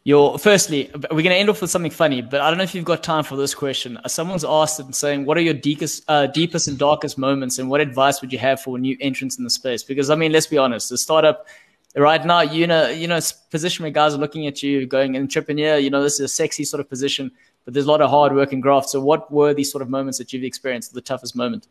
your 0.05 0.38
firstly, 0.38 0.90
we're 0.94 1.09
going 1.09 1.24
to 1.24 1.34
end 1.34 1.51
off 1.51 1.61
with 1.61 1.70
something 1.70 1.90
funny, 1.90 2.22
but 2.22 2.40
I 2.40 2.49
don't 2.49 2.57
know 2.57 2.64
if 2.64 2.74
you've 2.74 2.84
got 2.84 3.03
time 3.03 3.24
for 3.24 3.36
this 3.36 3.55
question. 3.55 3.99
Uh, 3.99 4.09
Someone's 4.09 4.44
asked 4.44 4.80
and 4.80 4.94
saying, 4.94 5.26
what 5.26 5.36
are 5.36 5.42
your 5.42 5.55
deepest, 5.55 6.05
uh, 6.09 6.26
deepest 6.26 6.66
and 6.68 6.78
darkest 6.78 7.18
moments 7.18 7.59
and 7.59 7.68
what 7.68 7.80
advice 7.80 8.20
would 8.20 8.32
you 8.32 8.38
have 8.38 8.61
for 8.61 8.78
new 8.78 8.96
entrants 9.01 9.36
in 9.36 9.44
the 9.44 9.51
space? 9.51 9.82
Because 9.82 10.09
I 10.09 10.14
mean, 10.14 10.32
let's 10.32 10.46
be 10.46 10.57
honest, 10.57 10.88
the 10.88 10.99
startup 10.99 11.46
right 11.94 12.24
now, 12.24 12.40
you 12.40 12.66
know, 12.66 12.88
you 12.88 13.07
know, 13.07 13.16
it's 13.16 13.32
position 13.32 13.82
where 13.82 13.90
guys 13.90 14.14
are 14.14 14.18
looking 14.18 14.46
at 14.46 14.62
you 14.62 14.86
going 14.86 15.16
entrepreneur, 15.16 15.76
you 15.76 15.90
know, 15.90 16.03
this 16.03 16.14
is 16.14 16.20
a 16.20 16.28
sexy 16.28 16.64
sort 16.64 16.80
of 16.80 16.88
position, 16.88 17.30
but 17.64 17.74
there's 17.74 17.86
a 17.86 17.90
lot 17.90 18.01
of 18.01 18.09
hard 18.09 18.34
work 18.34 18.53
and 18.53 18.62
graft. 18.62 18.88
So 18.88 19.01
what 19.01 19.30
were 19.30 19.53
these 19.53 19.70
sort 19.70 19.82
of 19.82 19.90
moments 19.90 20.16
that 20.18 20.32
you've 20.32 20.44
experienced, 20.44 20.94
the 20.94 21.01
toughest 21.01 21.36
moment? 21.36 21.68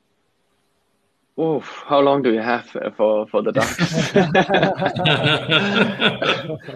Oh, 1.40 1.60
how 1.60 2.00
long 2.00 2.24
do 2.24 2.34
you 2.34 2.42
have 2.42 2.76
uh, 2.76 2.90
for 2.92 3.28
for 3.28 3.44
the 3.44 3.52
darkest? 3.52 4.14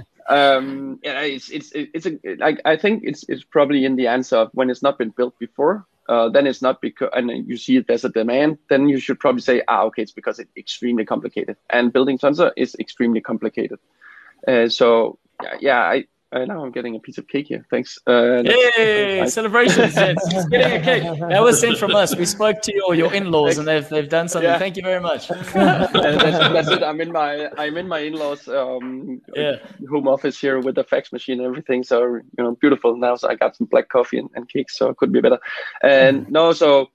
um, 0.30 1.00
it's 1.04 1.50
it's 1.50 1.72
it's 1.74 2.06
a 2.06 2.20
like 2.38 2.62
I 2.66 2.76
think 2.78 3.04
it's 3.06 3.24
it's 3.30 3.44
probably 3.44 3.86
in 3.86 3.96
the 3.96 4.08
answer 4.08 4.38
of 4.38 4.50
when 4.54 4.70
it's 4.70 4.82
not 4.82 4.98
been 4.98 5.10
built 5.10 5.38
before. 5.40 5.86
Uh, 6.10 6.30
then 6.30 6.48
it's 6.48 6.62
not 6.62 6.82
because 6.82 7.10
and 7.14 7.48
you 7.48 7.58
see 7.58 7.80
there's 7.80 8.04
a 8.04 8.10
demand. 8.10 8.58
Then 8.70 8.90
you 8.90 9.00
should 9.00 9.20
probably 9.20 9.42
say, 9.42 9.62
ah, 9.68 9.84
okay, 9.84 10.02
it's 10.02 10.12
because 10.12 10.40
it's 10.40 10.52
extremely 10.58 11.06
complicated. 11.06 11.58
And 11.70 11.94
building 11.94 12.18
Tonsser 12.18 12.52
is 12.58 12.76
extremely 12.80 13.22
complicated. 13.22 13.80
Uh, 14.48 14.68
so 14.68 15.20
yeah, 15.60 15.80
I. 15.80 16.06
Uh, 16.34 16.46
now 16.46 16.64
I'm 16.64 16.72
getting 16.72 16.96
a 16.96 17.00
piece 17.00 17.18
of 17.18 17.28
cake 17.28 17.48
here. 17.48 17.66
Thanks. 17.70 17.98
Uh, 18.08 18.42
Yay! 18.46 19.20
that's 19.20 19.34
Celebrations. 19.34 19.94
He's 20.32 20.46
getting 20.50 20.80
a 20.80 20.84
cake. 20.84 21.04
That 21.30 21.42
was 21.42 21.60
sent 21.60 21.78
from 21.78 21.94
us. 21.94 22.16
We 22.16 22.26
spoke 22.26 22.62
to 22.62 22.74
your, 22.74 22.96
your 22.96 23.14
in-laws 23.14 23.58
and 23.58 23.68
they've, 23.68 23.88
they've 23.90 24.08
done 24.08 24.30
something. 24.30 24.50
Yeah. 24.50 24.58
Thank 24.58 24.78
you 24.78 24.84
very 24.84 25.02
much. 25.02 25.30
and 25.30 25.42
that's, 26.22 26.38
that's 26.38 26.68
it. 26.70 26.84
I'm 26.84 27.02
in 27.02 27.12
my 27.12 27.50
I'm 27.58 27.76
in 27.76 27.88
my 27.88 28.00
in-laws 28.00 28.48
um, 28.48 29.22
Yeah. 29.36 29.58
home 29.90 30.08
office 30.08 30.40
here 30.40 30.60
with 30.60 30.76
the 30.76 30.86
fax 30.86 31.12
machine 31.12 31.40
and 31.40 31.48
everything. 31.48 31.84
So 31.84 32.02
you 32.06 32.24
know, 32.38 32.56
beautiful 32.62 32.96
now. 32.96 33.16
So 33.16 33.28
I 33.28 33.36
got 33.36 33.58
some 33.58 33.68
black 33.68 33.90
coffee 33.90 34.18
and, 34.18 34.30
and 34.34 34.48
cakes, 34.48 34.78
so 34.78 34.88
it 34.88 34.98
could 34.98 35.12
be 35.12 35.20
better. 35.20 35.40
And 35.84 36.30
no, 36.32 36.54
so 36.54 36.92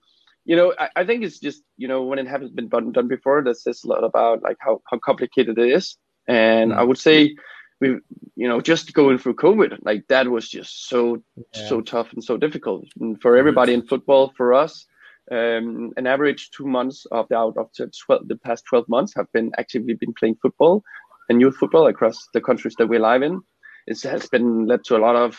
you 0.47 0.57
know, 0.57 0.73
I, 0.79 0.89
I 0.97 1.05
think 1.05 1.25
it's 1.25 1.41
just 1.41 1.63
you 1.77 1.89
know 1.89 2.05
when 2.05 2.19
it 2.19 2.27
hasn't 2.27 2.57
been 2.57 2.69
done, 2.69 2.93
done 2.93 3.09
before, 3.09 3.43
that 3.45 3.59
says 3.59 3.85
a 3.85 3.89
lot 3.89 4.03
about 4.03 4.43
like 4.43 4.57
how 4.61 4.81
how 4.91 4.99
complicated 4.99 5.59
it 5.59 5.69
is. 5.69 5.99
And 6.27 6.73
I 6.73 6.83
would 6.83 6.99
say 6.99 7.37
we 7.81 7.89
you 8.37 8.49
know 8.49 8.61
just 8.61 8.93
going 8.95 9.19
through 9.19 9.35
COVID, 9.37 9.79
like 9.83 10.05
that 10.09 10.29
was 10.29 10.49
just 10.49 10.89
so 10.89 11.23
so 11.53 11.81
tough 11.81 12.13
and 12.13 12.23
so 12.25 12.37
difficult 12.37 12.85
and 13.01 13.21
for 13.21 13.37
everybody 13.37 13.73
in 13.75 13.87
football. 13.87 14.33
For 14.37 14.55
us, 14.55 14.87
um, 15.31 15.93
an 15.97 16.07
average 16.07 16.51
two 16.51 16.67
months 16.67 17.07
of 17.13 17.29
the 17.29 17.37
out 17.37 17.57
of 17.57 17.69
the, 17.79 17.91
12, 18.07 18.29
the 18.29 18.37
past 18.37 18.65
12 18.69 18.89
months 18.89 19.13
have 19.17 19.31
been 19.33 19.51
actively 19.59 19.95
been 19.95 20.15
playing 20.19 20.37
football 20.43 20.83
and 21.29 21.41
youth 21.41 21.57
football 21.57 21.87
across 21.89 22.29
the 22.35 22.41
countries 22.41 22.75
that 22.79 22.87
we 22.87 22.99
live 22.99 23.23
in. 23.23 23.41
It 23.87 24.01
has 24.03 24.27
been 24.29 24.67
led 24.67 24.85
to 24.85 24.97
a 24.97 25.05
lot 25.07 25.17
of 25.17 25.39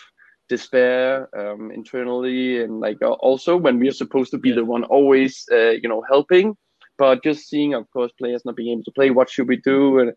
despair 0.49 1.27
um, 1.37 1.71
internally 1.71 2.61
and 2.63 2.79
like 2.79 2.97
uh, 3.01 3.11
also 3.11 3.57
when 3.57 3.79
we 3.79 3.87
are 3.89 3.93
supposed 4.03 4.31
to 4.31 4.37
be 4.37 4.49
Yeah. 4.49 4.55
the 4.55 4.65
one 4.65 4.83
always 4.85 5.45
uh, 5.51 5.71
you 5.81 5.89
know 5.89 6.03
helping, 6.09 6.55
but 6.97 7.23
just 7.23 7.49
seeing 7.49 7.73
of 7.73 7.89
course 7.91 8.11
players 8.19 8.43
not 8.45 8.55
being 8.55 8.71
able 8.73 8.83
to 8.83 8.91
play. 8.91 9.09
What 9.11 9.29
should 9.29 9.47
we 9.47 9.57
do? 9.57 9.99
And 9.99 10.11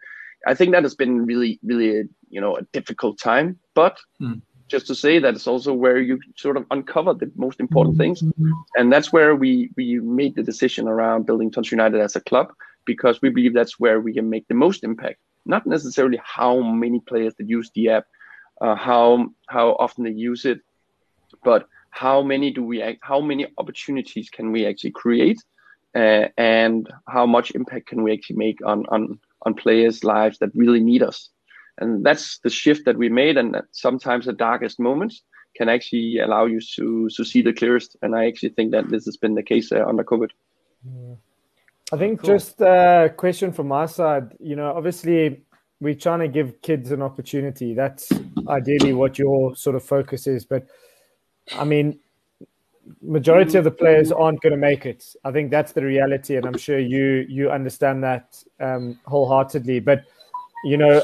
I 0.47 0.55
think 0.55 0.73
that 0.73 0.83
has 0.83 0.95
been 0.95 1.27
really 1.27 1.59
really 1.63 2.01
a, 2.01 2.05
you 2.29 2.41
know 2.41 2.57
a 2.57 2.63
difficult 2.73 3.19
time, 3.19 3.59
but. 3.75 3.99
Mm. 4.21 4.43
Just 4.69 4.87
to 4.87 4.95
say 4.95 5.19
that 5.19 5.35
it's 5.35 5.49
also 5.49 5.75
where 5.75 5.99
you 5.99 6.21
sort 6.37 6.57
of 6.57 6.65
uncover 6.71 7.13
the 7.13 7.29
most 7.35 7.59
important 7.59 7.99
things 7.99 8.23
and 8.77 8.93
that's 8.93 9.13
where 9.13 9.35
we 9.35 9.69
we 9.77 9.99
made 9.99 10.37
the 10.37 10.45
decision 10.45 10.87
around 10.87 11.27
building 11.27 11.51
Tonsser 11.51 11.73
United 11.73 12.01
as 12.01 12.15
a 12.15 12.21
club 12.21 12.53
because 12.85 13.21
we 13.23 13.31
believe 13.31 13.55
that's 13.55 13.81
where 13.81 14.01
we 14.01 14.13
can 14.13 14.31
make 14.31 14.47
the 14.49 14.55
most 14.55 14.85
impact. 14.85 15.19
Not 15.45 15.67
necessarily 15.67 16.21
how 16.23 16.61
many 16.61 17.01
players 17.01 17.35
that 17.37 17.49
use 17.49 17.71
the 17.75 17.91
app, 17.91 18.07
uh, 18.61 18.75
how 18.75 19.31
how 19.49 19.71
often 19.85 20.05
they 20.05 20.11
use 20.11 20.45
it, 20.45 20.61
but 21.43 21.67
how 21.91 22.23
many 22.23 22.51
do 22.51 22.63
we 22.63 22.99
how 23.03 23.21
many 23.21 23.47
opportunities 23.59 24.29
can 24.31 24.53
we 24.53 24.67
actually 24.67 24.93
create, 24.93 25.41
uh, 25.95 26.27
and 26.37 26.89
how 27.09 27.27
much 27.27 27.53
impact 27.53 27.87
can 27.87 28.03
we 28.03 28.13
actually 28.13 28.37
make 28.37 28.59
on 28.65 28.87
on 28.87 29.19
on 29.43 29.55
players' 29.55 30.05
lives 30.05 30.39
that 30.39 30.51
really 30.55 30.81
need 30.81 31.03
us. 31.03 31.31
And 31.79 32.05
that's 32.05 32.39
the 32.41 32.51
shift 32.51 32.85
that 32.85 32.99
we 32.99 33.09
made, 33.09 33.37
and 33.37 33.55
that 33.55 33.65
sometimes 33.73 34.27
the 34.27 34.33
darkest 34.33 34.79
moments 34.79 35.23
can 35.57 35.69
actually 35.69 36.19
allow 36.19 36.47
you 36.47 36.61
to 36.77 37.09
to 37.17 37.25
see 37.25 37.43
the 37.43 37.53
clearest. 37.53 37.97
And 38.03 38.15
I 38.15 38.27
actually 38.27 38.51
think 38.51 38.73
that 38.73 38.91
this 38.91 39.05
has 39.07 39.17
been 39.17 39.35
the 39.35 39.43
case 39.43 39.73
uh, 39.73 39.85
under 39.87 40.05
COVID. 40.05 40.31
I 41.93 41.97
think 41.97 42.21
Cool. 42.21 42.29
just 42.29 42.61
a 42.61 43.13
question 43.17 43.53
from 43.53 43.69
my 43.69 43.87
side. 43.87 44.37
You 44.39 44.57
know, 44.57 44.73
obviously, 44.75 45.43
we're 45.81 45.95
trying 45.95 46.21
to 46.21 46.29
give 46.29 46.61
kids 46.63 46.93
an 46.93 47.03
opportunity. 47.03 47.75
That's 47.75 48.13
ideally 48.49 48.93
what 48.93 49.19
your 49.19 49.57
sort 49.57 49.77
of 49.77 49.83
focus 49.83 50.27
is. 50.27 50.45
But 50.45 50.67
I 51.59 51.65
mean, 51.65 51.99
majority 53.03 53.59
of 53.59 53.65
the 53.65 53.71
players 53.71 54.13
aren't 54.13 54.41
going 54.41 54.53
to 54.53 54.59
make 54.59 54.87
it. 54.87 55.15
I 55.25 55.33
think 55.33 55.51
that's 55.51 55.73
the 55.73 55.85
reality, 55.85 56.37
and 56.37 56.47
I'm 56.47 56.59
sure 56.59 56.79
you 56.79 57.27
you 57.29 57.51
understand 57.51 58.03
that 58.05 58.43
um, 58.61 58.99
wholeheartedly. 59.07 59.81
But 59.81 60.05
you 60.65 60.77
know, 60.77 61.03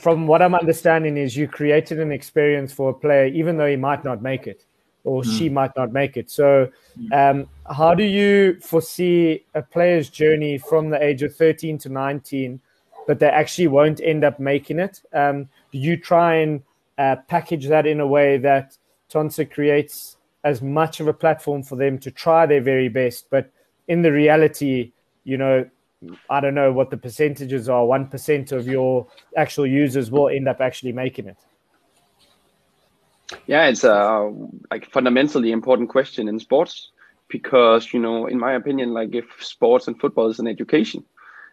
from 0.00 0.26
what 0.26 0.42
I'm 0.42 0.54
understanding, 0.54 1.16
is 1.16 1.36
you 1.36 1.48
created 1.48 2.00
an 2.00 2.12
experience 2.12 2.72
for 2.72 2.90
a 2.90 2.94
player, 2.94 3.26
even 3.26 3.56
though 3.56 3.68
he 3.68 3.76
might 3.76 4.04
not 4.04 4.22
make 4.22 4.46
it 4.46 4.64
or 5.08 5.24
she 5.24 5.48
might 5.48 5.74
not 5.74 5.90
make 5.90 6.16
it. 6.16 6.30
So, 6.30 6.68
um, 7.12 7.48
how 7.74 7.94
do 7.94 8.04
you 8.04 8.58
foresee 8.60 9.44
a 9.54 9.62
player's 9.62 10.10
journey 10.10 10.58
from 10.58 10.90
the 10.90 11.02
age 11.02 11.22
of 11.22 11.34
13 11.34 11.78
to 11.78 11.88
19 11.88 12.60
that 13.06 13.18
they 13.18 13.28
actually 13.28 13.68
won't 13.68 14.00
end 14.02 14.22
up 14.22 14.38
making 14.38 14.78
it? 14.78 15.00
Um, 15.14 15.48
do 15.72 15.78
you 15.78 15.96
try 15.96 16.36
and 16.36 16.62
uh, 16.98 17.16
package 17.26 17.68
that 17.68 17.86
in 17.86 18.00
a 18.00 18.06
way 18.06 18.36
that 18.36 18.76
Tonsser 19.10 19.50
creates 19.50 20.17
as 20.48 20.62
much 20.62 20.98
of 21.00 21.06
a 21.08 21.12
platform 21.12 21.62
for 21.62 21.76
them 21.76 21.98
to 21.98 22.10
try 22.10 22.46
their 22.46 22.62
very 22.62 22.88
best, 22.88 23.26
but 23.30 23.52
in 23.86 24.00
the 24.02 24.10
reality, 24.10 24.92
you 25.24 25.36
know, 25.36 25.68
I 26.30 26.40
don't 26.40 26.54
know 26.54 26.72
what 26.72 26.90
the 26.90 26.96
percentages 26.96 27.68
are. 27.68 27.84
One 27.84 28.06
percent 28.08 28.52
of 28.52 28.66
your 28.66 29.06
actual 29.36 29.66
users 29.66 30.10
will 30.10 30.28
end 30.28 30.48
up 30.48 30.60
actually 30.60 30.92
making 30.92 31.26
it. 31.26 31.36
Yeah, 33.46 33.66
it's 33.66 33.84
a 33.84 34.32
like 34.70 34.90
fundamentally 34.90 35.52
important 35.52 35.90
question 35.90 36.28
in 36.28 36.38
sports 36.38 36.92
because 37.28 37.92
you 37.92 38.00
know, 38.00 38.26
in 38.26 38.38
my 38.38 38.54
opinion, 38.54 38.94
like 38.94 39.14
if 39.14 39.26
sports 39.40 39.86
and 39.86 40.00
football 40.00 40.30
is 40.30 40.38
an 40.38 40.46
education, 40.46 41.04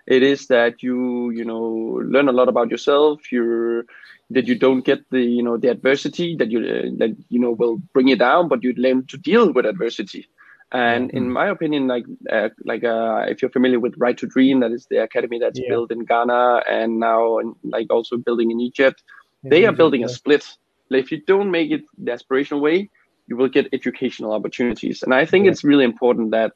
it 0.08 0.24
is 0.24 0.48
that 0.48 0.84
you 0.84 1.30
you 1.32 1.46
know 1.46 2.00
learn 2.04 2.28
a 2.28 2.32
lot 2.32 2.50
about 2.50 2.70
yourself. 2.70 3.32
You're 3.32 3.86
that 4.32 4.48
you 4.48 4.56
don't 4.56 4.86
get 4.86 5.10
the 5.12 5.22
you 5.22 5.44
know 5.44 5.58
the 5.58 5.70
adversity 5.70 6.36
that 6.38 6.52
you 6.52 6.60
uh, 6.60 6.90
that 6.98 7.16
you 7.30 7.40
know 7.40 7.52
will 7.52 7.78
bring 7.94 8.08
you 8.08 8.16
down, 8.16 8.48
but 8.48 8.64
you 8.64 8.74
learn 8.74 9.06
to 9.08 9.18
deal 9.18 9.52
with 9.52 9.66
adversity. 9.66 10.28
And 10.72 11.08
mm-hmm. 11.08 11.18
in 11.18 11.32
my 11.32 11.48
opinion, 11.50 11.88
like 11.88 12.06
uh, 12.32 12.50
like 12.64 12.84
uh, 12.84 13.26
if 13.28 13.42
you're 13.42 13.52
familiar 13.52 13.80
with 13.80 13.96
Right 13.98 14.18
to 14.18 14.28
Dream, 14.28 14.60
that 14.62 14.72
is 14.72 14.88
the 14.90 15.04
academy 15.04 15.40
that's 15.40 15.60
yeah. 15.60 15.70
built 15.70 15.92
in 15.92 16.06
Ghana 16.06 16.64
and 16.70 17.00
now 17.00 17.38
and 17.40 17.56
like 17.64 17.88
also 17.92 18.18
building 18.18 18.52
in 18.52 18.60
Egypt. 18.60 19.04
In 19.44 19.50
they 19.52 19.60
Egypt, 19.60 19.74
are 19.74 19.78
building 19.78 20.02
yeah. 20.02 20.08
a 20.08 20.10
split. 20.10 20.46
Like, 20.90 21.04
if 21.04 21.12
you 21.12 21.22
don't 21.26 21.50
make 21.50 21.72
it 21.72 21.84
the 21.98 22.12
aspirational 22.12 22.62
way, 22.62 22.90
you 23.28 23.38
will 23.38 23.48
get 23.48 23.70
educational 23.74 24.34
opportunities. 24.34 25.02
And 25.02 25.14
I 25.14 25.26
think 25.26 25.46
yeah. 25.46 25.52
it's 25.52 25.64
really 25.64 25.84
important 25.84 26.32
that 26.32 26.54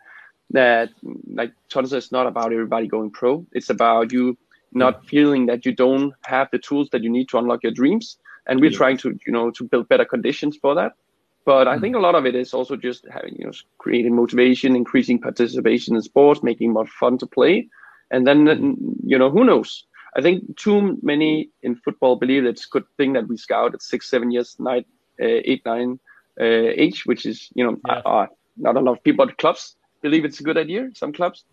that 0.51 0.89
like 1.33 1.53
Tonsser 1.69 1.97
is 1.97 2.11
not 2.11 2.27
about 2.27 2.51
everybody 2.51 2.87
going 2.87 3.11
pro. 3.11 3.45
It's 3.51 3.69
about 3.69 4.11
you 4.11 4.37
not 4.71 5.05
feeling 5.07 5.47
that 5.47 5.65
you 5.65 5.73
don't 5.73 6.13
have 6.25 6.47
the 6.51 6.59
tools 6.59 6.89
that 6.91 7.03
you 7.03 7.09
need 7.09 7.29
to 7.29 7.37
unlock 7.37 7.63
your 7.63 7.71
dreams. 7.71 8.17
And 8.47 8.59
we're 8.59 8.71
trying 8.71 8.97
to 8.97 9.17
you 9.25 9.33
know 9.33 9.51
to 9.51 9.63
build 9.63 9.89
better 9.89 10.05
conditions 10.05 10.57
for 10.57 10.75
that. 10.75 10.93
But 11.45 11.67
I 11.67 11.79
think 11.79 11.95
a 11.95 11.99
lot 11.99 12.15
of 12.15 12.25
it 12.25 12.35
is 12.35 12.53
also 12.53 12.75
just 12.75 13.07
having, 13.11 13.35
you 13.35 13.45
know, 13.45 13.51
creating 13.79 14.15
motivation, 14.15 14.75
increasing 14.75 15.19
participation 15.19 15.95
in 15.95 16.01
sports, 16.03 16.43
making 16.43 16.73
more 16.73 16.85
fun 16.85 17.17
to 17.17 17.25
play. 17.25 17.69
And 18.11 18.27
then, 18.27 18.77
you 19.03 19.17
know, 19.17 19.31
who 19.31 19.43
knows? 19.43 19.85
I 20.15 20.21
think 20.21 20.57
too 20.57 20.99
many 21.01 21.49
in 21.63 21.75
football 21.75 22.17
believe 22.17 22.45
it's 22.45 22.65
a 22.65 22.69
good 22.69 22.83
thing 22.97 23.13
that 23.13 23.27
we 23.27 23.37
scout 23.37 23.73
at 23.73 23.81
six, 23.81 24.09
seven 24.09 24.31
years, 24.31 24.57
nine, 24.59 24.85
uh, 25.19 25.25
eight, 25.25 25.63
nine 25.65 25.99
uh, 26.39 26.43
age, 26.43 27.05
which 27.05 27.25
is, 27.25 27.49
you 27.55 27.63
know, 27.63 27.77
yeah. 27.87 28.01
uh, 28.05 28.27
not 28.57 28.75
a 28.75 28.79
lot 28.79 28.97
of 28.97 29.03
people 29.03 29.27
at 29.27 29.37
clubs 29.37 29.75
believe 30.01 30.25
it's 30.25 30.39
a 30.39 30.43
good 30.43 30.57
idea, 30.57 30.89
some 30.95 31.13
clubs. 31.13 31.43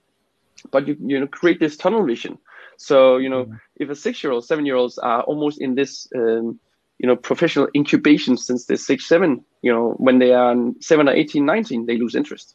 But 0.71 0.89
you, 0.89 0.97
you 1.01 1.21
know, 1.21 1.27
create 1.27 1.61
this 1.61 1.77
tunnel 1.77 2.05
vision. 2.05 2.39
So, 2.79 3.19
you 3.19 3.29
know, 3.29 3.45
mm-hmm. 3.45 3.55
if 3.77 3.91
a 3.91 3.95
six 3.95 4.23
year 4.23 4.33
old, 4.33 4.45
seven 4.45 4.67
year 4.67 4.77
olds 4.77 4.99
are 4.99 5.23
almost 5.23 5.61
in 5.61 5.75
this, 5.75 6.09
um, 6.15 6.59
you 6.99 7.07
know, 7.07 7.17
professional 7.17 7.69
incubation 7.75 8.37
since 8.37 8.65
they're 8.65 8.77
six, 8.77 9.07
seven, 9.07 9.45
you 9.63 9.73
know, 9.73 9.91
when 9.99 10.19
they 10.19 10.33
are 10.33 10.55
seven 10.81 11.09
or 11.09 11.13
18, 11.13 11.45
19, 11.45 11.87
they 11.87 11.99
lose 11.99 12.15
interest. 12.15 12.55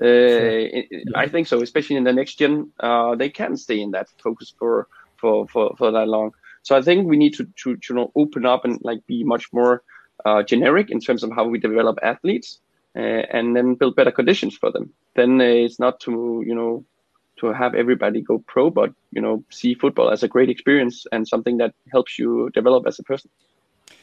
Uh, 0.00 0.04
sure. 0.04 0.82
I 1.14 1.28
think 1.28 1.46
so, 1.46 1.62
especially 1.62 1.96
in 1.96 2.04
the 2.04 2.12
next 2.12 2.36
gen, 2.36 2.70
uh, 2.80 3.14
they 3.14 3.30
can 3.30 3.56
stay 3.56 3.80
in 3.80 3.90
that 3.92 4.08
focus 4.22 4.54
for, 4.58 4.88
for, 5.16 5.46
for, 5.48 5.74
for 5.76 5.90
that 5.90 6.08
long. 6.08 6.32
So 6.62 6.76
I 6.76 6.82
think 6.82 7.06
we 7.06 7.16
need 7.16 7.34
to, 7.34 7.44
to, 7.44 7.76
to 7.76 7.80
you 7.90 7.94
know, 7.94 8.12
open 8.14 8.44
up 8.44 8.64
and 8.64 8.78
like 8.82 9.06
be 9.06 9.24
much 9.24 9.52
more 9.52 9.82
uh, 10.24 10.42
generic 10.42 10.90
in 10.90 11.00
terms 11.00 11.22
of 11.22 11.30
how 11.32 11.46
we 11.46 11.58
develop 11.58 11.98
athletes 12.02 12.60
and 12.96 13.54
then 13.54 13.74
build 13.74 13.96
better 13.96 14.10
conditions 14.10 14.56
for 14.56 14.70
them. 14.70 14.92
Then 15.14 15.40
uh, 15.40 15.44
it's 15.44 15.78
not 15.78 16.00
to, 16.00 16.42
you 16.46 16.54
know, 16.54 16.84
to 17.38 17.52
have 17.52 17.74
everybody 17.74 18.22
go 18.22 18.38
pro, 18.38 18.70
but, 18.70 18.92
you 19.12 19.20
know, 19.20 19.44
see 19.50 19.74
football 19.74 20.10
as 20.10 20.22
a 20.22 20.28
great 20.28 20.48
experience 20.48 21.06
and 21.12 21.28
something 21.28 21.58
that 21.58 21.74
helps 21.92 22.18
you 22.18 22.50
develop 22.54 22.86
as 22.86 22.98
a 22.98 23.02
person. 23.02 23.30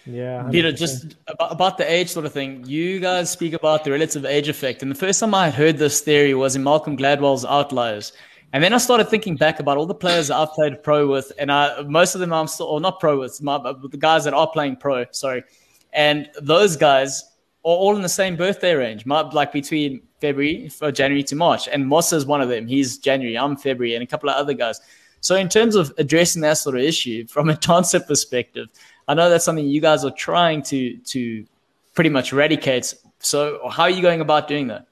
Yeah. 0.06 0.44
100%. 0.44 0.52
Peter, 0.52 0.72
just 0.72 1.16
about, 1.28 1.52
about, 1.52 1.78
the 1.78 1.92
age 1.92 2.10
sort 2.10 2.26
of 2.26 2.34
thing, 2.34 2.66
you 2.68 3.00
guys 3.00 3.32
speak 3.32 3.54
about 3.54 3.84
the 3.84 3.92
relative 3.92 4.26
age 4.26 4.50
effect. 4.50 4.84
And 4.84 4.92
the 4.92 4.96
first 4.96 5.20
time 5.20 5.34
I 5.34 5.50
heard 5.50 5.78
this 5.78 6.02
theory 6.02 6.34
was 6.36 6.56
in 6.56 6.64
Malcolm 6.64 6.96
Gladwell's 6.96 7.46
Outliers. 7.46 8.14
And 8.52 8.64
then 8.64 8.74
I 8.74 8.78
started 8.78 9.10
thinking 9.10 9.36
back 9.36 9.60
about 9.60 9.78
all 9.78 9.88
the 9.88 9.96
players 9.96 10.30
I've 10.30 10.52
played 10.52 10.84
pro 10.84 11.08
with, 11.08 11.32
and 11.40 11.52
I, 11.52 11.82
most 11.82 12.14
of 12.14 12.22
them 12.22 12.32
I'm 12.32 12.46
still, 12.46 12.68
or 12.68 12.80
not 12.80 13.00
pro 13.00 13.20
with, 13.20 13.42
my, 13.42 13.58
the 13.58 13.98
guys 13.98 14.26
that 14.26 14.36
are 14.36 14.48
playing 14.48 14.76
pro, 14.76 15.06
sorry. 15.10 15.44
And 15.92 16.30
those 16.40 16.78
guys 16.78 17.24
are 17.66 17.76
all 17.76 17.96
in 17.96 18.02
the 18.02 18.10
same 18.10 18.36
birthday 18.36 18.74
range, 18.74 19.06
like 19.06 19.54
between 19.54 20.02
February, 20.20 20.70
for 20.70 20.92
January 20.92 21.24
to 21.24 21.36
March. 21.36 21.68
And 21.68 21.88
Moss 21.88 22.12
is 22.12 22.26
one 22.26 22.42
of 22.42 22.50
them. 22.50 22.68
He's 22.68 22.98
January, 22.98 23.38
I'm 23.38 23.56
February, 23.56 23.96
and 23.96 24.04
a 24.04 24.08
couple 24.08 24.30
of 24.30 24.36
other 24.36 24.54
guys. 24.54 24.82
So 25.22 25.36
in 25.36 25.48
terms 25.48 25.76
of 25.76 25.94
addressing 25.98 26.42
that 26.42 26.58
sort 26.58 26.76
of 26.76 26.82
issue 26.82 27.26
from 27.36 27.50
a 27.50 27.56
concept 27.56 28.08
perspective, 28.08 28.68
I 29.08 29.14
know 29.14 29.30
that's 29.30 29.46
something 29.46 29.66
you 29.66 29.82
guys 29.82 30.04
are 30.06 30.12
trying 30.12 30.62
to 30.64 30.98
to 30.98 31.46
pretty 31.94 32.10
much 32.10 32.34
eradicate. 32.34 32.94
So 33.20 33.70
how 33.70 33.84
are 33.84 33.90
you 33.90 34.02
going 34.02 34.22
about 34.22 34.48
doing 34.48 34.68
that? 34.68 34.88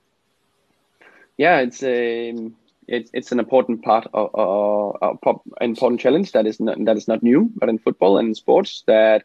Yeah, 1.38 1.60
it's 1.60 1.84
a 1.84 2.32
um, 2.32 2.56
it's 2.88 3.10
it's 3.14 3.32
an 3.32 3.40
important 3.40 3.84
part 3.84 4.08
of 4.14 4.98
uh, 5.04 5.34
an 5.60 5.72
important 5.72 6.00
challenge 6.00 6.32
that 6.34 6.46
is 6.46 6.60
not 6.60 6.84
that 6.86 6.98
is 6.98 7.08
not 7.08 7.24
new, 7.24 7.50
but 7.56 7.70
in 7.70 7.78
football 7.78 8.18
and 8.18 8.30
in 8.30 8.36
sports 8.36 8.84
that 8.88 9.24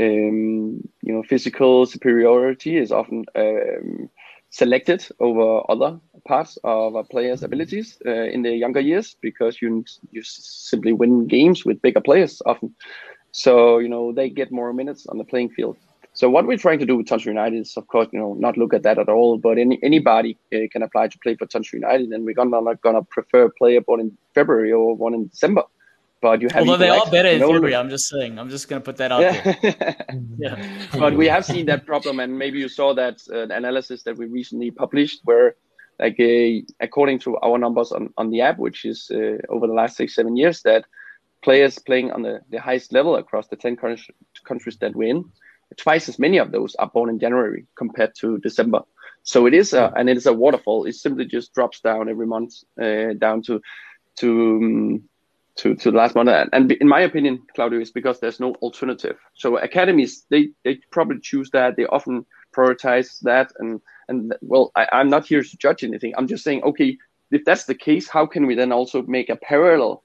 um, 0.00 0.80
you 1.02 1.12
know 1.12 1.22
physical 1.22 1.86
superiority 1.86 2.76
is 2.76 2.92
often 2.92 3.24
um, 3.34 4.10
selected 4.50 5.06
over 5.20 5.62
other 5.70 6.00
parts 6.26 6.58
of 6.64 6.94
a 6.94 7.04
player's 7.04 7.42
abilities 7.42 7.98
uh, 8.06 8.10
in 8.10 8.42
the 8.42 8.52
younger 8.52 8.80
years 8.80 9.16
because 9.20 9.60
you 9.60 9.84
you 10.12 10.22
simply 10.24 10.92
win 10.92 11.26
games 11.26 11.64
with 11.64 11.82
bigger 11.82 12.00
players 12.00 12.42
often. 12.46 12.74
So, 13.32 13.78
you 13.78 13.88
know, 13.88 14.12
they 14.12 14.30
get 14.30 14.50
more 14.50 14.72
minutes 14.72 15.06
on 15.08 15.18
the 15.18 15.24
playing 15.24 15.50
field. 15.50 15.76
So 16.14 16.30
what 16.30 16.46
we're 16.46 16.56
trying 16.56 16.78
to 16.78 16.86
do 16.86 16.96
with 16.96 17.06
Tonsser 17.06 17.26
United 17.26 17.60
is, 17.60 17.76
of 17.76 17.86
course, 17.88 18.08
you 18.10 18.18
know, 18.18 18.32
not 18.38 18.56
look 18.56 18.72
at 18.72 18.82
that 18.84 18.98
at 18.98 19.10
all. 19.10 19.36
But 19.36 19.58
any 19.58 19.78
anybody 19.82 20.38
uh, 20.54 20.60
can 20.72 20.82
apply 20.82 21.08
to 21.08 21.18
play 21.18 21.34
for 21.36 21.46
Tonsser 21.46 21.74
United, 21.74 22.08
and 22.12 22.24
we're 22.24 22.32
gonna 22.34 22.58
not 22.62 22.80
gonna 22.80 23.02
prefer 23.02 23.44
a 23.44 23.50
player 23.50 23.82
born 23.82 24.00
in 24.00 24.16
February 24.34 24.72
or 24.72 24.94
one 24.96 25.12
in 25.12 25.28
December. 25.28 25.64
But 26.26 26.42
you 26.42 26.48
have 26.50 26.62
although 26.62 26.76
they 26.76 26.88
are 26.88 27.08
better 27.08 27.28
in 27.28 27.40
February, 27.40 27.76
I'm 27.76 27.88
just 27.88 28.08
saying. 28.08 28.36
I'm 28.40 28.50
just 28.50 28.68
gonna 28.68 28.80
put 28.80 28.96
that 28.96 29.12
out 29.12 29.20
yeah. 29.20 29.54
there. 29.62 29.96
yeah. 30.38 30.56
But 30.98 31.14
we 31.14 31.26
have 31.28 31.44
seen 31.44 31.66
that 31.66 31.86
problem, 31.86 32.18
and 32.18 32.36
maybe 32.36 32.58
you 32.58 32.68
saw 32.68 32.94
that 32.94 33.16
uh, 33.32 33.46
analysis 33.60 34.02
that 34.02 34.18
we 34.18 34.26
recently 34.26 34.72
published, 34.72 35.20
where 35.22 35.54
like 36.00 36.18
uh, 36.18 36.66
according 36.80 37.20
to 37.20 37.36
our 37.46 37.58
numbers 37.58 37.92
on, 37.92 38.12
on 38.16 38.30
the 38.30 38.40
app, 38.40 38.58
which 38.58 38.84
is 38.84 39.08
uh, 39.14 39.38
over 39.54 39.68
the 39.68 39.72
last 39.72 39.96
six 39.96 40.16
seven 40.16 40.36
years, 40.36 40.62
that 40.62 40.84
players 41.46 41.78
playing 41.78 42.10
on 42.10 42.22
the, 42.22 42.40
the 42.50 42.60
highest 42.60 42.92
level 42.92 43.14
across 43.14 43.46
the 43.46 43.54
10 43.54 43.76
countries 43.76 44.76
that 44.80 44.96
we're 44.96 45.08
in, 45.08 45.24
twice 45.76 46.08
as 46.08 46.18
many 46.18 46.38
of 46.38 46.50
those 46.50 46.74
are 46.74 46.88
born 46.88 47.08
in 47.08 47.20
January 47.20 47.66
compared 47.76 48.16
to 48.16 48.38
December. 48.38 48.80
So 49.22 49.46
it 49.46 49.54
is 49.54 49.72
a, 49.72 49.92
and 49.96 50.08
it 50.08 50.16
is 50.16 50.26
a 50.26 50.32
waterfall. 50.32 50.86
It 50.86 50.96
simply 50.96 51.24
just 51.24 51.54
drops 51.54 51.78
down 51.80 52.08
every 52.08 52.26
month, 52.26 52.54
uh, 52.82 53.12
down 53.16 53.42
to, 53.42 53.60
to, 54.16 54.28
um, 54.30 55.08
to, 55.56 55.74
to 55.74 55.90
the 55.90 55.96
last 55.96 56.14
month. 56.14 56.30
And 56.52 56.72
in 56.72 56.88
my 56.88 57.00
opinion, 57.00 57.42
Claudio, 57.54 57.80
is 57.80 57.90
because 57.90 58.20
there's 58.20 58.40
no 58.40 58.54
alternative. 58.56 59.18
So 59.34 59.56
academies, 59.56 60.24
they, 60.30 60.50
they 60.64 60.80
probably 60.90 61.20
choose 61.20 61.50
that. 61.50 61.76
They 61.76 61.86
often 61.86 62.26
prioritize 62.54 63.20
that. 63.20 63.52
And, 63.58 63.80
and 64.08 64.34
well, 64.42 64.70
I, 64.76 64.86
I'm 64.92 65.08
not 65.08 65.26
here 65.26 65.42
to 65.42 65.56
judge 65.56 65.82
anything. 65.82 66.14
I'm 66.16 66.28
just 66.28 66.44
saying, 66.44 66.62
okay, 66.62 66.98
if 67.30 67.44
that's 67.44 67.64
the 67.64 67.74
case, 67.74 68.08
how 68.08 68.26
can 68.26 68.46
we 68.46 68.54
then 68.54 68.72
also 68.72 69.02
make 69.02 69.28
a 69.30 69.36
parallel 69.36 70.02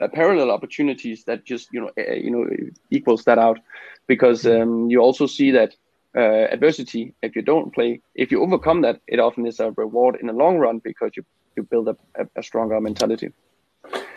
uh, 0.00 0.08
parallel 0.08 0.50
opportunities 0.50 1.24
that 1.24 1.44
just 1.44 1.68
you 1.72 1.80
know 1.80 1.90
uh, 1.98 2.12
you 2.12 2.30
know 2.30 2.46
equals 2.90 3.24
that 3.24 3.38
out 3.38 3.58
because 4.06 4.44
mm-hmm. 4.44 4.62
um, 4.62 4.90
you 4.90 4.98
also 4.98 5.26
see 5.26 5.50
that 5.50 5.74
uh, 6.16 6.46
adversity 6.50 7.14
if 7.22 7.36
you 7.36 7.42
don't 7.42 7.74
play 7.74 8.00
if 8.14 8.30
you 8.30 8.42
overcome 8.42 8.80
that 8.80 9.00
it 9.06 9.20
often 9.20 9.46
is 9.46 9.60
a 9.60 9.70
reward 9.72 10.16
in 10.18 10.26
the 10.26 10.32
long 10.32 10.56
run 10.56 10.78
because 10.78 11.10
you 11.16 11.24
you 11.56 11.62
build 11.62 11.86
up 11.88 11.98
a, 12.14 12.26
a 12.36 12.42
stronger 12.42 12.80
mentality 12.80 13.30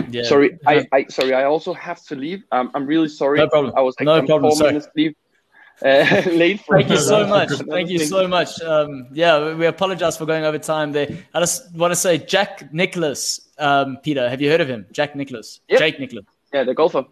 yeah. 0.09 0.23
sorry 0.23 0.57
I, 0.65 0.85
I 0.91 1.05
sorry 1.05 1.33
i 1.33 1.43
also 1.43 1.73
have 1.73 2.03
to 2.05 2.15
leave 2.15 2.43
um, 2.51 2.71
i'm 2.73 2.85
really 2.85 3.09
sorry 3.09 3.39
no 3.39 3.47
problem 3.47 3.73
i 3.75 3.81
was 3.81 3.95
like, 3.99 4.05
no 4.05 4.25
problem, 4.25 4.51
four 4.51 4.67
minutes 4.67 4.87
leave 4.95 5.15
uh, 5.81 6.21
late 6.27 6.61
for 6.61 6.77
Thank 6.77 6.91
you 6.91 6.97
so 6.97 7.27
much. 7.27 7.49
Thank 7.69 7.89
you 7.89 7.99
so 7.99 8.27
much. 8.27 8.61
Um, 8.61 9.07
yeah, 9.11 9.53
we 9.53 9.65
apologize 9.65 10.17
for 10.17 10.25
going 10.25 10.43
over 10.43 10.59
time 10.59 10.91
there. 10.91 11.07
I 11.33 11.39
just 11.39 11.73
want 11.75 11.91
to 11.91 11.95
say 11.95 12.17
Jack 12.17 12.73
Nicholas, 12.73 13.49
um, 13.57 13.97
Peter, 14.03 14.29
have 14.29 14.41
you 14.41 14.49
heard 14.49 14.61
of 14.61 14.69
him? 14.69 14.85
Jack 14.91 15.15
Nicholas. 15.15 15.61
Yep. 15.69 15.79
Jake 15.79 15.99
Nicholas. 15.99 16.25
Yeah, 16.53 16.63
the 16.63 16.73
golfer. 16.73 17.05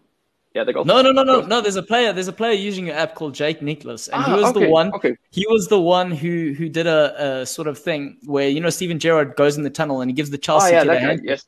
Yeah, 0.54 0.64
the 0.64 0.72
golfer. 0.72 0.86
No, 0.86 1.02
no, 1.02 1.12
no, 1.12 1.22
no, 1.22 1.40
no. 1.40 1.60
There's 1.60 1.76
a 1.76 1.82
player. 1.82 2.12
There's 2.12 2.28
a 2.28 2.32
player 2.32 2.52
using 2.52 2.88
an 2.88 2.94
app 2.94 3.14
called 3.14 3.34
Jake 3.34 3.62
Nicholas, 3.62 4.08
and 4.08 4.22
ah, 4.22 4.26
he 4.26 4.32
was 4.32 4.50
okay, 4.50 4.64
the 4.64 4.70
one. 4.70 4.92
Okay. 4.94 5.16
He 5.30 5.46
was 5.48 5.68
the 5.68 5.80
one 5.80 6.10
who 6.10 6.54
who 6.56 6.68
did 6.68 6.86
a, 6.86 7.40
a, 7.40 7.46
sort 7.46 7.68
of 7.68 7.78
thing 7.78 8.18
where 8.24 8.48
you 8.48 8.60
know 8.60 8.70
Steven 8.70 8.98
Gerrard 8.98 9.34
goes 9.36 9.56
in 9.56 9.64
the 9.64 9.70
tunnel 9.70 10.02
and 10.02 10.10
he 10.10 10.14
gives 10.14 10.30
the 10.30 10.38
Chelsea 10.38 10.74
oh, 10.74 10.78
yeah, 10.78 10.84
that 10.84 11.02
guy, 11.02 11.22
yes. 11.24 11.46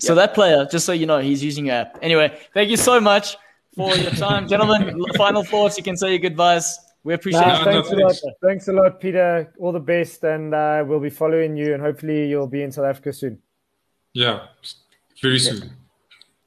So 0.00 0.14
yep. 0.14 0.28
that 0.28 0.34
player, 0.34 0.66
just 0.70 0.86
so 0.86 0.92
you 0.92 1.06
know, 1.06 1.18
he's 1.18 1.44
using 1.44 1.66
your 1.66 1.76
app. 1.76 1.98
Anyway, 2.00 2.38
thank 2.54 2.70
you 2.70 2.76
so 2.76 3.00
much 3.00 3.36
for 3.76 3.94
your 3.96 4.10
time, 4.12 4.48
gentlemen. 4.48 5.02
Final 5.16 5.44
thoughts. 5.44 5.76
You 5.76 5.84
can 5.84 5.96
say 5.96 6.10
your 6.10 6.18
goodbyes. 6.18 6.78
We 7.02 7.14
appreciate 7.14 7.40
nah, 7.40 7.60
it. 7.60 7.64
Thanks 7.64 7.90
a 7.90 7.96
lot. 7.96 8.16
Thanks 8.42 8.68
a 8.68 8.72
lot, 8.72 9.00
Peter. 9.00 9.52
All 9.58 9.72
the 9.72 9.80
best, 9.80 10.24
and 10.24 10.54
uh, 10.54 10.84
we'll 10.86 11.00
be 11.00 11.10
following 11.10 11.56
you, 11.56 11.74
and 11.74 11.82
hopefully 11.82 12.28
you'll 12.28 12.46
be 12.46 12.62
in 12.62 12.72
South 12.72 12.86
Africa 12.86 13.12
soon. 13.12 13.38
Yeah, 14.12 14.46
very 15.22 15.38
soon. 15.38 15.70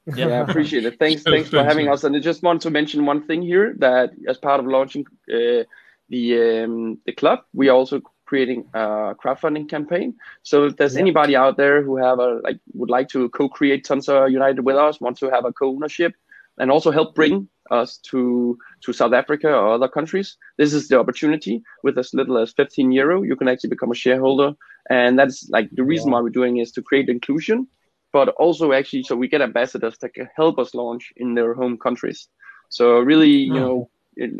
Yeah, 0.06 0.14
yeah 0.28 0.40
I 0.40 0.50
appreciate 0.50 0.84
it. 0.84 0.98
Thanks, 0.98 1.22
thanks 1.22 1.48
for 1.48 1.64
having 1.64 1.88
us. 1.88 2.04
And 2.04 2.14
I 2.14 2.20
just 2.20 2.42
want 2.42 2.62
to 2.62 2.70
mention 2.70 3.06
one 3.06 3.26
thing 3.26 3.42
here 3.42 3.74
that 3.78 4.12
as 4.28 4.38
part 4.38 4.60
of 4.60 4.66
launching 4.66 5.06
uh, 5.32 5.64
the 6.08 6.64
um, 6.64 6.98
the 7.06 7.12
club, 7.12 7.40
we 7.52 7.68
are 7.68 7.76
also 7.76 8.00
creating 8.26 8.64
a 8.74 9.14
crowdfunding 9.22 9.68
campaign. 9.68 10.14
So 10.42 10.64
if 10.64 10.76
there's 10.76 10.94
yeah. 10.94 11.00
anybody 11.00 11.36
out 11.36 11.56
there 11.56 11.82
who 11.82 11.96
have 11.96 12.18
a 12.18 12.40
like 12.42 12.58
would 12.72 12.90
like 12.90 13.08
to 13.10 13.28
co-create 13.30 13.86
Tonsser 13.86 14.30
United 14.30 14.64
with 14.64 14.76
us, 14.76 15.00
want 15.00 15.18
to 15.18 15.30
have 15.30 15.44
a 15.44 15.52
co-ownership, 15.52 16.14
and 16.58 16.70
also 16.70 16.90
help 16.90 17.14
bring 17.14 17.48
us 17.70 17.98
to 17.98 18.58
to 18.82 18.92
South 18.92 19.12
Africa 19.12 19.48
or 19.48 19.74
other 19.74 19.88
countries, 19.88 20.36
this 20.58 20.74
is 20.74 20.88
the 20.88 20.98
opportunity. 20.98 21.62
With 21.82 21.98
as 21.98 22.12
little 22.14 22.38
as 22.38 22.52
15 22.52 22.92
euro, 22.92 23.22
you 23.22 23.36
can 23.36 23.48
actually 23.48 23.70
become 23.70 23.90
a 23.90 23.94
shareholder, 23.94 24.54
and 24.90 25.18
that's 25.18 25.48
like 25.48 25.70
the 25.72 25.84
reason 25.84 26.10
why 26.10 26.20
we're 26.20 26.30
doing 26.30 26.58
is 26.58 26.72
to 26.72 26.82
create 26.82 27.08
inclusion, 27.08 27.66
but 28.12 28.28
also 28.28 28.72
actually 28.72 29.02
so 29.04 29.16
we 29.16 29.28
get 29.28 29.42
ambassadors 29.42 29.98
that 29.98 30.14
can 30.14 30.28
help 30.36 30.58
us 30.58 30.74
launch 30.74 31.12
in 31.16 31.34
their 31.34 31.54
home 31.54 31.78
countries. 31.78 32.28
So 32.68 32.98
really, 32.98 33.30
you 33.30 33.54
know, 33.54 33.90
it, 34.16 34.30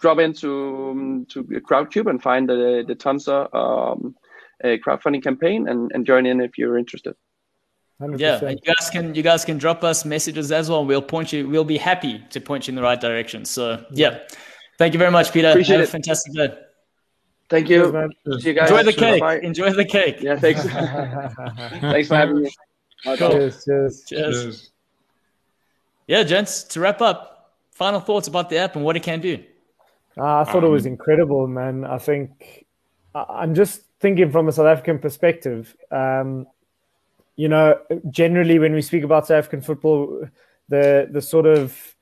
drop 0.00 0.18
into 0.18 0.90
um, 0.90 1.26
to 1.30 1.44
Crowdcube 1.44 2.08
and 2.08 2.22
find 2.22 2.48
the 2.48 2.84
the 2.86 2.94
Tonsser 2.94 3.52
um, 3.54 4.14
crowdfunding 4.64 5.22
campaign 5.22 5.68
and, 5.68 5.90
and 5.92 6.06
join 6.06 6.26
in 6.26 6.40
if 6.40 6.58
you're 6.58 6.78
interested. 6.78 7.14
100%. 8.00 8.18
Yeah, 8.18 8.50
you 8.50 8.56
guys 8.58 8.90
can 8.90 9.14
you 9.14 9.22
guys 9.22 9.44
can 9.44 9.58
drop 9.58 9.82
us 9.82 10.04
messages 10.04 10.52
as 10.52 10.70
well. 10.70 10.84
We'll 10.84 11.02
point 11.02 11.32
you. 11.32 11.48
We'll 11.48 11.64
be 11.64 11.78
happy 11.78 12.24
to 12.30 12.40
point 12.40 12.68
you 12.68 12.72
in 12.72 12.76
the 12.76 12.82
right 12.82 13.00
direction. 13.00 13.44
So 13.44 13.84
yeah, 13.90 14.20
thank 14.78 14.94
you 14.94 14.98
very 14.98 15.10
much, 15.10 15.32
Peter. 15.32 15.50
Appreciate 15.50 15.76
Have 15.76 15.84
it. 15.84 15.88
a 15.88 15.92
fantastic 15.92 16.32
day. 16.32 16.58
Thank 17.48 17.68
you. 17.68 17.90
Cheers, 18.24 18.44
you 18.44 18.60
Enjoy 18.60 18.82
the 18.84 18.92
cake. 18.92 19.20
Bye. 19.20 19.40
Enjoy 19.40 19.72
the 19.72 19.84
cake. 19.84 20.20
Yeah, 20.20 20.36
thanks. 20.36 20.62
thanks 21.80 22.08
for 22.08 22.14
having 22.14 22.42
me. 22.42 22.50
Cool. 23.04 23.16
Cheers, 23.16 23.64
cheers. 23.64 24.04
Cheers. 24.06 24.42
Cheers. 24.42 24.70
Yeah, 26.06 26.22
gents. 26.22 26.62
To 26.64 26.80
wrap 26.80 27.00
up, 27.00 27.54
final 27.72 28.00
thoughts 28.00 28.28
about 28.28 28.48
the 28.48 28.58
app 28.58 28.76
and 28.76 28.84
what 28.84 28.96
it 28.96 29.02
can 29.02 29.20
do. 29.20 29.42
Uh, 30.18 30.40
I 30.40 30.44
thought 30.44 30.64
um, 30.64 30.64
it 30.64 30.68
was 30.68 30.86
um, 30.86 30.92
incredible, 30.92 31.46
man. 31.46 31.84
I 31.84 31.98
think 31.98 32.66
I'm 33.14 33.54
just 33.54 33.82
thinking 34.00 34.30
from 34.30 34.48
a 34.48 34.52
South 34.52 34.66
African 34.66 34.98
perspective. 34.98 35.76
Um, 35.90 36.46
you 37.36 37.48
know, 37.48 37.78
generally 38.10 38.58
when 38.58 38.72
we 38.72 38.82
speak 38.82 39.04
about 39.04 39.26
South 39.26 39.38
African 39.38 39.60
football, 39.60 40.28
the 40.68 41.08
the 41.10 41.22
sort 41.22 41.46
of 41.46 41.94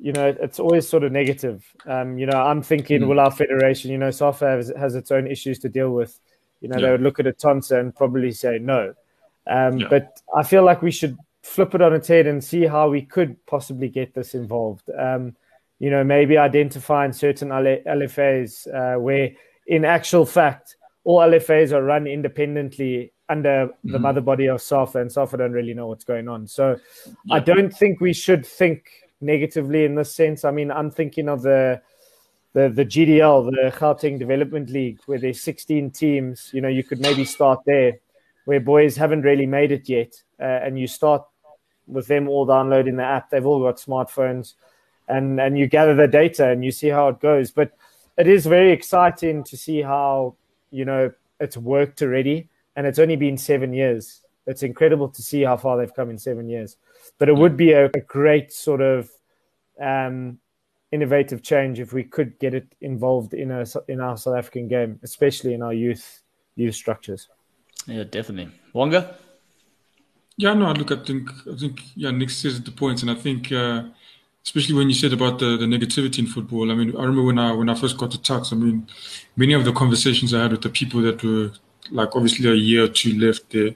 you 0.00 0.12
know, 0.12 0.34
it's 0.40 0.60
always 0.60 0.88
sort 0.88 1.02
of 1.02 1.12
negative. 1.12 1.66
Um, 1.86 2.18
you 2.18 2.26
know, 2.26 2.40
I'm 2.40 2.62
thinking, 2.62 3.02
mm. 3.02 3.08
will 3.08 3.20
our 3.20 3.30
federation, 3.30 3.90
you 3.90 3.98
know, 3.98 4.10
SAFA 4.10 4.46
has, 4.46 4.72
has, 4.78 4.94
its 4.94 5.10
own 5.10 5.26
issues 5.26 5.58
to 5.60 5.68
deal 5.68 5.90
with. 5.90 6.18
You 6.60 6.68
know, 6.68 6.78
yeah. 6.78 6.86
they 6.86 6.92
would 6.92 7.02
look 7.02 7.18
at 7.18 7.26
a 7.26 7.32
Tonsser 7.32 7.80
and 7.80 7.94
probably 7.94 8.30
say 8.30 8.58
no. 8.58 8.94
Um, 9.48 9.78
yeah. 9.78 9.88
But 9.88 10.20
I 10.36 10.42
feel 10.42 10.64
like 10.64 10.82
we 10.82 10.90
should 10.90 11.16
flip 11.42 11.74
it 11.74 11.82
on 11.82 11.92
its 11.92 12.08
head 12.08 12.26
and 12.26 12.42
see 12.42 12.64
how 12.66 12.88
we 12.88 13.02
could 13.02 13.44
possibly 13.46 13.88
get 13.88 14.14
this 14.14 14.34
involved. 14.34 14.88
Um, 14.96 15.34
you 15.78 15.90
know, 15.90 16.02
maybe 16.02 16.36
identifying 16.36 17.12
certain 17.12 17.48
LFAs 17.50 18.66
uh, 18.74 18.98
where, 18.98 19.30
in 19.66 19.84
actual 19.84 20.26
fact, 20.26 20.76
all 21.04 21.20
LFAs 21.20 21.72
are 21.72 21.82
run 21.82 22.06
independently 22.06 23.12
under 23.28 23.66
mm-hmm. 23.68 23.92
the 23.92 23.98
mother 23.98 24.20
body 24.20 24.46
of 24.46 24.60
SAFA, 24.60 25.00
and 25.00 25.12
SAFA 25.12 25.36
don't 25.36 25.52
really 25.52 25.74
know 25.74 25.86
what's 25.86 26.04
going 26.04 26.28
on. 26.28 26.46
So 26.46 26.76
yeah. 27.06 27.34
I 27.34 27.40
don't 27.40 27.74
think 27.74 28.00
we 28.00 28.12
should 28.12 28.44
think 28.44 28.90
negatively 29.20 29.84
in 29.84 29.94
this 29.94 30.14
sense. 30.14 30.44
I 30.44 30.50
mean, 30.50 30.70
I'm 30.70 30.90
thinking 30.90 31.28
of 31.28 31.42
the 31.42 31.80
the 32.54 32.68
the 32.68 32.84
GDL, 32.84 33.50
the 33.50 33.70
Gauteng 33.76 34.18
Development 34.18 34.68
League, 34.70 34.98
where 35.06 35.18
there's 35.18 35.40
16 35.42 35.90
teams. 35.90 36.50
You 36.52 36.60
know, 36.60 36.68
you 36.68 36.82
could 36.82 37.00
maybe 37.00 37.24
start 37.24 37.60
there, 37.66 37.98
where 38.46 38.60
boys 38.60 38.96
haven't 38.96 39.22
really 39.22 39.46
made 39.46 39.72
it 39.72 39.88
yet, 39.88 40.14
uh, 40.40 40.44
and 40.44 40.78
you 40.78 40.86
start 40.86 41.22
with 41.86 42.06
them 42.06 42.28
all 42.28 42.46
downloading 42.46 42.96
the 42.96 43.04
app. 43.04 43.30
They've 43.30 43.46
all 43.46 43.62
got 43.62 43.76
smartphones, 43.76 44.54
and 45.08 45.40
and 45.40 45.58
you 45.58 45.66
gather 45.66 45.94
the 45.94 46.08
data 46.08 46.48
and 46.48 46.64
you 46.64 46.70
see 46.70 46.88
how 46.88 47.08
it 47.08 47.20
goes. 47.20 47.50
But 47.50 47.72
it 48.16 48.26
is 48.26 48.46
very 48.46 48.72
exciting 48.72 49.44
to 49.44 49.56
see 49.56 49.82
how 49.82 50.36
you 50.70 50.84
know 50.84 51.12
it's 51.40 51.56
worked 51.56 52.02
already 52.02 52.48
and 52.76 52.86
it's 52.86 52.98
only 52.98 53.16
been 53.16 53.36
seven 53.36 53.72
years. 53.72 54.22
It's 54.46 54.62
incredible 54.62 55.08
to 55.08 55.22
see 55.22 55.42
how 55.42 55.56
far 55.56 55.76
they've 55.76 55.94
come 55.94 56.10
in 56.10 56.18
seven 56.18 56.48
years. 56.48 56.76
But 57.18 57.28
it 57.28 57.36
would 57.36 57.56
be 57.56 57.72
a, 57.72 57.86
a 57.86 58.00
great 58.00 58.52
sort 58.52 58.80
of 58.80 59.10
um, 59.80 60.38
innovative 60.92 61.42
change 61.42 61.80
if 61.80 61.92
we 61.92 62.04
could 62.04 62.38
get 62.38 62.54
it 62.54 62.74
involved 62.80 63.34
in 63.34 63.50
a 63.50 63.64
in 63.88 64.00
our 64.00 64.16
South 64.16 64.36
African 64.36 64.68
game, 64.68 65.00
especially 65.02 65.54
in 65.54 65.62
our 65.62 65.72
youth 65.72 66.22
youth 66.54 66.74
structures. 66.74 67.28
Yeah, 67.86 68.04
definitely. 68.04 68.52
Wonga. 68.72 69.16
Yeah, 70.36 70.54
no. 70.54 70.66
I 70.66 70.72
look, 70.72 70.92
I 70.92 71.02
think 71.02 71.30
I 71.52 71.56
think 71.56 71.82
yeah, 71.96 72.12
Nick 72.12 72.30
says 72.30 72.62
the 72.62 72.70
points, 72.70 73.02
and 73.02 73.10
I 73.10 73.14
think 73.14 73.50
uh, 73.50 73.84
especially 74.48 74.74
when 74.74 74.88
you 74.88 74.94
said 74.94 75.12
about 75.12 75.38
the, 75.38 75.58
the 75.58 75.66
negativity 75.66 76.20
in 76.20 76.26
football. 76.26 76.72
I 76.72 76.74
mean, 76.74 76.96
I 76.96 77.02
remember 77.02 77.22
when 77.22 77.38
I 77.38 77.52
when 77.52 77.68
I 77.68 77.74
first 77.74 77.98
got 77.98 78.10
to 78.12 78.22
Tuks. 78.22 78.50
I 78.50 78.56
mean, 78.56 78.86
many 79.36 79.52
of 79.52 79.66
the 79.66 79.72
conversations 79.72 80.32
I 80.32 80.42
had 80.42 80.52
with 80.52 80.62
the 80.62 80.70
people 80.70 81.02
that 81.02 81.22
were 81.22 81.50
like 81.90 82.16
obviously 82.16 82.48
a 82.48 82.54
year 82.54 82.84
or 82.84 82.88
two 82.88 83.12
left 83.18 83.50
there. 83.50 83.74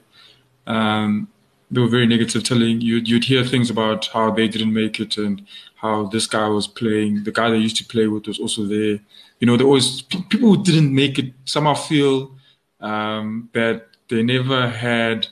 Um, 0.65 1.27
they 1.69 1.79
were 1.79 1.95
very 1.97 2.07
negative, 2.07 2.43
telling 2.43 2.81
you 2.81 2.95
you'd 2.95 3.23
hear 3.23 3.43
things 3.43 3.69
about 3.69 4.07
how 4.07 4.31
they 4.31 4.47
didn't 4.47 4.73
make 4.73 4.99
it 4.99 5.17
and 5.17 5.45
how 5.75 6.07
this 6.07 6.25
guy 6.25 6.47
was 6.47 6.67
playing. 6.67 7.23
The 7.23 7.31
guy 7.31 7.51
they 7.51 7.57
used 7.57 7.77
to 7.77 7.85
play 7.85 8.07
with 8.07 8.25
was 8.25 8.39
also 8.39 8.65
there. 8.65 8.99
You 9.39 9.47
know, 9.47 9.57
there 9.57 9.67
was 9.67 10.01
people 10.01 10.55
who 10.55 10.63
didn't 10.63 10.93
make 10.93 11.19
it 11.19 11.33
somehow 11.45 11.75
feel 11.75 12.35
um, 12.79 13.49
that 13.53 13.87
they 14.09 14.23
never 14.23 14.69
had. 14.69 15.27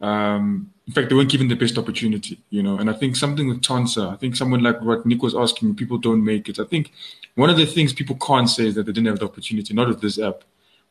Um, 0.00 0.70
in 0.86 0.92
fact, 0.92 1.08
they 1.08 1.16
weren't 1.16 1.30
given 1.30 1.48
the 1.48 1.56
best 1.56 1.78
opportunity. 1.78 2.38
You 2.50 2.62
know, 2.62 2.78
and 2.78 2.88
I 2.88 2.92
think 2.92 3.16
something 3.16 3.48
with 3.48 3.62
Tonsser. 3.62 4.12
I 4.12 4.16
think 4.16 4.36
someone 4.36 4.62
like 4.62 4.80
what 4.80 5.04
Nick 5.04 5.22
was 5.22 5.34
asking, 5.34 5.74
people 5.74 5.98
don't 5.98 6.24
make 6.24 6.48
it. 6.48 6.58
I 6.58 6.64
think 6.64 6.92
one 7.34 7.50
of 7.50 7.56
the 7.56 7.66
things 7.66 7.92
people 7.92 8.16
can't 8.16 8.48
say 8.48 8.66
is 8.68 8.74
that 8.76 8.86
they 8.86 8.92
didn't 8.92 9.08
have 9.08 9.18
the 9.18 9.26
opportunity. 9.26 9.74
Not 9.74 9.88
with 9.88 10.00
this 10.00 10.18
app 10.18 10.44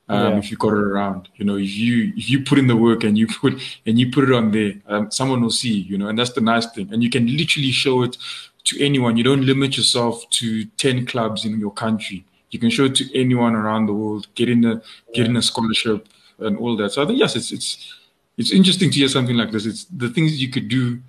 um, 0.10 0.34
yeah. 0.34 0.38
if 0.38 0.52
you 0.52 0.58
got 0.58 0.74
it 0.74 0.80
around. 0.80 1.30
You 1.36 1.46
know, 1.46 1.56
if 1.56 1.76
you 1.76 2.14
if 2.16 2.30
you 2.30 2.44
put 2.44 2.60
in 2.60 2.68
the 2.68 2.76
work 2.76 3.04
and 3.04 3.18
you 3.18 3.28
put 3.28 3.54
and 3.86 3.98
you 3.98 4.12
put 4.12 4.26
it 4.26 4.34
on 4.34 4.52
there, 4.52 4.74
um, 4.88 5.12
someone 5.12 5.42
will 5.42 5.50
see. 5.50 5.80
You 5.80 5.98
know, 5.98 6.08
and 6.08 6.20
that's 6.20 6.34
the 6.34 6.42
nice 6.42 6.66
thing. 6.68 6.90
And 6.94 7.02
you 7.04 7.10
can 7.10 7.26
literally 7.26 7.72
show 7.72 8.04
it 8.04 8.18
to 8.66 8.84
anyone. 8.84 9.18
You 9.18 9.24
don't 9.24 9.46
limit 9.46 9.78
yourself 9.78 10.30
to 10.32 10.66
ten 10.78 11.06
clubs 11.06 11.46
in 11.46 11.60
your 11.60 11.72
country. 11.72 12.26
You 12.52 12.60
can 12.60 12.70
show 12.70 12.86
it 12.86 12.96
to 12.96 13.20
anyone 13.20 13.56
around 13.56 13.88
the 13.88 13.94
world. 13.94 14.28
Getting 14.36 14.66
a 14.66 14.82
getting 15.14 15.36
a 15.38 15.42
scholarship 15.42 16.08
and 16.40 16.58
all 16.58 16.76
that. 16.78 16.92
So 16.92 17.04
I 17.04 17.06
think 17.06 17.20
yes, 17.20 17.36
it's 17.36 17.52
it's 17.52 17.94
it's 18.38 18.52
interesting 18.52 18.92
to 18.92 19.00
hear 19.00 19.08
something 19.08 19.36
like 19.36 19.52
this. 19.52 19.66
It's 19.66 19.86
the 19.86 20.10
things 20.10 20.42
you 20.42 20.50
could 20.50 20.68
do. 20.68 21.00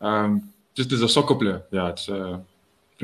Um, 0.00 0.52
just 0.74 0.92
as 0.92 1.02
a 1.02 1.08
soccer 1.08 1.34
player, 1.34 1.62
yeah, 1.70 1.88
it's 1.88 2.08
uh, 2.08 2.38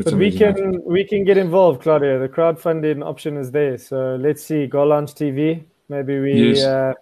but 0.04 0.14
we 0.14 0.30
can 0.30 0.82
we 0.84 1.04
can 1.04 1.24
get 1.24 1.38
involved, 1.38 1.82
Claudio. 1.82 2.18
The 2.18 2.28
crowdfunding 2.28 3.04
option 3.04 3.36
is 3.36 3.50
there. 3.50 3.78
So 3.78 4.16
let's 4.16 4.42
see, 4.42 4.66
Goal 4.66 4.88
Lounge 4.88 5.14
TV. 5.14 5.64
Maybe 5.88 6.20
we. 6.20 6.52
Yes. 6.52 6.64
Uh, 6.64 6.92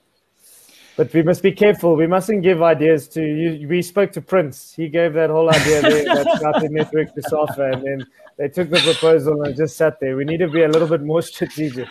but 0.96 1.12
we 1.12 1.22
must 1.22 1.42
be 1.42 1.52
careful. 1.52 1.96
We 1.96 2.06
mustn't 2.06 2.42
give 2.42 2.62
ideas 2.62 3.08
to 3.08 3.22
you. 3.22 3.68
We 3.68 3.82
spoke 3.82 4.12
to 4.12 4.20
Prince. 4.20 4.72
He 4.74 4.88
gave 4.88 5.14
that 5.14 5.30
whole 5.30 5.50
idea 5.50 5.82
there, 5.82 6.04
that 6.04 6.36
started 6.38 6.70
network 6.70 7.14
to 7.14 7.22
software, 7.22 7.72
and 7.72 7.82
then 7.82 8.06
they 8.36 8.48
took 8.48 8.70
the 8.70 8.78
proposal 8.78 9.42
and 9.42 9.56
just 9.56 9.76
sat 9.76 9.98
there. 10.00 10.16
We 10.16 10.24
need 10.24 10.38
to 10.38 10.48
be 10.48 10.62
a 10.62 10.68
little 10.68 10.88
bit 10.88 11.02
more 11.02 11.22
strategic. 11.22 11.88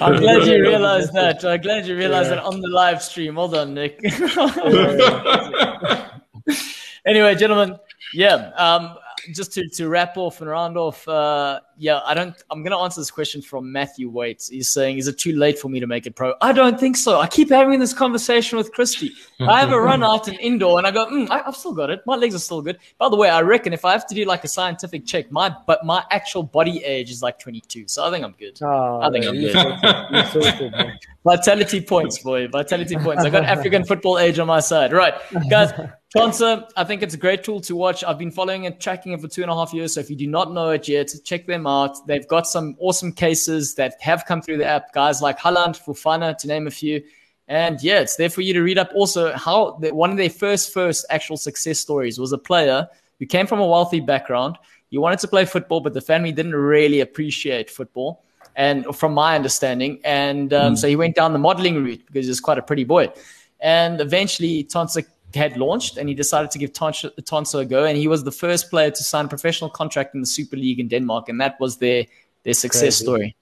I'm 0.00 0.16
glad 0.20 0.46
you 0.46 0.60
realized 0.60 1.12
that. 1.14 1.44
I'm 1.44 1.60
glad 1.60 1.86
you 1.86 1.96
realized 1.96 2.30
yeah. 2.30 2.36
that 2.36 2.44
on 2.44 2.60
the 2.60 2.68
live 2.68 3.02
stream. 3.02 3.36
Well 3.36 3.48
done, 3.48 3.74
Nick. 3.74 4.00
anyway, 7.06 7.34
gentlemen, 7.34 7.78
yeah. 8.14 8.50
Um, 8.56 8.96
just 9.32 9.52
to, 9.54 9.68
to 9.68 9.88
wrap 9.88 10.16
off 10.16 10.40
and 10.40 10.50
round 10.50 10.76
off, 10.76 11.06
uh, 11.08 11.60
yeah, 11.78 12.00
I 12.04 12.14
don't. 12.14 12.34
I'm 12.50 12.62
going 12.62 12.72
to 12.72 12.78
answer 12.78 13.00
this 13.00 13.10
question 13.10 13.42
from 13.42 13.70
Matthew 13.70 14.08
Waits. 14.08 14.48
He's 14.48 14.68
saying, 14.68 14.98
"Is 14.98 15.08
it 15.08 15.18
too 15.18 15.32
late 15.32 15.58
for 15.58 15.68
me 15.68 15.80
to 15.80 15.86
make 15.86 16.06
it 16.06 16.16
pro?" 16.16 16.34
I 16.40 16.52
don't 16.52 16.78
think 16.78 16.96
so. 16.96 17.20
I 17.20 17.26
keep 17.26 17.50
having 17.50 17.78
this 17.78 17.92
conversation 17.92 18.56
with 18.56 18.72
Christy. 18.72 19.12
I 19.40 19.60
have 19.60 19.72
a 19.72 19.80
run 19.80 20.02
out 20.02 20.28
and 20.28 20.38
indoor, 20.40 20.78
and 20.78 20.86
I 20.86 20.90
go, 20.90 21.06
mm, 21.06 21.28
I, 21.30 21.42
have 21.42 21.56
still 21.56 21.74
got 21.74 21.90
it. 21.90 22.00
My 22.06 22.16
legs 22.16 22.34
are 22.34 22.38
still 22.38 22.62
good. 22.62 22.78
By 22.98 23.08
the 23.08 23.16
way, 23.16 23.28
I 23.28 23.42
reckon 23.42 23.72
if 23.72 23.84
I 23.84 23.92
have 23.92 24.06
to 24.06 24.14
do 24.14 24.24
like 24.24 24.44
a 24.44 24.48
scientific 24.48 25.06
check, 25.06 25.30
my 25.30 25.54
but 25.66 25.84
my 25.84 26.04
actual 26.10 26.42
body 26.42 26.82
age 26.84 27.10
is 27.10 27.22
like 27.22 27.38
22, 27.38 27.88
so 27.88 28.06
I 28.06 28.10
think 28.10 28.24
I'm 28.24 28.32
good. 28.32 28.58
Oh, 28.62 29.00
I 29.00 29.10
think 29.10 29.26
I'm 29.26 29.34
good. 29.34 30.92
Vitality 31.24 31.80
points, 31.80 32.18
boy. 32.20 32.48
Vitality 32.48 32.96
points. 32.96 33.24
I 33.24 33.30
got 33.30 33.44
African 33.44 33.84
football 33.84 34.18
age 34.18 34.38
on 34.38 34.46
my 34.46 34.60
side. 34.60 34.92
Right, 34.92 35.14
guys. 35.50 35.72
Tonsser, 36.14 36.68
I 36.76 36.84
think 36.84 37.02
it's 37.02 37.14
a 37.14 37.18
great 37.18 37.42
tool 37.42 37.60
to 37.62 37.74
watch. 37.74 38.04
I've 38.04 38.18
been 38.18 38.30
following 38.30 38.64
and 38.64 38.78
tracking 38.80 39.12
it 39.12 39.20
for 39.20 39.28
two 39.28 39.42
and 39.42 39.50
a 39.50 39.54
half 39.54 39.74
years. 39.74 39.94
So 39.94 40.00
if 40.00 40.08
you 40.08 40.16
do 40.16 40.26
not 40.26 40.52
know 40.52 40.70
it 40.70 40.86
yet, 40.86 41.12
check 41.24 41.46
them 41.46 41.66
out. 41.66 42.06
They've 42.06 42.26
got 42.26 42.46
some 42.46 42.76
awesome 42.78 43.12
cases 43.12 43.74
that 43.74 43.94
have 44.00 44.24
come 44.24 44.40
through 44.40 44.58
the 44.58 44.66
app. 44.66 44.92
Guys 44.92 45.20
like 45.20 45.38
Haaland, 45.38 45.82
Fofana, 45.84 46.38
to 46.38 46.46
name 46.46 46.66
a 46.68 46.70
few. 46.70 47.02
And 47.48 47.82
yeah, 47.82 48.00
it's 48.00 48.16
there 48.16 48.30
for 48.30 48.40
you 48.40 48.54
to 48.54 48.62
read 48.62 48.78
up. 48.78 48.90
Also, 48.94 49.32
how 49.32 49.78
the, 49.80 49.92
one 49.94 50.10
of 50.10 50.16
their 50.16 50.30
first 50.30 50.72
first 50.72 51.06
actual 51.10 51.36
success 51.36 51.80
stories 51.80 52.18
was 52.18 52.32
a 52.32 52.38
player 52.38 52.88
who 53.18 53.26
came 53.26 53.46
from 53.46 53.60
a 53.60 53.66
wealthy 53.66 54.00
background. 54.00 54.58
He 54.90 54.98
wanted 54.98 55.18
to 55.20 55.28
play 55.28 55.44
football, 55.44 55.80
but 55.80 55.92
the 55.92 56.00
family 56.00 56.30
didn't 56.32 56.54
really 56.54 57.00
appreciate 57.00 57.68
football. 57.68 58.22
And 58.54 58.86
from 58.96 59.12
my 59.12 59.34
understanding, 59.34 60.00
and 60.02 60.54
um, 60.54 60.74
mm. 60.74 60.78
so 60.78 60.88
he 60.88 60.96
went 60.96 61.14
down 61.14 61.34
the 61.34 61.38
modeling 61.38 61.84
route 61.84 62.02
because 62.06 62.24
he 62.24 62.30
was 62.30 62.40
quite 62.40 62.58
a 62.58 62.62
pretty 62.62 62.84
boy. 62.84 63.12
And 63.60 64.00
eventually, 64.00 64.64
Tonsser 64.64 65.04
had 65.36 65.56
launched 65.56 65.96
and 65.96 66.08
he 66.08 66.14
decided 66.14 66.50
to 66.50 66.58
give 66.58 66.72
Tonsser 66.72 67.60
a 67.60 67.64
go. 67.64 67.84
And 67.84 67.96
he 67.96 68.08
was 68.08 68.24
the 68.24 68.32
first 68.32 68.70
player 68.70 68.90
to 68.90 69.02
sign 69.02 69.26
a 69.26 69.28
professional 69.28 69.70
contract 69.70 70.14
in 70.14 70.20
the 70.20 70.26
Super 70.26 70.56
League 70.56 70.80
in 70.80 70.88
Denmark. 70.88 71.28
And 71.28 71.40
that 71.40 71.60
was 71.60 71.76
their, 71.76 72.06
their 72.42 72.54
success 72.54 72.80
Crazy. 72.80 73.04
story. 73.04 73.36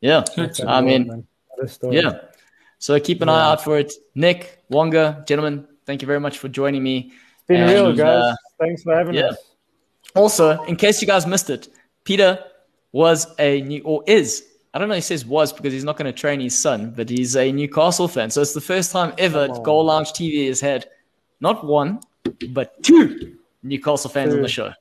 Yeah. 0.00 0.24
I 0.66 0.80
mean, 0.80 1.26
yeah. 1.82 2.12
So 2.78 2.98
keep 2.98 3.20
an 3.20 3.28
yeah. 3.28 3.34
eye 3.34 3.52
out 3.52 3.62
for 3.62 3.78
it. 3.78 3.92
Nick, 4.14 4.64
Wonga, 4.70 5.24
gentlemen, 5.28 5.66
thank 5.84 6.00
you 6.00 6.06
very 6.06 6.20
much 6.20 6.38
for 6.38 6.48
joining 6.48 6.82
me. 6.82 7.12
It's 7.12 7.44
been 7.46 7.60
and, 7.60 7.70
real, 7.70 7.92
guys. 7.94 8.32
Uh, 8.32 8.36
Thanks 8.58 8.82
for 8.82 8.94
having 8.94 9.14
yeah. 9.14 9.28
us. 9.28 9.36
Also, 10.14 10.62
in 10.64 10.76
case 10.76 11.00
you 11.00 11.06
guys 11.06 11.26
missed 11.26 11.50
it, 11.50 11.68
Peter 12.04 12.42
was 12.92 13.26
a 13.38 13.60
new 13.62 13.82
or 13.82 14.02
is 14.06 14.44
I 14.72 14.78
don't 14.78 14.88
know. 14.88 14.94
He 14.94 15.00
says 15.00 15.26
was 15.26 15.52
because 15.52 15.72
he's 15.72 15.84
not 15.84 15.96
going 15.96 16.12
to 16.12 16.18
train 16.18 16.40
his 16.40 16.56
son, 16.56 16.92
but 16.96 17.08
he's 17.08 17.36
a 17.36 17.50
Newcastle 17.50 18.06
fan. 18.06 18.30
So 18.30 18.40
it's 18.40 18.54
the 18.54 18.60
first 18.60 18.92
time 18.92 19.12
ever 19.18 19.48
Goal 19.62 19.84
Lounge 19.84 20.12
TV 20.12 20.46
has 20.46 20.60
had 20.60 20.86
not 21.40 21.64
one, 21.64 22.00
but 22.50 22.82
two 22.82 23.36
Newcastle 23.62 24.10
fans 24.10 24.32
two. 24.32 24.36
on 24.36 24.42
the 24.42 24.48
show. 24.48 24.72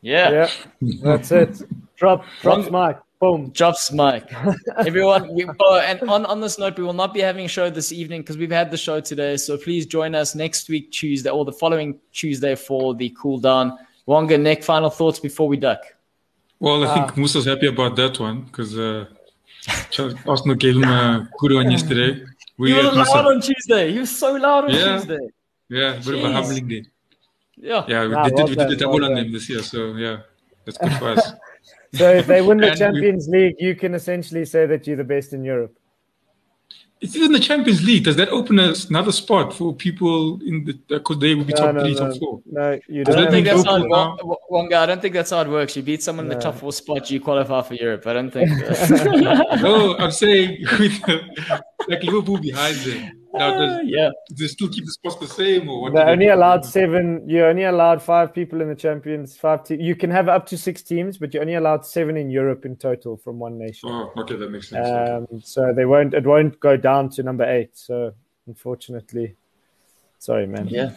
Yeah, 0.00 0.48
yeah, 0.80 0.90
that's 1.02 1.32
it. 1.32 1.62
Drop, 1.96 2.24
drop 2.42 2.70
mic. 2.70 2.98
Boom. 3.20 3.50
Drops 3.50 3.90
mic. 3.90 4.30
Everyone, 4.78 5.32
we, 5.32 5.46
oh, 5.60 5.78
and 5.78 6.02
on, 6.10 6.26
on 6.26 6.40
this 6.42 6.58
note, 6.58 6.76
we 6.76 6.84
will 6.84 6.92
not 6.92 7.14
be 7.14 7.20
having 7.20 7.46
a 7.46 7.48
show 7.48 7.70
this 7.70 7.90
evening 7.90 8.20
because 8.20 8.36
we've 8.36 8.50
had 8.50 8.70
the 8.70 8.76
show 8.76 9.00
today. 9.00 9.38
So 9.38 9.56
please 9.56 9.86
join 9.86 10.14
us 10.14 10.34
next 10.34 10.68
week, 10.68 10.90
Tuesday, 10.90 11.30
or 11.30 11.46
the 11.46 11.52
following 11.52 11.98
Tuesday 12.12 12.54
for 12.54 12.94
the 12.94 13.16
cool 13.18 13.38
down. 13.38 13.78
Wonga, 14.04 14.36
Nick, 14.36 14.62
final 14.62 14.90
thoughts 14.90 15.20
before 15.20 15.48
we 15.48 15.56
duck. 15.56 15.80
Well, 16.58 16.84
I 16.84 16.94
think 16.94 17.12
uh, 17.12 17.14
Musa's 17.16 17.46
happy 17.46 17.68
about 17.68 17.96
that 17.96 18.20
one 18.20 18.42
because 18.42 18.78
uh, 18.78 19.06
Arsenal 20.26 20.56
gave 20.56 20.76
him 20.76 20.84
a 20.84 21.28
good 21.38 21.52
one 21.52 21.70
yesterday. 21.70 22.22
We 22.58 22.72
he 22.72 22.76
was 22.76 22.94
loud 22.94 23.26
on 23.26 23.40
Tuesday. 23.40 23.92
He 23.92 23.98
was 24.00 24.16
so 24.16 24.34
loud 24.34 24.64
on 24.64 24.70
yeah. 24.70 24.98
Tuesday. 24.98 25.28
Yeah, 25.74 25.94
a 25.94 26.00
bit 26.00 26.14
of 26.14 26.24
a 26.24 26.32
humbling 26.32 26.68
day. 26.68 26.86
Yeah. 27.56 27.84
Yeah, 27.88 28.06
we, 28.06 28.30
did, 28.30 28.48
we 28.48 28.54
did 28.54 28.68
the 28.68 28.76
double 28.76 29.04
on 29.04 29.14
them 29.14 29.32
this 29.32 29.48
year. 29.48 29.62
So, 29.62 29.94
yeah, 29.94 30.18
that's 30.64 30.78
good 30.78 30.92
for 30.94 31.10
us. 31.10 31.32
So 31.94 32.10
if 32.10 32.26
they 32.26 32.42
win 32.42 32.58
the 32.58 32.74
Champions 32.74 33.28
League, 33.28 33.54
you 33.60 33.76
can 33.76 33.94
essentially 33.94 34.44
say 34.44 34.66
that 34.66 34.84
you're 34.84 34.96
the 34.96 35.04
best 35.04 35.32
in 35.32 35.44
Europe. 35.44 35.78
It's 37.00 37.14
in 37.14 37.30
the 37.30 37.38
Champions 37.38 37.84
League. 37.84 38.02
Does 38.02 38.16
that 38.16 38.30
open 38.30 38.58
another 38.58 39.12
spot 39.12 39.54
for 39.54 39.72
people 39.74 40.40
in 40.42 40.64
the 40.64 40.72
uh, 40.72 40.98
because 40.98 41.18
they 41.20 41.36
will 41.36 41.44
be 41.44 41.52
top 41.52 41.74
no, 41.74 41.82
three, 41.82 41.94
no. 41.94 42.10
top 42.10 42.18
four? 42.18 42.40
No, 42.50 42.80
you 42.88 43.04
don't. 43.04 43.16
I 43.16 43.20
don't 43.20 43.30
think 43.30 43.46
that's 43.46 43.64
how 43.64 43.76
it, 43.76 44.38
one 44.48 44.68
guy. 44.68 44.82
I 44.82 44.86
don't 44.86 45.02
think 45.02 45.14
that's 45.14 45.30
how 45.30 45.42
it 45.42 45.48
works. 45.48 45.76
You 45.76 45.82
beat 45.82 46.02
someone 46.02 46.24
in 46.26 46.30
the 46.30 46.40
top 46.40 46.56
four 46.56 46.72
spot, 46.72 47.10
you 47.10 47.20
qualify 47.20 47.62
for 47.62 47.74
Europe. 47.74 48.06
I 48.06 48.12
don't 48.14 48.30
think. 48.30 48.50
no, 49.62 49.96
I'm 49.98 50.10
saying 50.10 50.64
with 50.80 51.00
like 51.88 52.02
Liverpool 52.02 52.38
behind 52.38 52.76
them. 52.78 53.23
Now, 53.38 53.58
does, 53.58 53.80
yeah. 53.84 54.10
they 54.30 54.46
still 54.46 54.68
keep 54.68 54.84
the 54.84 54.92
spots 54.92 55.16
the 55.16 55.26
same, 55.26 55.68
or 55.68 55.82
what? 55.82 55.94
They're 55.94 56.08
only 56.08 56.28
allowed 56.28 56.64
seven. 56.64 57.28
You're 57.28 57.48
only 57.48 57.64
allowed 57.64 58.02
five 58.02 58.32
people 58.32 58.60
in 58.60 58.68
the 58.68 58.74
Champions. 58.74 59.36
Five. 59.36 59.64
Te- 59.64 59.82
you 59.82 59.96
can 59.96 60.10
have 60.10 60.28
up 60.28 60.46
to 60.46 60.58
six 60.58 60.82
teams, 60.82 61.18
but 61.18 61.34
you're 61.34 61.42
only 61.42 61.54
allowed 61.54 61.84
seven 61.84 62.16
in 62.16 62.30
Europe 62.30 62.64
in 62.64 62.76
total 62.76 63.16
from 63.16 63.38
one 63.38 63.58
nation. 63.58 63.90
Oh, 63.90 64.12
okay, 64.18 64.36
that 64.36 64.50
makes 64.50 64.68
sense. 64.68 64.86
Um, 64.86 65.26
okay. 65.32 65.42
So 65.44 65.72
they 65.74 65.84
won't. 65.84 66.14
It 66.14 66.24
won't 66.24 66.58
go 66.60 66.76
down 66.76 67.10
to 67.10 67.22
number 67.22 67.44
eight. 67.44 67.76
So 67.76 68.14
unfortunately, 68.46 69.34
sorry, 70.18 70.46
man. 70.46 70.68
Yeah. 70.68 70.92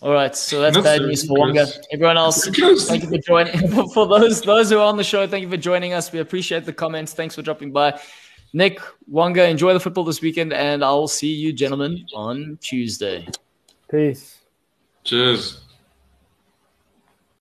All 0.00 0.12
right, 0.12 0.36
so 0.36 0.60
that's, 0.60 0.78
bad 0.78 1.00
news 1.00 1.26
for 1.26 1.36
Wonga. 1.36 1.66
Everyone 1.92 2.16
else, 2.16 2.44
thank 2.86 3.02
you 3.02 3.08
for 3.08 3.18
joining. 3.18 3.88
for 3.94 4.06
those 4.06 4.42
those 4.42 4.70
who 4.70 4.78
are 4.78 4.86
on 4.86 4.96
the 4.96 5.02
show, 5.02 5.26
thank 5.26 5.42
you 5.42 5.50
for 5.50 5.56
joining 5.56 5.92
us. 5.92 6.12
We 6.12 6.20
appreciate 6.20 6.64
the 6.64 6.72
comments. 6.72 7.14
Thanks 7.14 7.34
for 7.34 7.42
dropping 7.42 7.72
by. 7.72 7.98
Nick, 8.52 8.80
Wonga, 9.06 9.46
enjoy 9.46 9.72
the 9.74 9.80
football 9.80 10.04
this 10.04 10.20
weekend, 10.20 10.52
and 10.52 10.82
I'll 10.82 11.08
see 11.08 11.32
you 11.32 11.52
gentlemen 11.52 12.06
on 12.14 12.58
Tuesday. 12.60 13.26
Peace. 13.90 14.38
Cheers. 15.04 15.67